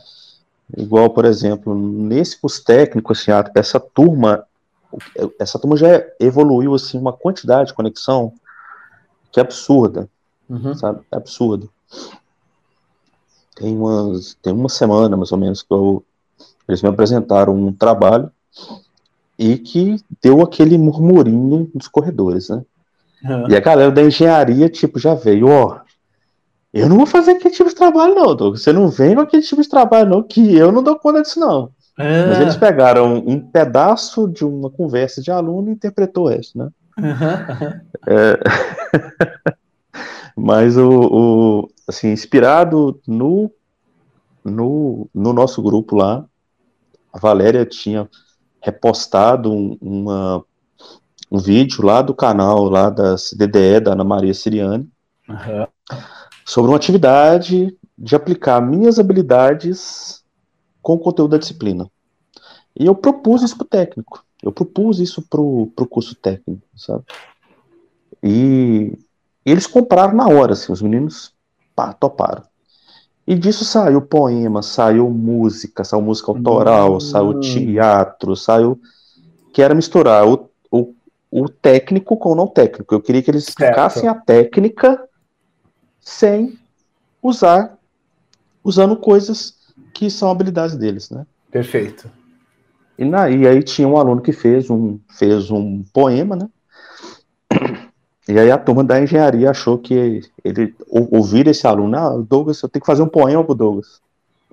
Igual, 0.78 1.10
por 1.10 1.26
exemplo, 1.26 1.76
nesse 1.76 2.40
curso 2.40 2.64
técnico, 2.64 3.12
assim, 3.12 3.32
essa 3.56 3.80
turma, 3.80 4.44
essa 5.40 5.60
turma 5.60 5.78
já 5.78 6.04
evoluiu 6.20 6.74
assim 6.74 6.98
uma 6.98 7.14
quantidade 7.14 7.70
de 7.70 7.74
conexão 7.74 8.34
que 9.32 9.40
é 9.40 9.44
absurda, 9.44 10.10
uhum. 10.50 10.74
sabe? 10.76 11.02
É 11.12 11.16
absurdo. 11.16 11.70
Tem 13.56 13.76
umas, 13.76 14.36
tem 14.42 14.54
uma 14.54 14.70
semana 14.70 15.16
mais 15.16 15.32
ou 15.32 15.38
menos 15.38 15.62
que 15.62 15.74
eu, 15.74 16.04
eles 16.68 16.82
me 16.82 16.90
apresentaram 16.90 17.56
um 17.56 17.74
trabalho 17.74 18.32
e 19.38 19.58
que 19.58 19.98
deu 20.22 20.42
aquele 20.42 20.78
murmurinho 20.78 21.70
nos 21.74 21.88
corredores, 21.88 22.50
né? 22.50 22.62
Uhum. 23.24 23.50
E 23.50 23.56
a 23.56 23.60
galera 23.60 23.92
da 23.92 24.02
engenharia, 24.02 24.70
tipo, 24.70 25.00
já 25.00 25.14
veio, 25.14 25.48
ó, 25.48 25.80
eu 26.74 26.88
não 26.88 26.98
vou 26.98 27.06
fazer 27.06 27.32
aquele 27.32 27.54
tipo 27.54 27.70
de 27.70 27.76
trabalho, 27.76 28.16
não, 28.16 28.36
Douglas. 28.36 28.62
Você 28.62 28.72
não 28.72 28.88
vem 28.88 29.16
com 29.16 29.22
aquele 29.22 29.44
tipo 29.44 29.62
de 29.62 29.70
trabalho, 29.70 30.10
não, 30.10 30.24
que 30.24 30.56
eu 30.56 30.72
não 30.72 30.82
dou 30.82 30.98
conta 30.98 31.22
disso, 31.22 31.40
não. 31.40 31.70
É. 31.98 32.28
Mas 32.28 32.40
eles 32.40 32.56
pegaram 32.56 33.18
um 33.18 33.40
pedaço 33.40 34.28
de 34.28 34.46
uma 34.46 34.70
conversa 34.70 35.22
de 35.22 35.30
aluno 35.30 35.70
e 35.70 35.74
interpretou 35.74 36.26
o 36.26 36.30
resto, 36.30 36.58
né? 36.58 36.70
Uhum. 36.98 37.80
É... 38.08 38.40
Mas 40.36 40.78
o, 40.78 40.90
o, 40.90 41.70
assim, 41.88 42.12
inspirado 42.12 43.00
no, 43.06 43.52
no, 44.44 45.08
no 45.14 45.34
nosso 45.34 45.62
grupo 45.62 45.96
lá, 45.96 46.26
a 47.12 47.20
Valéria 47.20 47.66
tinha 47.66 48.10
repostado 48.62 49.52
um, 49.52 49.78
uma, 49.82 50.46
um 51.32 51.38
vídeo 51.38 51.84
lá 51.86 52.02
do 52.02 52.14
canal 52.14 52.66
lá 52.66 52.90
da 52.90 53.18
CDDE, 53.18 53.80
da 53.82 53.94
Ana 53.94 54.04
Maria 54.04 54.34
Siriane, 54.34 54.90
uhum. 55.28 55.68
sobre 56.46 56.72
uma 56.72 56.78
atividade 56.78 57.76
de 57.98 58.16
aplicar 58.16 58.62
minhas 58.62 59.00
habilidades 59.00 60.24
com 60.82 60.94
o 60.94 61.00
conteúdo 61.00 61.32
da 61.32 61.38
disciplina. 61.38 61.90
E 62.78 62.86
eu 62.86 62.96
propus 62.96 63.44
isso 63.44 63.58
para 63.58 63.66
o 63.66 63.70
técnico. 63.70 64.26
Eu 64.42 64.52
propus 64.52 65.00
isso 65.00 65.22
para 65.22 65.40
o 65.40 65.88
curso 65.90 66.16
técnico, 66.16 66.64
sabe? 66.76 67.04
E 68.24 68.98
eles 69.46 69.68
compraram 69.68 70.16
na 70.16 70.28
hora, 70.28 70.54
assim, 70.54 70.72
os 70.72 70.82
meninos 70.82 71.34
pá, 71.76 71.94
toparam. 71.94 72.44
E 73.32 73.36
disso 73.36 73.64
saiu 73.64 74.02
poema, 74.02 74.62
saiu 74.62 75.10
música, 75.10 75.86
saiu 75.86 76.02
música 76.02 76.30
autoral, 76.30 76.92
uhum. 76.92 77.00
saiu 77.00 77.40
teatro, 77.40 78.36
saiu. 78.36 78.78
Que 79.54 79.62
era 79.62 79.74
misturar 79.74 80.28
o, 80.28 80.50
o, 80.70 80.94
o, 81.32 81.48
técnico 81.48 82.18
com 82.18 82.34
o 82.34 82.36
não 82.36 82.46
técnico. 82.46 82.94
Eu 82.94 83.00
queria 83.00 83.24
que 83.24 83.32
eles 83.32 83.48
explicassem 83.48 84.10
a 84.10 84.16
técnica 84.16 85.02
sem 86.02 86.60
usar, 87.24 87.78
usando 88.62 88.98
coisas 88.98 89.56
que 89.94 90.10
são 90.10 90.30
habilidades 90.30 90.76
deles, 90.76 91.10
né? 91.10 91.26
Perfeito. 91.50 92.12
E, 93.00 93.06
na, 93.06 93.30
e 93.30 93.48
aí 93.48 93.64
tinha 93.64 93.88
um 93.88 93.96
aluno 93.96 94.20
que 94.20 94.34
fez 94.34 94.70
um, 94.70 95.00
fez 95.08 95.50
um 95.50 95.84
poema, 95.94 96.36
né? 96.36 96.50
E 98.32 98.40
aí 98.40 98.50
a 98.50 98.58
turma 98.58 98.82
da 98.82 99.02
engenharia 99.02 99.50
achou 99.50 99.78
que 99.78 100.22
ele 100.44 100.74
ouvir 100.88 101.48
esse 101.48 101.68
aluno, 101.68 101.98
ah, 101.98 102.18
Douglas, 102.18 102.62
eu 102.62 102.70
tenho 102.70 102.82
que 102.82 102.88
fazer 102.88 103.02
um 103.02 103.10
poema 103.10 103.44
pro 103.44 103.54
Douglas. 103.54 104.00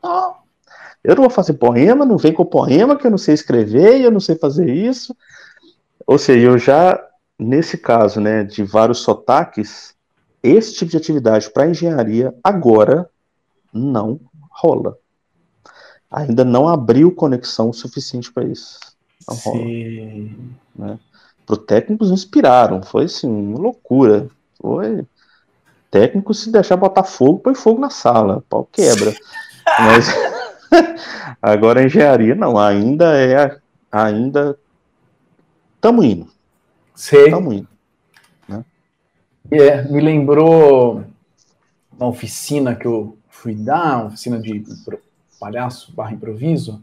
Não, 0.03 0.35
eu 1.05 1.15
não 1.15 1.23
vou 1.23 1.31
fazer 1.31 1.55
poema, 1.55 2.05
não 2.05 2.19
vem 2.19 2.33
com 2.33 2.45
poema 2.45 2.97
que 2.97 3.07
eu 3.07 3.11
não 3.11 3.19
sei 3.19 3.35
escrever, 3.35 4.01
eu 4.01 4.11
não 4.11 4.19
sei 4.19 4.35
fazer 4.35 4.69
isso. 4.69 5.17
Ou 6.05 6.19
seja, 6.19 6.49
eu 6.49 6.59
já, 6.59 7.01
nesse 7.39 7.79
caso, 7.79 8.21
né, 8.21 8.43
de 8.43 8.65
vários 8.65 8.99
sotaques, 8.99 9.95
esse 10.43 10.75
tipo 10.75 10.91
de 10.91 10.97
atividade 10.97 11.49
para 11.49 11.69
engenharia 11.69 12.35
agora 12.43 13.09
não 13.73 14.19
rola. 14.51 14.99
Ainda 16.11 16.45
não 16.45 16.67
abriu 16.67 17.13
conexão 17.13 17.73
suficiente 17.73 18.33
para 18.33 18.45
isso. 18.45 18.81
Não 19.29 19.37
Sim. 19.37 20.37
rola. 20.75 20.91
Né? 20.91 20.99
Pro 21.49 21.57
técnicos 21.57 22.11
inspiraram. 22.11 22.83
Foi 22.83 23.05
assim, 23.05 23.27
uma 23.27 23.59
loucura. 23.59 24.29
Foi. 24.61 25.07
Técnico, 25.91 26.35
se 26.35 26.53
deixar 26.53 26.77
botar 26.77 27.05
fogo, 27.05 27.39
põe 27.39 27.55
fogo 27.55 27.81
na 27.81 27.89
sala. 27.89 28.45
Pau 28.51 28.69
quebra. 28.71 29.15
Mas 29.81 30.09
agora 31.41 31.81
a 31.81 31.85
engenharia 31.85 32.35
não, 32.35 32.59
ainda 32.59 33.19
é. 33.19 33.59
Ainda. 33.91 34.59
Tamo 35.81 36.05
indo. 36.05 36.29
Sei. 36.95 37.31
Tamo 37.31 37.51
indo. 37.51 37.69
Né? 38.47 38.63
É, 39.51 39.83
me 39.85 40.03
lembrou 40.03 41.03
uma 41.99 42.09
oficina 42.09 42.75
que 42.75 42.87
eu 42.87 43.17
fui 43.31 43.55
dar, 43.55 43.97
uma 43.97 44.07
oficina 44.09 44.39
de 44.39 44.63
palhaço 45.41 45.95
barra 45.95 46.13
improviso, 46.13 46.83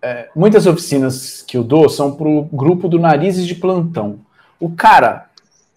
é, 0.00 0.28
muitas 0.34 0.66
oficinas 0.66 1.42
que 1.42 1.56
eu 1.56 1.64
dou 1.64 1.88
são 1.88 2.14
para 2.14 2.28
o 2.28 2.44
grupo 2.44 2.88
do 2.88 2.98
Narizes 2.98 3.46
de 3.46 3.54
Plantão. 3.54 4.20
O 4.60 4.70
cara 4.70 5.28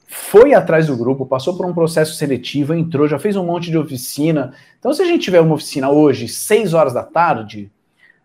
foi 0.07 0.53
atrás 0.53 0.87
do 0.87 0.97
grupo, 0.97 1.25
passou 1.25 1.55
por 1.55 1.65
um 1.65 1.73
processo 1.73 2.15
seletivo, 2.15 2.73
entrou, 2.73 3.07
já 3.07 3.17
fez 3.17 3.35
um 3.35 3.45
monte 3.45 3.71
de 3.71 3.77
oficina. 3.77 4.53
Então, 4.77 4.93
se 4.93 5.01
a 5.01 5.05
gente 5.05 5.23
tiver 5.23 5.39
uma 5.39 5.55
oficina 5.55 5.89
hoje, 5.89 6.27
6 6.27 6.73
horas 6.73 6.93
da 6.93 7.03
tarde, 7.03 7.71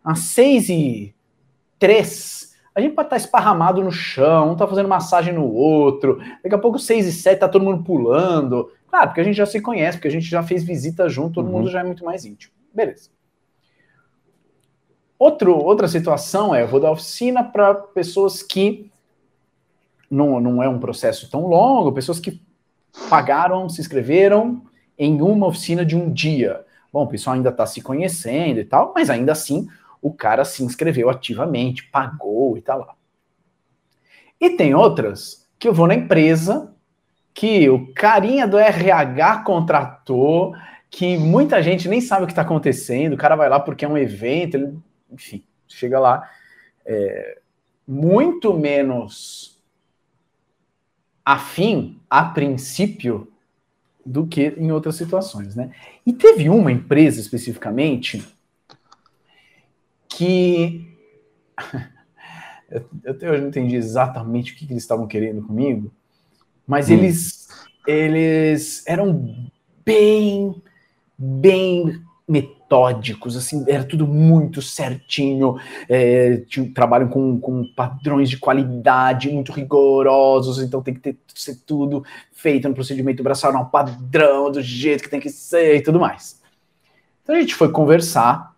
às 0.05 0.18
6 0.20 0.68
e 0.68 1.14
3, 1.78 2.55
a 2.74 2.80
gente 2.80 2.94
pode 2.94 3.07
estar 3.07 3.16
esparramado 3.16 3.82
no 3.82 3.92
chão, 3.92 4.51
um 4.51 4.53
está 4.53 4.66
fazendo 4.66 4.88
massagem 4.88 5.32
no 5.32 5.51
outro, 5.51 6.20
daqui 6.42 6.55
a 6.55 6.59
pouco 6.59 6.78
6 6.78 7.07
e 7.07 7.12
7 7.12 7.38
tá 7.38 7.49
todo 7.49 7.64
mundo 7.64 7.84
pulando. 7.84 8.70
Claro, 8.88 9.09
porque 9.09 9.20
a 9.20 9.24
gente 9.24 9.36
já 9.36 9.47
se 9.47 9.61
conhece, 9.61 9.97
porque 9.97 10.09
a 10.09 10.12
gente 10.12 10.26
já 10.26 10.42
fez 10.42 10.62
visita 10.62 11.09
junto, 11.09 11.34
todo 11.34 11.47
uhum. 11.47 11.53
mundo 11.53 11.70
já 11.70 11.80
é 11.80 11.84
muito 11.84 12.05
mais 12.05 12.24
íntimo. 12.24 12.53
Beleza. 12.74 13.16
Outro, 15.19 15.57
outra 15.57 15.89
situação 15.89 16.55
é, 16.55 16.62
eu 16.62 16.69
vou 16.69 16.81
dar 16.81 16.91
oficina 16.91 17.43
para 17.43 17.75
pessoas 17.75 18.43
que 18.43 18.91
não, 20.11 20.41
não 20.41 20.62
é 20.62 20.69
um 20.69 20.79
processo 20.79 21.31
tão 21.31 21.47
longo, 21.47 21.93
pessoas 21.93 22.21
que 22.21 22.41
pagaram, 23.09 23.69
se 23.69 23.81
inscreveram 23.81 24.62
em 24.99 25.21
uma 25.21 25.47
oficina 25.47 25.85
de 25.85 25.97
um 25.97 26.12
dia. 26.12 26.64
Bom, 26.93 27.05
o 27.05 27.09
pessoal 27.09 27.35
ainda 27.35 27.51
está 27.51 27.67
se 27.67 27.81
conhecendo 27.81 28.61
e 28.61 28.64
tal, 28.64 28.93
mas 28.95 29.11
ainda 29.11 29.33
assim 29.33 29.69
o 30.01 30.12
cara 30.12 30.45
se 30.45 30.62
inscreveu 30.62 31.11
ativamente, 31.11 31.85
pagou 31.91 32.57
e 32.57 32.62
tal 32.62 32.81
lá. 32.81 32.95
E 34.41 34.51
tem 34.51 34.75
outras 34.75 35.47
que 35.59 35.67
eu 35.67 35.73
vou 35.73 35.87
na 35.87 35.95
empresa, 35.95 36.73
que 37.33 37.69
o 37.69 37.93
carinha 37.93 38.47
do 38.47 38.59
RH 38.59 39.43
contratou, 39.43 40.55
que 40.91 41.17
muita 41.19 41.62
gente 41.62 41.89
nem 41.89 42.01
sabe 42.01 42.25
o 42.25 42.27
que 42.27 42.33
está 42.33 42.43
acontecendo, 42.43 43.14
o 43.14 43.19
cara 43.19 43.35
vai 43.35 43.49
lá 43.49 43.59
porque 43.59 43.85
é 43.85 43.89
um 43.89 43.99
evento, 43.99 44.57
ele 44.57 44.79
enfim, 45.11 45.44
chega 45.68 45.98
lá 45.98 46.30
é, 46.84 47.40
muito 47.86 48.54
menos 48.54 49.62
afim 51.24 52.00
a 52.09 52.24
princípio 52.24 53.30
do 54.04 54.26
que 54.26 54.54
em 54.57 54.70
outras 54.70 54.94
situações, 54.94 55.57
né? 55.57 55.72
E 56.07 56.12
teve 56.12 56.48
uma 56.48 56.70
empresa 56.70 57.20
especificamente 57.20 58.24
que 60.09 60.96
eu, 62.70 63.18
eu 63.20 63.40
não 63.40 63.48
entendi 63.48 63.74
exatamente 63.74 64.52
o 64.52 64.57
que, 64.57 64.66
que 64.66 64.72
eles 64.72 64.84
estavam 64.84 65.09
querendo 65.09 65.42
comigo, 65.42 65.92
mas 66.66 66.88
hum. 66.88 66.94
eles 66.94 67.48
eles 67.86 68.84
eram 68.86 69.50
bem 69.84 70.62
bem 71.18 72.04
metódicos, 72.67 73.37
assim, 73.37 73.64
era 73.69 73.85
tudo 73.85 74.07
muito 74.07 74.61
certinho, 74.61 75.57
é, 75.89 76.39
tinha, 76.49 76.69
trabalham 76.75 77.09
com, 77.09 77.41
com 77.41 77.64
padrões 77.75 78.29
de 78.29 78.39
qualidade 78.39 79.31
muito 79.31 79.53
rigorosos, 79.53 80.59
então 80.59 80.83
tem 80.83 80.95
que 80.95 81.01
ter, 81.01 81.17
ser 81.33 81.57
tudo 81.64 82.05
feito 82.33 82.69
no 82.69 82.75
procedimento 82.75 83.23
braçal, 83.23 83.55
um 83.57 83.64
padrão, 83.64 84.51
do 84.51 84.61
jeito 84.61 85.05
que 85.05 85.11
tem 85.11 85.21
que 85.21 85.31
ser 85.31 85.77
e 85.77 85.81
tudo 85.81 86.01
mais. 86.01 86.43
Então 87.23 87.37
a 87.37 87.41
gente 87.41 87.55
foi 87.55 87.71
conversar, 87.71 88.55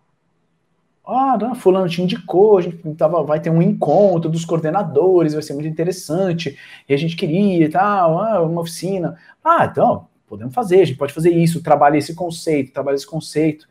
ah, 1.05 1.37
não, 1.39 1.55
fulano 1.55 1.87
te 1.87 2.01
indicou, 2.01 2.57
a 2.57 2.61
gente 2.61 2.77
tava, 2.95 3.23
vai 3.23 3.39
ter 3.39 3.49
um 3.49 3.61
encontro 3.61 4.29
dos 4.29 4.45
coordenadores, 4.45 5.33
vai 5.33 5.41
ser 5.41 5.53
muito 5.53 5.67
interessante, 5.67 6.57
e 6.87 6.93
a 6.93 6.97
gente 6.97 7.15
queria 7.15 7.65
e 7.65 7.69
tal, 7.69 8.19
ah, 8.19 8.41
uma 8.41 8.61
oficina. 8.61 9.17
Ah, 9.43 9.65
então, 9.65 10.07
podemos 10.27 10.53
fazer, 10.53 10.81
a 10.81 10.85
gente 10.85 10.97
pode 10.97 11.13
fazer 11.13 11.31
isso, 11.31 11.63
trabalha 11.63 11.97
esse 11.97 12.13
conceito, 12.13 12.73
trabalha 12.73 12.95
esse 12.95 13.07
conceito. 13.07 13.67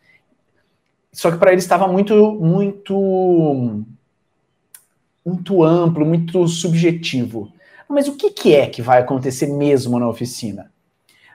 Só 1.12 1.30
que 1.30 1.38
para 1.38 1.52
ele 1.52 1.60
estava 1.60 1.88
muito, 1.88 2.32
muito, 2.34 3.84
muito 5.24 5.64
amplo, 5.64 6.04
muito 6.04 6.46
subjetivo. 6.46 7.52
Mas 7.88 8.06
o 8.06 8.16
que, 8.16 8.30
que 8.30 8.54
é 8.54 8.66
que 8.66 8.82
vai 8.82 9.00
acontecer 9.00 9.46
mesmo 9.46 9.98
na 9.98 10.08
oficina? 10.08 10.70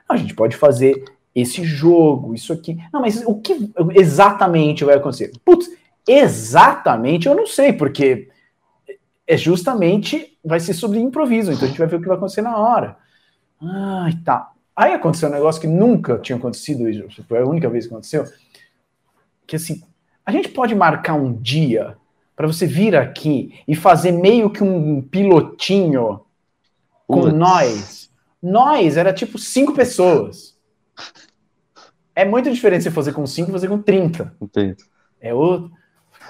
A 0.08 0.16
gente 0.16 0.34
pode 0.34 0.56
fazer 0.56 1.04
esse 1.34 1.64
jogo, 1.64 2.34
isso 2.34 2.52
aqui. 2.52 2.78
Não, 2.92 3.00
mas 3.00 3.22
o 3.26 3.40
que 3.40 3.70
exatamente 3.94 4.84
vai 4.84 4.94
acontecer? 4.96 5.32
Putz, 5.44 5.68
exatamente 6.06 7.26
eu 7.26 7.34
não 7.34 7.46
sei, 7.46 7.72
porque 7.72 8.28
é 9.26 9.36
justamente 9.36 10.38
vai 10.44 10.60
ser 10.60 10.74
sobre 10.74 11.00
improviso, 11.00 11.50
então 11.50 11.64
a 11.64 11.68
gente 11.68 11.78
vai 11.78 11.88
ver 11.88 11.96
o 11.96 12.00
que 12.00 12.06
vai 12.06 12.16
acontecer 12.16 12.42
na 12.42 12.56
hora. 12.56 12.96
Ai, 13.60 14.12
tá. 14.24 14.52
Aí 14.76 14.92
aconteceu 14.92 15.28
um 15.28 15.32
negócio 15.32 15.60
que 15.60 15.66
nunca 15.66 16.18
tinha 16.18 16.36
acontecido, 16.36 16.84
foi 17.26 17.38
a 17.38 17.46
única 17.46 17.68
vez 17.68 17.86
que 17.86 17.92
aconteceu, 17.92 18.24
que 19.46 19.56
assim, 19.56 19.82
a 20.24 20.32
gente 20.32 20.48
pode 20.48 20.74
marcar 20.74 21.14
um 21.14 21.32
dia 21.32 21.96
para 22.34 22.46
você 22.46 22.66
vir 22.66 22.96
aqui 22.96 23.60
e 23.66 23.74
fazer 23.74 24.12
meio 24.12 24.50
que 24.50 24.62
um 24.62 25.02
pilotinho 25.02 26.20
com 27.06 27.26
nós. 27.28 28.10
Nós 28.42 28.96
era 28.96 29.12
tipo 29.12 29.38
cinco 29.38 29.72
pessoas. 29.72 30.56
É 32.14 32.24
muito 32.24 32.50
diferente 32.50 32.84
você 32.84 32.90
fazer 32.90 33.12
com 33.12 33.26
cinco 33.26 33.50
e 33.50 33.52
fazer 33.52 33.68
com 33.68 33.80
30. 33.80 34.34
Entendi. 34.40 34.76
É 35.20 35.34
outro. 35.34 35.72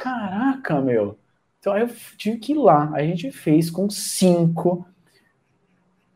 Caraca, 0.01 0.81
meu. 0.81 1.19
Então 1.59 1.73
aí 1.73 1.83
eu 1.83 1.91
tive 2.17 2.39
que 2.39 2.53
ir 2.53 2.59
lá. 2.59 2.91
A 2.95 3.03
gente 3.03 3.31
fez 3.31 3.71
com 3.71 3.89
cinco. 3.91 4.87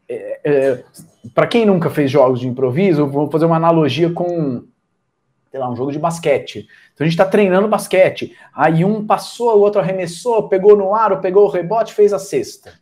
É, 0.08 0.40
é, 0.44 0.84
para 1.34 1.46
quem 1.46 1.66
nunca 1.66 1.90
fez 1.90 2.10
jogos 2.10 2.40
de 2.40 2.48
improviso, 2.48 3.06
vou 3.06 3.30
fazer 3.30 3.44
uma 3.44 3.56
analogia 3.56 4.10
com, 4.10 4.64
sei 5.50 5.58
lá, 5.58 5.70
um 5.70 5.76
jogo 5.76 5.92
de 5.92 5.98
basquete. 5.98 6.68
Então 6.94 7.04
a 7.04 7.08
gente 7.08 7.18
está 7.18 7.24
treinando 7.24 7.68
basquete. 7.68 8.36
Aí 8.54 8.84
um 8.84 9.06
passou, 9.06 9.56
o 9.56 9.60
outro 9.60 9.80
arremessou, 9.80 10.48
pegou 10.48 10.76
no 10.76 10.94
aro, 10.94 11.20
pegou 11.20 11.44
o 11.44 11.50
rebote, 11.50 11.94
fez 11.94 12.12
a 12.12 12.18
cesta. 12.18 12.72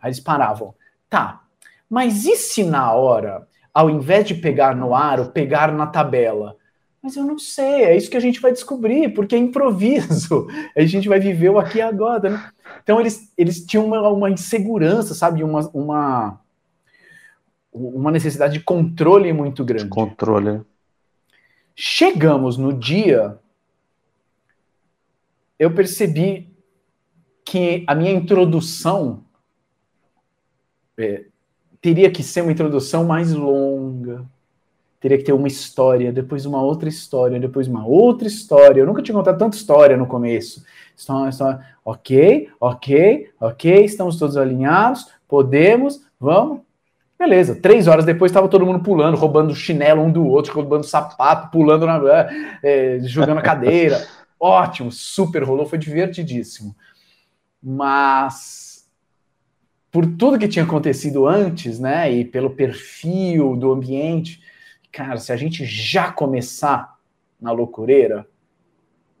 Aí 0.00 0.08
eles 0.08 0.20
paravam. 0.20 0.74
Tá, 1.08 1.42
mas 1.88 2.26
e 2.26 2.36
se 2.36 2.62
na 2.64 2.92
hora, 2.92 3.46
ao 3.72 3.88
invés 3.88 4.26
de 4.26 4.34
pegar 4.34 4.76
no 4.76 4.94
aro, 4.94 5.30
pegar 5.30 5.72
na 5.72 5.86
tabela? 5.86 6.56
Mas 7.02 7.16
eu 7.16 7.24
não 7.24 7.38
sei, 7.38 7.84
é 7.84 7.96
isso 7.96 8.10
que 8.10 8.16
a 8.16 8.20
gente 8.20 8.40
vai 8.40 8.52
descobrir, 8.52 9.14
porque 9.14 9.34
é 9.34 9.38
improviso. 9.38 10.48
A 10.76 10.84
gente 10.84 11.08
vai 11.08 11.20
viver 11.20 11.48
o 11.48 11.58
aqui 11.58 11.78
e 11.78 11.80
agora. 11.80 12.28
Né? 12.28 12.50
Então 12.82 13.00
eles, 13.00 13.32
eles 13.38 13.64
tinham 13.64 13.86
uma, 13.86 14.08
uma 14.08 14.28
insegurança, 14.28 15.14
sabe? 15.14 15.44
Uma, 15.44 15.60
uma, 15.72 16.40
uma 17.72 18.10
necessidade 18.10 18.54
de 18.54 18.60
controle 18.60 19.32
muito 19.32 19.64
grande. 19.64 19.84
De 19.84 19.90
controle. 19.90 20.60
Chegamos 21.80 22.56
no 22.56 22.72
dia, 22.72 23.38
eu 25.56 25.72
percebi 25.72 26.52
que 27.44 27.84
a 27.86 27.94
minha 27.94 28.10
introdução 28.10 29.22
é, 30.98 31.26
teria 31.80 32.10
que 32.10 32.20
ser 32.20 32.40
uma 32.40 32.50
introdução 32.50 33.04
mais 33.04 33.32
longa, 33.32 34.26
teria 34.98 35.18
que 35.18 35.22
ter 35.22 35.32
uma 35.32 35.46
história, 35.46 36.12
depois 36.12 36.44
uma 36.44 36.60
outra 36.60 36.88
história, 36.88 37.38
depois 37.38 37.68
uma 37.68 37.86
outra 37.86 38.26
história. 38.26 38.80
Eu 38.80 38.86
nunca 38.86 39.00
tinha 39.00 39.16
contado 39.16 39.38
tanta 39.38 39.56
história 39.56 39.96
no 39.96 40.08
começo. 40.08 40.64
Então, 41.00 41.28
então, 41.28 41.60
ok, 41.84 42.50
ok, 42.58 43.30
ok, 43.40 43.84
estamos 43.84 44.18
todos 44.18 44.36
alinhados, 44.36 45.06
podemos, 45.28 46.04
vamos. 46.18 46.67
Beleza, 47.18 47.56
três 47.56 47.88
horas 47.88 48.04
depois 48.04 48.30
estava 48.30 48.48
todo 48.48 48.64
mundo 48.64 48.80
pulando, 48.80 49.16
roubando 49.16 49.54
chinelo 49.54 50.02
um 50.02 50.12
do 50.12 50.24
outro, 50.24 50.54
roubando 50.54 50.84
sapato, 50.84 51.50
pulando 51.50 51.84
na. 51.84 52.00
É, 52.62 53.00
jogando 53.02 53.38
a 53.38 53.42
cadeira. 53.42 54.06
Ótimo, 54.38 54.92
super 54.92 55.42
rolou, 55.42 55.66
foi 55.66 55.78
divertidíssimo. 55.78 56.76
Mas 57.60 58.88
por 59.90 60.06
tudo 60.06 60.38
que 60.38 60.46
tinha 60.46 60.64
acontecido 60.64 61.26
antes, 61.26 61.80
né, 61.80 62.12
e 62.12 62.24
pelo 62.24 62.50
perfil 62.50 63.56
do 63.56 63.72
ambiente, 63.72 64.40
cara, 64.92 65.16
se 65.18 65.32
a 65.32 65.36
gente 65.36 65.64
já 65.64 66.12
começar 66.12 66.96
na 67.40 67.50
loucureira, 67.50 68.26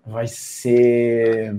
vai 0.06 0.26
ser 0.26 1.56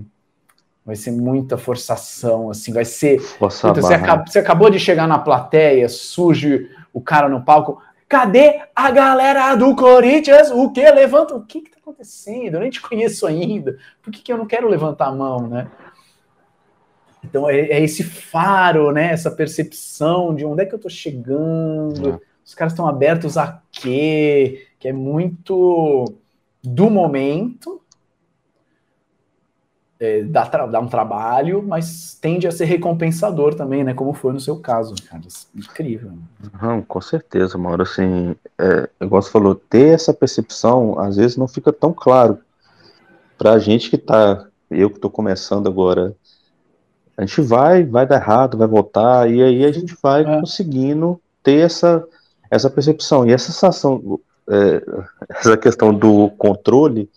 vai 0.90 0.96
ser 0.96 1.12
muita 1.12 1.58
forçação, 1.58 2.50
assim, 2.50 2.74
vai 2.74 2.84
ser. 2.84 3.22
Puta, 3.38 3.74
você, 3.82 3.94
acabou, 3.94 4.28
você, 4.28 4.40
acabou 4.40 4.70
de 4.70 4.80
chegar 4.80 5.08
na 5.08 5.20
plateia, 5.20 5.88
surge 5.88 6.70
o 6.92 7.00
cara 7.00 7.30
no 7.30 7.44
palco. 7.44 7.82
Cadê 8.08 8.60
a 8.76 8.90
galera 8.90 9.56
do 9.56 9.76
Corinthians? 9.76 10.50
O 10.50 10.72
que? 10.72 10.82
Levanta. 10.90 11.36
O 11.36 11.46
que, 11.46 11.62
que 11.62 11.70
tá 11.70 11.78
acontecendo? 11.80 12.56
Eu 12.56 12.62
nem 12.62 12.72
te 12.72 12.82
conheço 12.82 13.28
ainda. 13.28 13.78
Por 14.02 14.12
que, 14.12 14.22
que 14.22 14.34
eu 14.34 14.38
não 14.38 14.48
quero 14.48 14.68
levantar 14.68 15.08
a 15.08 15.12
mão, 15.12 15.48
né? 15.48 15.68
Então 17.24 17.48
é, 17.48 17.60
é 17.60 17.84
esse 17.84 18.04
faro, 18.04 18.92
né? 18.92 19.12
Essa 19.12 19.30
percepção 19.30 20.34
de 20.34 20.44
onde 20.44 20.64
é 20.64 20.66
que 20.66 20.74
eu 20.74 20.80
tô 20.80 20.90
chegando. 20.90 22.20
É 22.24 22.30
os 22.50 22.56
caras 22.56 22.74
estão 22.74 22.88
abertos 22.88 23.38
a 23.38 23.62
quê? 23.72 24.66
Que 24.80 24.88
é 24.88 24.94
muito 24.94 26.06
do 26.64 26.90
momento, 26.90 27.80
é, 30.00 30.24
dá, 30.24 30.46
dá, 30.46 30.80
um 30.80 30.88
trabalho, 30.88 31.62
mas 31.62 32.18
tende 32.22 32.48
a 32.48 32.52
ser 32.52 32.66
recompensador 32.66 33.54
também, 33.54 33.84
né? 33.84 33.94
Como 33.94 34.14
foi 34.14 34.32
no 34.32 34.40
seu 34.40 34.58
caso, 34.58 34.96
cara. 35.10 35.24
Incrível. 35.54 36.14
Não, 36.62 36.82
com 36.82 37.02
certeza, 37.02 37.58
Mauro. 37.58 37.84
Assim, 37.84 38.36
é, 38.58 38.90
igual 39.02 39.22
você 39.22 39.30
falou, 39.30 39.56
ter 39.56 39.94
essa 39.94 40.14
percepção 40.14 40.98
às 41.00 41.18
vezes 41.18 41.36
não 41.36 41.48
fica 41.48 41.74
tão 41.74 41.92
claro. 41.92 42.40
Pra 43.38 43.60
gente 43.60 43.90
que 43.90 43.98
tá, 43.98 44.46
eu 44.72 44.90
que 44.90 45.00
tô 45.00 45.10
começando 45.10 45.68
agora, 45.68 46.16
a 47.18 47.26
gente 47.26 47.42
vai, 47.42 47.84
vai 47.84 48.08
dar 48.08 48.22
errado, 48.22 48.58
vai 48.58 48.68
voltar, 48.68 49.30
e 49.30 49.44
aí 49.44 49.66
a 49.66 49.72
gente 49.72 49.98
vai 50.02 50.22
é. 50.22 50.40
conseguindo 50.40 51.20
ter 51.44 51.66
essa 51.66 52.06
essa 52.50 52.70
percepção 52.70 53.28
e 53.28 53.32
essa 53.32 53.52
sensação, 53.52 54.20
é, 54.50 54.82
essa 55.30 55.58
questão 55.58 55.94
do 55.94 56.30
controle, 56.32 57.10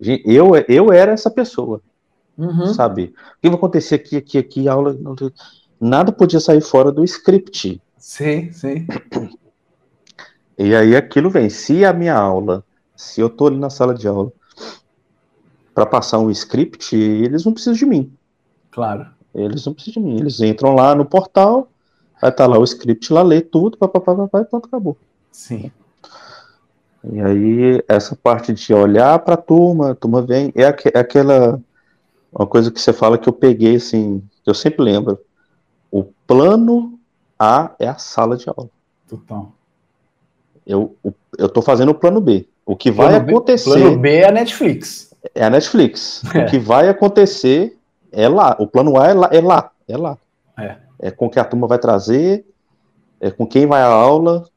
eu, 0.00 0.52
eu 0.68 0.92
era 0.92 1.12
essa 1.12 1.30
pessoa, 1.30 1.80
uhum. 2.38 2.72
sabe? 2.72 3.14
O 3.36 3.40
que 3.42 3.48
vai 3.48 3.58
acontecer 3.58 3.96
aqui, 3.96 4.16
aqui, 4.16 4.38
aqui, 4.38 4.68
aula, 4.68 4.96
nada 5.80 6.12
podia 6.12 6.40
sair 6.40 6.60
fora 6.60 6.92
do 6.92 7.04
script. 7.04 7.80
Sim, 7.96 8.52
sim. 8.52 8.86
E 10.56 10.74
aí 10.74 10.96
aquilo 10.96 11.30
vem, 11.30 11.50
se 11.50 11.84
a 11.84 11.92
minha 11.92 12.14
aula, 12.14 12.64
se 12.96 13.20
eu 13.20 13.28
tô 13.28 13.46
ali 13.46 13.58
na 13.58 13.70
sala 13.70 13.94
de 13.94 14.08
aula 14.08 14.32
para 15.74 15.86
passar 15.86 16.18
um 16.18 16.30
script, 16.30 16.96
eles 16.96 17.44
não 17.44 17.52
precisam 17.52 17.74
de 17.74 17.86
mim. 17.86 18.12
Claro. 18.70 19.06
Eles 19.34 19.64
não 19.66 19.74
precisam 19.74 20.02
de 20.02 20.08
mim, 20.08 20.18
eles 20.18 20.40
entram 20.40 20.74
lá 20.74 20.94
no 20.94 21.04
portal, 21.04 21.68
Vai 22.20 22.30
estar 22.30 22.44
tá 22.44 22.46
lá 22.46 22.58
o 22.58 22.64
script, 22.64 23.12
lá 23.12 23.22
lê 23.22 23.40
tudo, 23.40 23.78
papapá, 23.78 24.14
papapá, 24.14 24.40
e 24.40 24.44
pronto, 24.44 24.66
acabou. 24.66 24.96
Sim. 25.30 25.70
E 27.12 27.20
aí, 27.20 27.84
essa 27.86 28.16
parte 28.16 28.52
de 28.52 28.74
olhar 28.74 29.18
para 29.20 29.34
a 29.34 29.36
turma, 29.36 29.92
a 29.92 29.94
turma 29.94 30.20
vem, 30.20 30.52
é, 30.54 30.64
aqu 30.64 30.88
é, 30.92 30.98
aquela 30.98 31.60
uma 32.32 32.46
coisa 32.46 32.70
que 32.70 32.80
você 32.80 32.92
fala 32.92 33.18
que 33.18 33.28
eu 33.28 33.32
peguei, 33.32 33.76
assim, 33.76 34.22
eu 34.46 34.54
sempre 34.54 34.82
lembro. 34.82 35.18
O 35.90 36.04
plano 36.26 36.98
A 37.38 37.74
é 37.78 37.88
a 37.88 37.96
sala 37.96 38.36
de 38.36 38.48
aula. 38.48 38.68
Total. 39.08 39.52
Eu, 40.66 40.94
eu 41.38 41.48
tô 41.48 41.62
fazendo 41.62 41.90
o 41.90 41.94
plano 41.94 42.20
B. 42.20 42.46
O 42.66 42.76
que 42.76 42.90
vai 42.90 43.08
plano 43.08 43.30
acontecer. 43.30 43.74
B, 43.74 43.80
plano 43.80 43.98
B 43.98 44.16
é 44.16 44.28
a 44.28 44.32
Netflix. 44.32 45.14
É 45.34 45.44
a 45.44 45.50
Netflix. 45.50 46.22
É. 46.34 46.44
O 46.44 46.46
que 46.50 46.58
vai 46.58 46.88
acontecer 46.88 47.78
é 48.12 48.28
lá. 48.28 48.54
O 48.58 48.66
plano 48.66 48.98
A 49.00 49.06
é 49.06 49.14
lá. 49.14 49.28
É 49.32 49.40
lá. 49.40 49.70
É 49.88 49.96
lá. 49.96 50.18
É 50.58 50.88
é 50.98 51.10
com 51.10 51.30
que 51.30 51.38
a 51.38 51.44
turma 51.44 51.66
vai 51.66 51.78
trazer, 51.78 52.44
é 53.20 53.30
com 53.30 53.46
quem 53.46 53.66
vai 53.66 53.82
à 53.82 53.86
aula, 53.86 54.48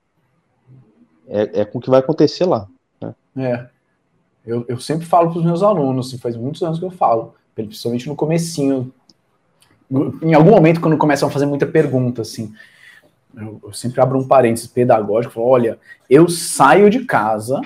é, 1.27 1.61
é 1.61 1.65
com 1.65 1.77
o 1.77 1.81
que 1.81 1.89
vai 1.89 1.99
acontecer 1.99 2.45
lá. 2.45 2.67
Né? 2.99 3.15
É. 3.37 3.69
Eu, 4.45 4.65
eu 4.67 4.79
sempre 4.79 5.05
falo 5.05 5.29
para 5.29 5.39
os 5.39 5.45
meus 5.45 5.61
alunos, 5.61 6.07
assim, 6.07 6.17
faz 6.17 6.35
muitos 6.35 6.63
anos 6.63 6.79
que 6.79 6.85
eu 6.85 6.89
falo, 6.89 7.35
principalmente 7.55 8.07
no 8.07 8.15
comecinho, 8.15 8.93
em 10.21 10.33
algum 10.33 10.51
momento 10.51 10.79
quando 10.79 10.97
começam 10.97 11.27
a 11.27 11.31
fazer 11.31 11.45
muita 11.45 11.65
pergunta, 11.65 12.21
assim, 12.21 12.53
eu, 13.35 13.59
eu 13.63 13.73
sempre 13.73 14.01
abro 14.01 14.19
um 14.19 14.27
parênteses 14.27 14.67
pedagógico, 14.67 15.33
falo, 15.33 15.47
olha, 15.47 15.79
eu 16.09 16.27
saio 16.29 16.89
de 16.89 17.05
casa 17.05 17.61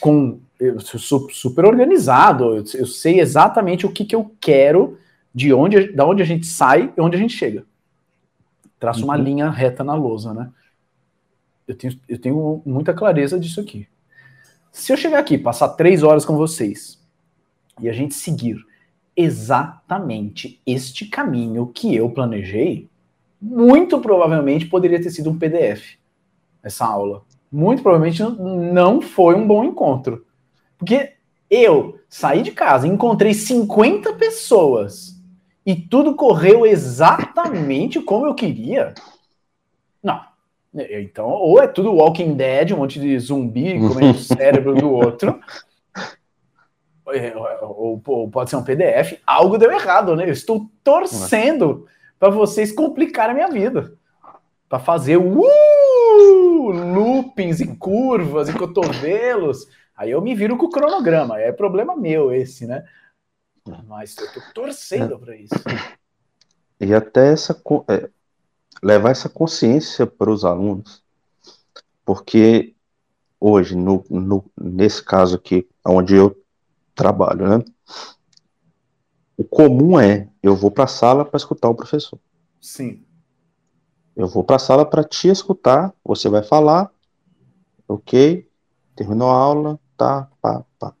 com 0.00 0.38
eu 0.58 0.80
sou 0.80 1.28
super 1.30 1.66
organizado, 1.66 2.56
eu, 2.56 2.64
eu 2.74 2.86
sei 2.86 3.20
exatamente 3.20 3.84
o 3.84 3.92
que, 3.92 4.04
que 4.04 4.16
eu 4.16 4.32
quero, 4.40 4.98
de 5.34 5.52
onde, 5.52 5.92
da 5.92 6.06
onde 6.06 6.22
a 6.22 6.26
gente 6.26 6.46
sai 6.46 6.92
e 6.96 7.00
onde 7.00 7.14
a 7.14 7.18
gente 7.18 7.36
chega. 7.36 7.64
Traço 8.78 9.00
uhum. 9.00 9.06
uma 9.06 9.16
linha 9.16 9.50
reta 9.50 9.84
na 9.84 9.94
lousa, 9.94 10.32
né? 10.32 10.50
Eu 11.68 11.74
tenho, 11.74 12.00
eu 12.08 12.18
tenho 12.18 12.62
muita 12.64 12.94
clareza 12.94 13.38
disso 13.38 13.60
aqui. 13.60 13.86
Se 14.72 14.92
eu 14.92 14.96
chegar 14.96 15.18
aqui, 15.18 15.36
passar 15.36 15.70
três 15.70 16.02
horas 16.02 16.24
com 16.24 16.36
vocês 16.36 16.98
e 17.80 17.88
a 17.88 17.92
gente 17.92 18.14
seguir 18.14 18.56
exatamente 19.16 20.60
este 20.66 21.06
caminho 21.06 21.66
que 21.68 21.94
eu 21.94 22.10
planejei, 22.10 22.88
muito 23.40 23.98
provavelmente 24.00 24.66
poderia 24.66 25.00
ter 25.00 25.10
sido 25.10 25.30
um 25.30 25.38
PDF 25.38 25.96
essa 26.62 26.84
aula. 26.84 27.22
Muito 27.50 27.82
provavelmente 27.82 28.22
não 28.22 29.00
foi 29.00 29.34
um 29.34 29.46
bom 29.46 29.64
encontro. 29.64 30.26
Porque 30.76 31.12
eu 31.48 31.98
saí 32.08 32.42
de 32.42 32.50
casa, 32.50 32.86
encontrei 32.86 33.32
50 33.32 34.12
pessoas 34.14 35.16
e 35.64 35.74
tudo 35.74 36.14
correu 36.14 36.66
exatamente 36.66 38.00
como 38.00 38.26
eu 38.26 38.34
queria. 38.34 38.94
Não. 40.02 40.20
Então, 40.74 41.28
ou 41.28 41.62
é 41.62 41.66
tudo 41.66 41.94
Walking 41.94 42.34
Dead, 42.34 42.72
um 42.72 42.78
monte 42.78 43.00
de 43.00 43.18
zumbi 43.18 43.78
comendo 43.88 44.18
o 44.18 44.22
cérebro 44.22 44.74
do 44.74 44.90
outro, 44.90 45.40
ou, 47.62 48.02
ou, 48.04 48.30
pode 48.30 48.50
ser 48.50 48.56
um 48.56 48.64
PDF, 48.64 49.20
algo 49.26 49.58
deu 49.58 49.70
errado, 49.70 50.16
né? 50.16 50.24
Eu 50.26 50.32
estou 50.32 50.68
torcendo 50.82 51.86
para 52.18 52.30
vocês 52.30 52.72
complicarem 52.72 53.32
a 53.32 53.34
minha 53.34 53.48
vida. 53.48 53.94
Para 54.68 54.80
fazer 54.80 55.16
uh, 55.16 55.42
loopings 56.70 57.60
e 57.60 57.76
curvas 57.76 58.48
e 58.48 58.52
cotovelos 58.52 59.68
Aí 59.96 60.10
eu 60.10 60.20
me 60.20 60.34
viro 60.34 60.58
com 60.58 60.66
o 60.66 60.70
cronograma. 60.70 61.40
É 61.40 61.50
problema 61.50 61.96
meu 61.96 62.32
esse, 62.32 62.66
né? 62.66 62.84
Mas 63.86 64.16
eu 64.18 64.30
tô 64.32 64.40
torcendo 64.52 65.14
é. 65.14 65.18
para 65.18 65.36
isso. 65.36 65.54
E 66.78 66.92
até 66.92 67.32
essa 67.32 67.60
é, 67.88 68.10
levar 68.82 69.10
essa 69.10 69.28
consciência 69.30 70.06
para 70.06 70.30
os 70.30 70.44
alunos, 70.44 71.02
porque 72.04 72.74
hoje, 73.40 73.74
no, 73.74 74.04
no, 74.10 74.44
nesse 74.60 75.02
caso 75.02 75.36
aqui, 75.36 75.66
onde 75.84 76.14
eu 76.14 76.36
trabalho, 76.96 77.48
né? 77.48 77.64
O 79.36 79.44
comum 79.44 80.00
é 80.00 80.28
eu 80.42 80.56
vou 80.56 80.70
para 80.70 80.84
a 80.84 80.88
sala 80.88 81.24
para 81.24 81.36
escutar 81.36 81.68
o 81.68 81.74
professor. 81.74 82.18
Sim. 82.60 83.04
Eu 84.16 84.26
vou 84.26 84.42
para 84.42 84.56
a 84.56 84.58
sala 84.58 84.84
para 84.84 85.04
te 85.04 85.28
escutar, 85.28 85.94
você 86.02 86.28
vai 86.28 86.42
falar, 86.42 86.90
ok, 87.86 88.48
terminou 88.96 89.28
a 89.28 89.36
aula, 89.36 89.78
tá, 89.96 90.28
pá, 90.40 90.64
pá. 90.78 90.94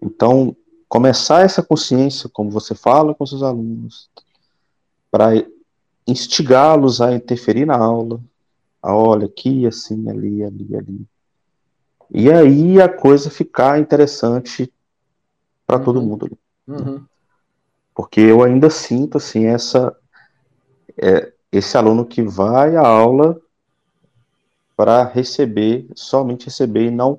Então, 0.00 0.56
começar 0.88 1.42
essa 1.42 1.62
consciência, 1.62 2.28
como 2.32 2.50
você 2.50 2.74
fala 2.74 3.14
com 3.14 3.26
seus 3.26 3.42
alunos, 3.42 4.08
para 5.10 5.30
instigá-los 6.06 7.00
a 7.00 7.14
interferir 7.14 7.66
na 7.66 7.76
aula, 7.76 8.20
a 8.82 8.94
olha 8.94 9.26
aqui, 9.26 9.66
assim, 9.66 10.08
ali, 10.08 10.42
ali, 10.42 10.76
ali. 10.76 11.06
E 12.14 12.30
aí 12.30 12.80
a 12.80 12.88
coisa 12.88 13.28
ficar 13.28 13.80
interessante 13.80 14.72
para 15.66 15.78
uhum. 15.78 15.84
todo 15.84 16.02
mundo. 16.02 16.38
Uhum. 16.68 17.04
Porque 17.92 18.20
eu 18.20 18.40
ainda 18.40 18.70
sinto 18.70 19.18
assim 19.18 19.46
essa 19.46 19.94
é, 20.96 21.32
esse 21.50 21.76
aluno 21.76 22.06
que 22.06 22.22
vai 22.22 22.76
à 22.76 22.86
aula 22.86 23.40
para 24.76 25.04
receber, 25.04 25.88
somente 25.96 26.46
receber 26.46 26.86
e 26.86 26.90
não 26.90 27.18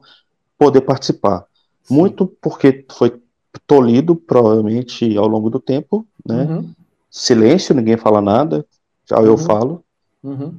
poder 0.57 0.81
participar. 0.81 1.45
Sim. 1.83 1.95
Muito 1.95 2.25
porque 2.25 2.85
foi 2.91 3.21
tolhido, 3.67 4.15
provavelmente, 4.15 5.17
ao 5.17 5.27
longo 5.27 5.49
do 5.49 5.59
tempo, 5.59 6.05
né? 6.25 6.43
Uhum. 6.43 6.73
Silêncio, 7.09 7.75
ninguém 7.75 7.97
fala 7.97 8.21
nada, 8.21 8.65
já 9.05 9.19
uhum. 9.19 9.25
eu 9.25 9.37
falo. 9.37 9.83
Uhum. 10.23 10.53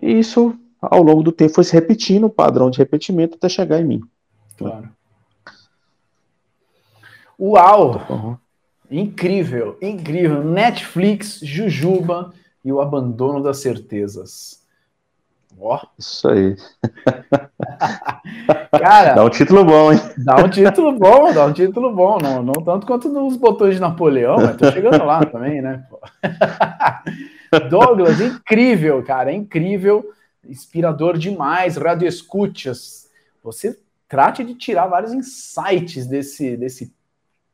E 0.00 0.18
isso, 0.18 0.56
ao 0.82 1.02
longo 1.02 1.22
do 1.22 1.30
tempo, 1.30 1.54
foi 1.54 1.64
se 1.64 1.72
repetindo, 1.72 2.24
o 2.24 2.30
padrão 2.30 2.68
de 2.70 2.78
repetimento, 2.78 3.36
até 3.36 3.48
chegar 3.48 3.80
em 3.80 3.84
mim. 3.84 4.00
Claro. 4.58 4.88
Uau! 7.38 8.00
Uhum. 8.10 8.36
Incrível, 8.90 9.78
incrível. 9.80 10.44
Netflix, 10.44 11.40
Jujuba 11.42 12.32
e 12.64 12.72
o 12.72 12.80
abandono 12.80 13.42
das 13.42 13.58
certezas. 13.58 14.62
Ó. 15.58 15.80
Isso 15.98 16.28
aí. 16.28 16.56
Cara, 18.78 19.14
dá 19.14 19.24
um 19.24 19.30
título 19.30 19.64
bom, 19.64 19.92
hein? 19.92 20.00
Dá 20.18 20.36
um 20.36 20.48
título 20.48 20.92
bom, 20.98 21.32
dá 21.32 21.46
um 21.46 21.52
título 21.52 21.94
bom. 21.94 22.18
Não, 22.20 22.42
não 22.42 22.52
tanto 22.52 22.86
quanto 22.86 23.08
nos 23.08 23.36
botões 23.36 23.76
de 23.76 23.80
Napoleão, 23.80 24.36
mas 24.36 24.56
tô 24.56 24.70
chegando 24.72 25.04
lá 25.04 25.24
também, 25.24 25.62
né? 25.62 25.84
Douglas, 27.70 28.20
incrível, 28.20 29.02
cara, 29.04 29.32
incrível, 29.32 30.04
inspirador 30.46 31.16
demais, 31.16 31.76
radio 31.76 32.06
escutas. 32.08 33.10
Você 33.42 33.78
trate 34.08 34.44
de 34.44 34.54
tirar 34.54 34.86
vários 34.86 35.12
insights 35.12 36.06
desse, 36.06 36.56
desse 36.56 36.94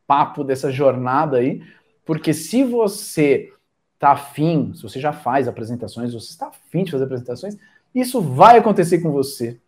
papo, 0.07 0.43
dessa 0.43 0.73
jornada 0.73 1.37
aí, 1.37 1.63
porque 2.05 2.33
se 2.33 2.65
você 2.65 3.53
tá 3.99 4.13
afim, 4.13 4.73
se 4.75 4.83
você 4.83 4.99
já 4.99 5.13
faz 5.13 5.47
apresentações, 5.47 6.15
você 6.15 6.31
está 6.31 6.49
afim 6.49 6.85
de 6.85 6.91
fazer 6.91 7.05
apresentações, 7.05 7.57
isso 7.95 8.21
vai 8.21 8.59
acontecer 8.59 9.01
com 9.01 9.11
você. 9.11 9.61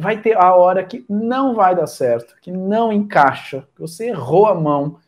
Vai 0.00 0.20
ter 0.20 0.36
a 0.36 0.54
hora 0.54 0.84
que 0.84 1.04
não 1.08 1.54
vai 1.54 1.74
dar 1.74 1.86
certo, 1.86 2.36
que 2.40 2.50
não 2.50 2.92
encaixa, 2.92 3.66
que 3.74 3.80
você 3.80 4.08
errou 4.08 4.46
a 4.46 4.54
mão. 4.54 4.98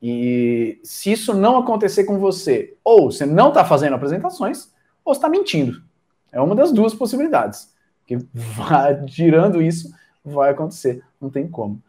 E 0.00 0.80
se 0.82 1.12
isso 1.12 1.34
não 1.34 1.56
acontecer 1.56 2.04
com 2.04 2.18
você, 2.18 2.76
ou 2.84 3.10
você 3.10 3.26
não 3.26 3.48
está 3.48 3.64
fazendo 3.64 3.94
apresentações, 3.94 4.72
ou 5.04 5.12
está 5.12 5.28
mentindo. 5.28 5.82
É 6.32 6.40
uma 6.40 6.54
das 6.54 6.72
duas 6.72 6.94
possibilidades. 6.94 7.70
Que 8.06 8.16
vai, 8.32 9.04
isso, 9.62 9.94
vai 10.24 10.50
acontecer. 10.50 11.02
Não 11.20 11.30
tem 11.30 11.46
como. 11.46 11.80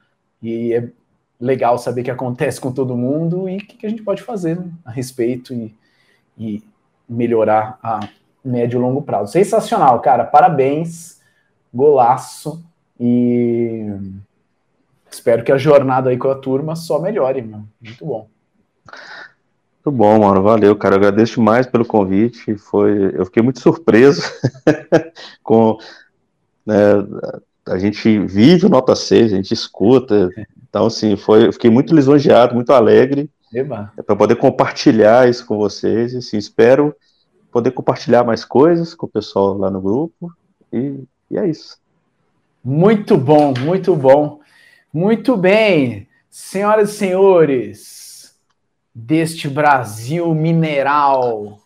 E 0.41 0.73
é 0.73 0.89
legal 1.39 1.77
saber 1.77 2.03
que 2.03 2.11
acontece 2.11 2.59
com 2.59 2.71
todo 2.71 2.97
mundo 2.97 3.49
e 3.49 3.57
o 3.57 3.59
que, 3.59 3.77
que 3.77 3.85
a 3.85 3.89
gente 3.89 4.03
pode 4.03 4.21
fazer 4.21 4.59
a 4.85 4.91
respeito 4.91 5.53
e, 5.53 5.73
e 6.37 6.63
melhorar 7.07 7.79
a 7.81 8.07
médio 8.43 8.77
e 8.77 8.81
longo 8.81 9.01
prazo. 9.01 9.31
Sensacional, 9.31 9.99
cara. 10.01 10.25
Parabéns. 10.25 11.21
Golaço. 11.73 12.63
E 12.99 13.87
espero 15.09 15.43
que 15.43 15.51
a 15.51 15.57
jornada 15.57 16.09
aí 16.09 16.17
com 16.17 16.29
a 16.29 16.35
turma 16.35 16.75
só 16.75 16.99
melhore, 16.99 17.41
mano. 17.41 17.67
Muito 17.81 18.05
bom. 18.05 18.27
Muito 19.85 19.97
bom, 19.97 20.19
mano. 20.19 20.41
Valeu, 20.41 20.75
cara. 20.77 20.95
Eu 20.95 20.99
agradeço 20.99 21.35
demais 21.35 21.67
pelo 21.67 21.83
convite. 21.83 22.55
Foi, 22.55 23.11
eu 23.13 23.25
fiquei 23.25 23.43
muito 23.43 23.59
surpreso 23.59 24.21
com 25.43 25.77
né, 26.65 27.05
a 27.65 27.77
gente 27.77 28.17
vive 28.19 28.65
o 28.65 28.69
nota 28.69 28.95
6, 28.95 29.33
a 29.33 29.35
gente 29.35 29.53
escuta. 29.53 30.29
Então, 30.69 30.85
assim, 30.85 31.17
foi, 31.17 31.47
eu 31.47 31.53
fiquei 31.53 31.69
muito 31.69 31.93
lisonjeado, 31.93 32.55
muito 32.55 32.71
alegre. 32.71 33.29
Para 34.05 34.15
poder 34.15 34.37
compartilhar 34.37 35.29
isso 35.29 35.45
com 35.45 35.57
vocês. 35.57 36.15
Assim, 36.15 36.37
espero 36.37 36.95
poder 37.51 37.71
compartilhar 37.71 38.23
mais 38.23 38.45
coisas 38.45 38.95
com 38.95 39.05
o 39.05 39.09
pessoal 39.09 39.57
lá 39.57 39.69
no 39.69 39.81
grupo. 39.81 40.31
E, 40.71 41.03
e 41.29 41.37
é 41.37 41.45
isso. 41.45 41.77
Muito 42.63 43.17
bom, 43.17 43.53
muito 43.59 43.93
bom. 43.97 44.39
Muito 44.93 45.35
bem, 45.35 46.07
senhoras 46.29 46.91
e 46.91 46.97
senhores 46.97 48.02
deste 48.93 49.49
Brasil 49.49 50.33
mineral. 50.35 51.59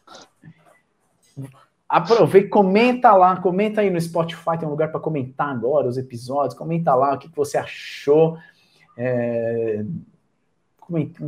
Aproveita, 1.90 2.50
comenta 2.50 3.14
lá, 3.14 3.38
comenta 3.38 3.82
aí 3.82 3.90
no 3.90 4.00
Spotify, 4.00 4.58
tem 4.60 4.68
um 4.68 4.72
lugar 4.72 4.92
para 4.92 5.00
comentar 5.00 5.50
agora 5.50 5.88
os 5.88 5.98
episódios, 5.98 6.58
comenta 6.58 6.94
lá 6.94 7.14
o 7.14 7.18
que, 7.18 7.30
que 7.30 7.36
você 7.36 7.58
achou. 7.58 8.38
É, 8.98 9.86
comenta, 10.80 11.24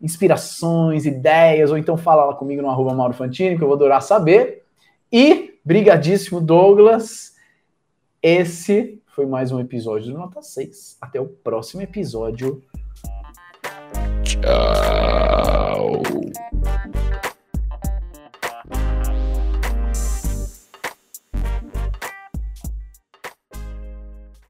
inspirações, 0.00 1.04
ideias, 1.06 1.70
ou 1.70 1.78
então 1.78 1.96
fala 1.96 2.24
lá 2.26 2.34
comigo 2.34 2.62
no 2.62 2.70
arroba 2.70 2.94
Mauro 2.94 3.14
Fantini, 3.14 3.56
que 3.56 3.62
eu 3.62 3.66
vou 3.66 3.76
adorar 3.76 4.02
saber. 4.02 4.64
E, 5.12 5.58
brigadíssimo, 5.64 6.40
Douglas. 6.40 7.36
Esse 8.22 9.00
foi 9.06 9.26
mais 9.26 9.50
um 9.50 9.60
episódio 9.60 10.12
do 10.12 10.18
Nota 10.18 10.42
6. 10.42 10.98
Até 11.00 11.20
o 11.20 11.26
próximo 11.26 11.82
episódio. 11.82 12.62
Ciao. 14.42 16.02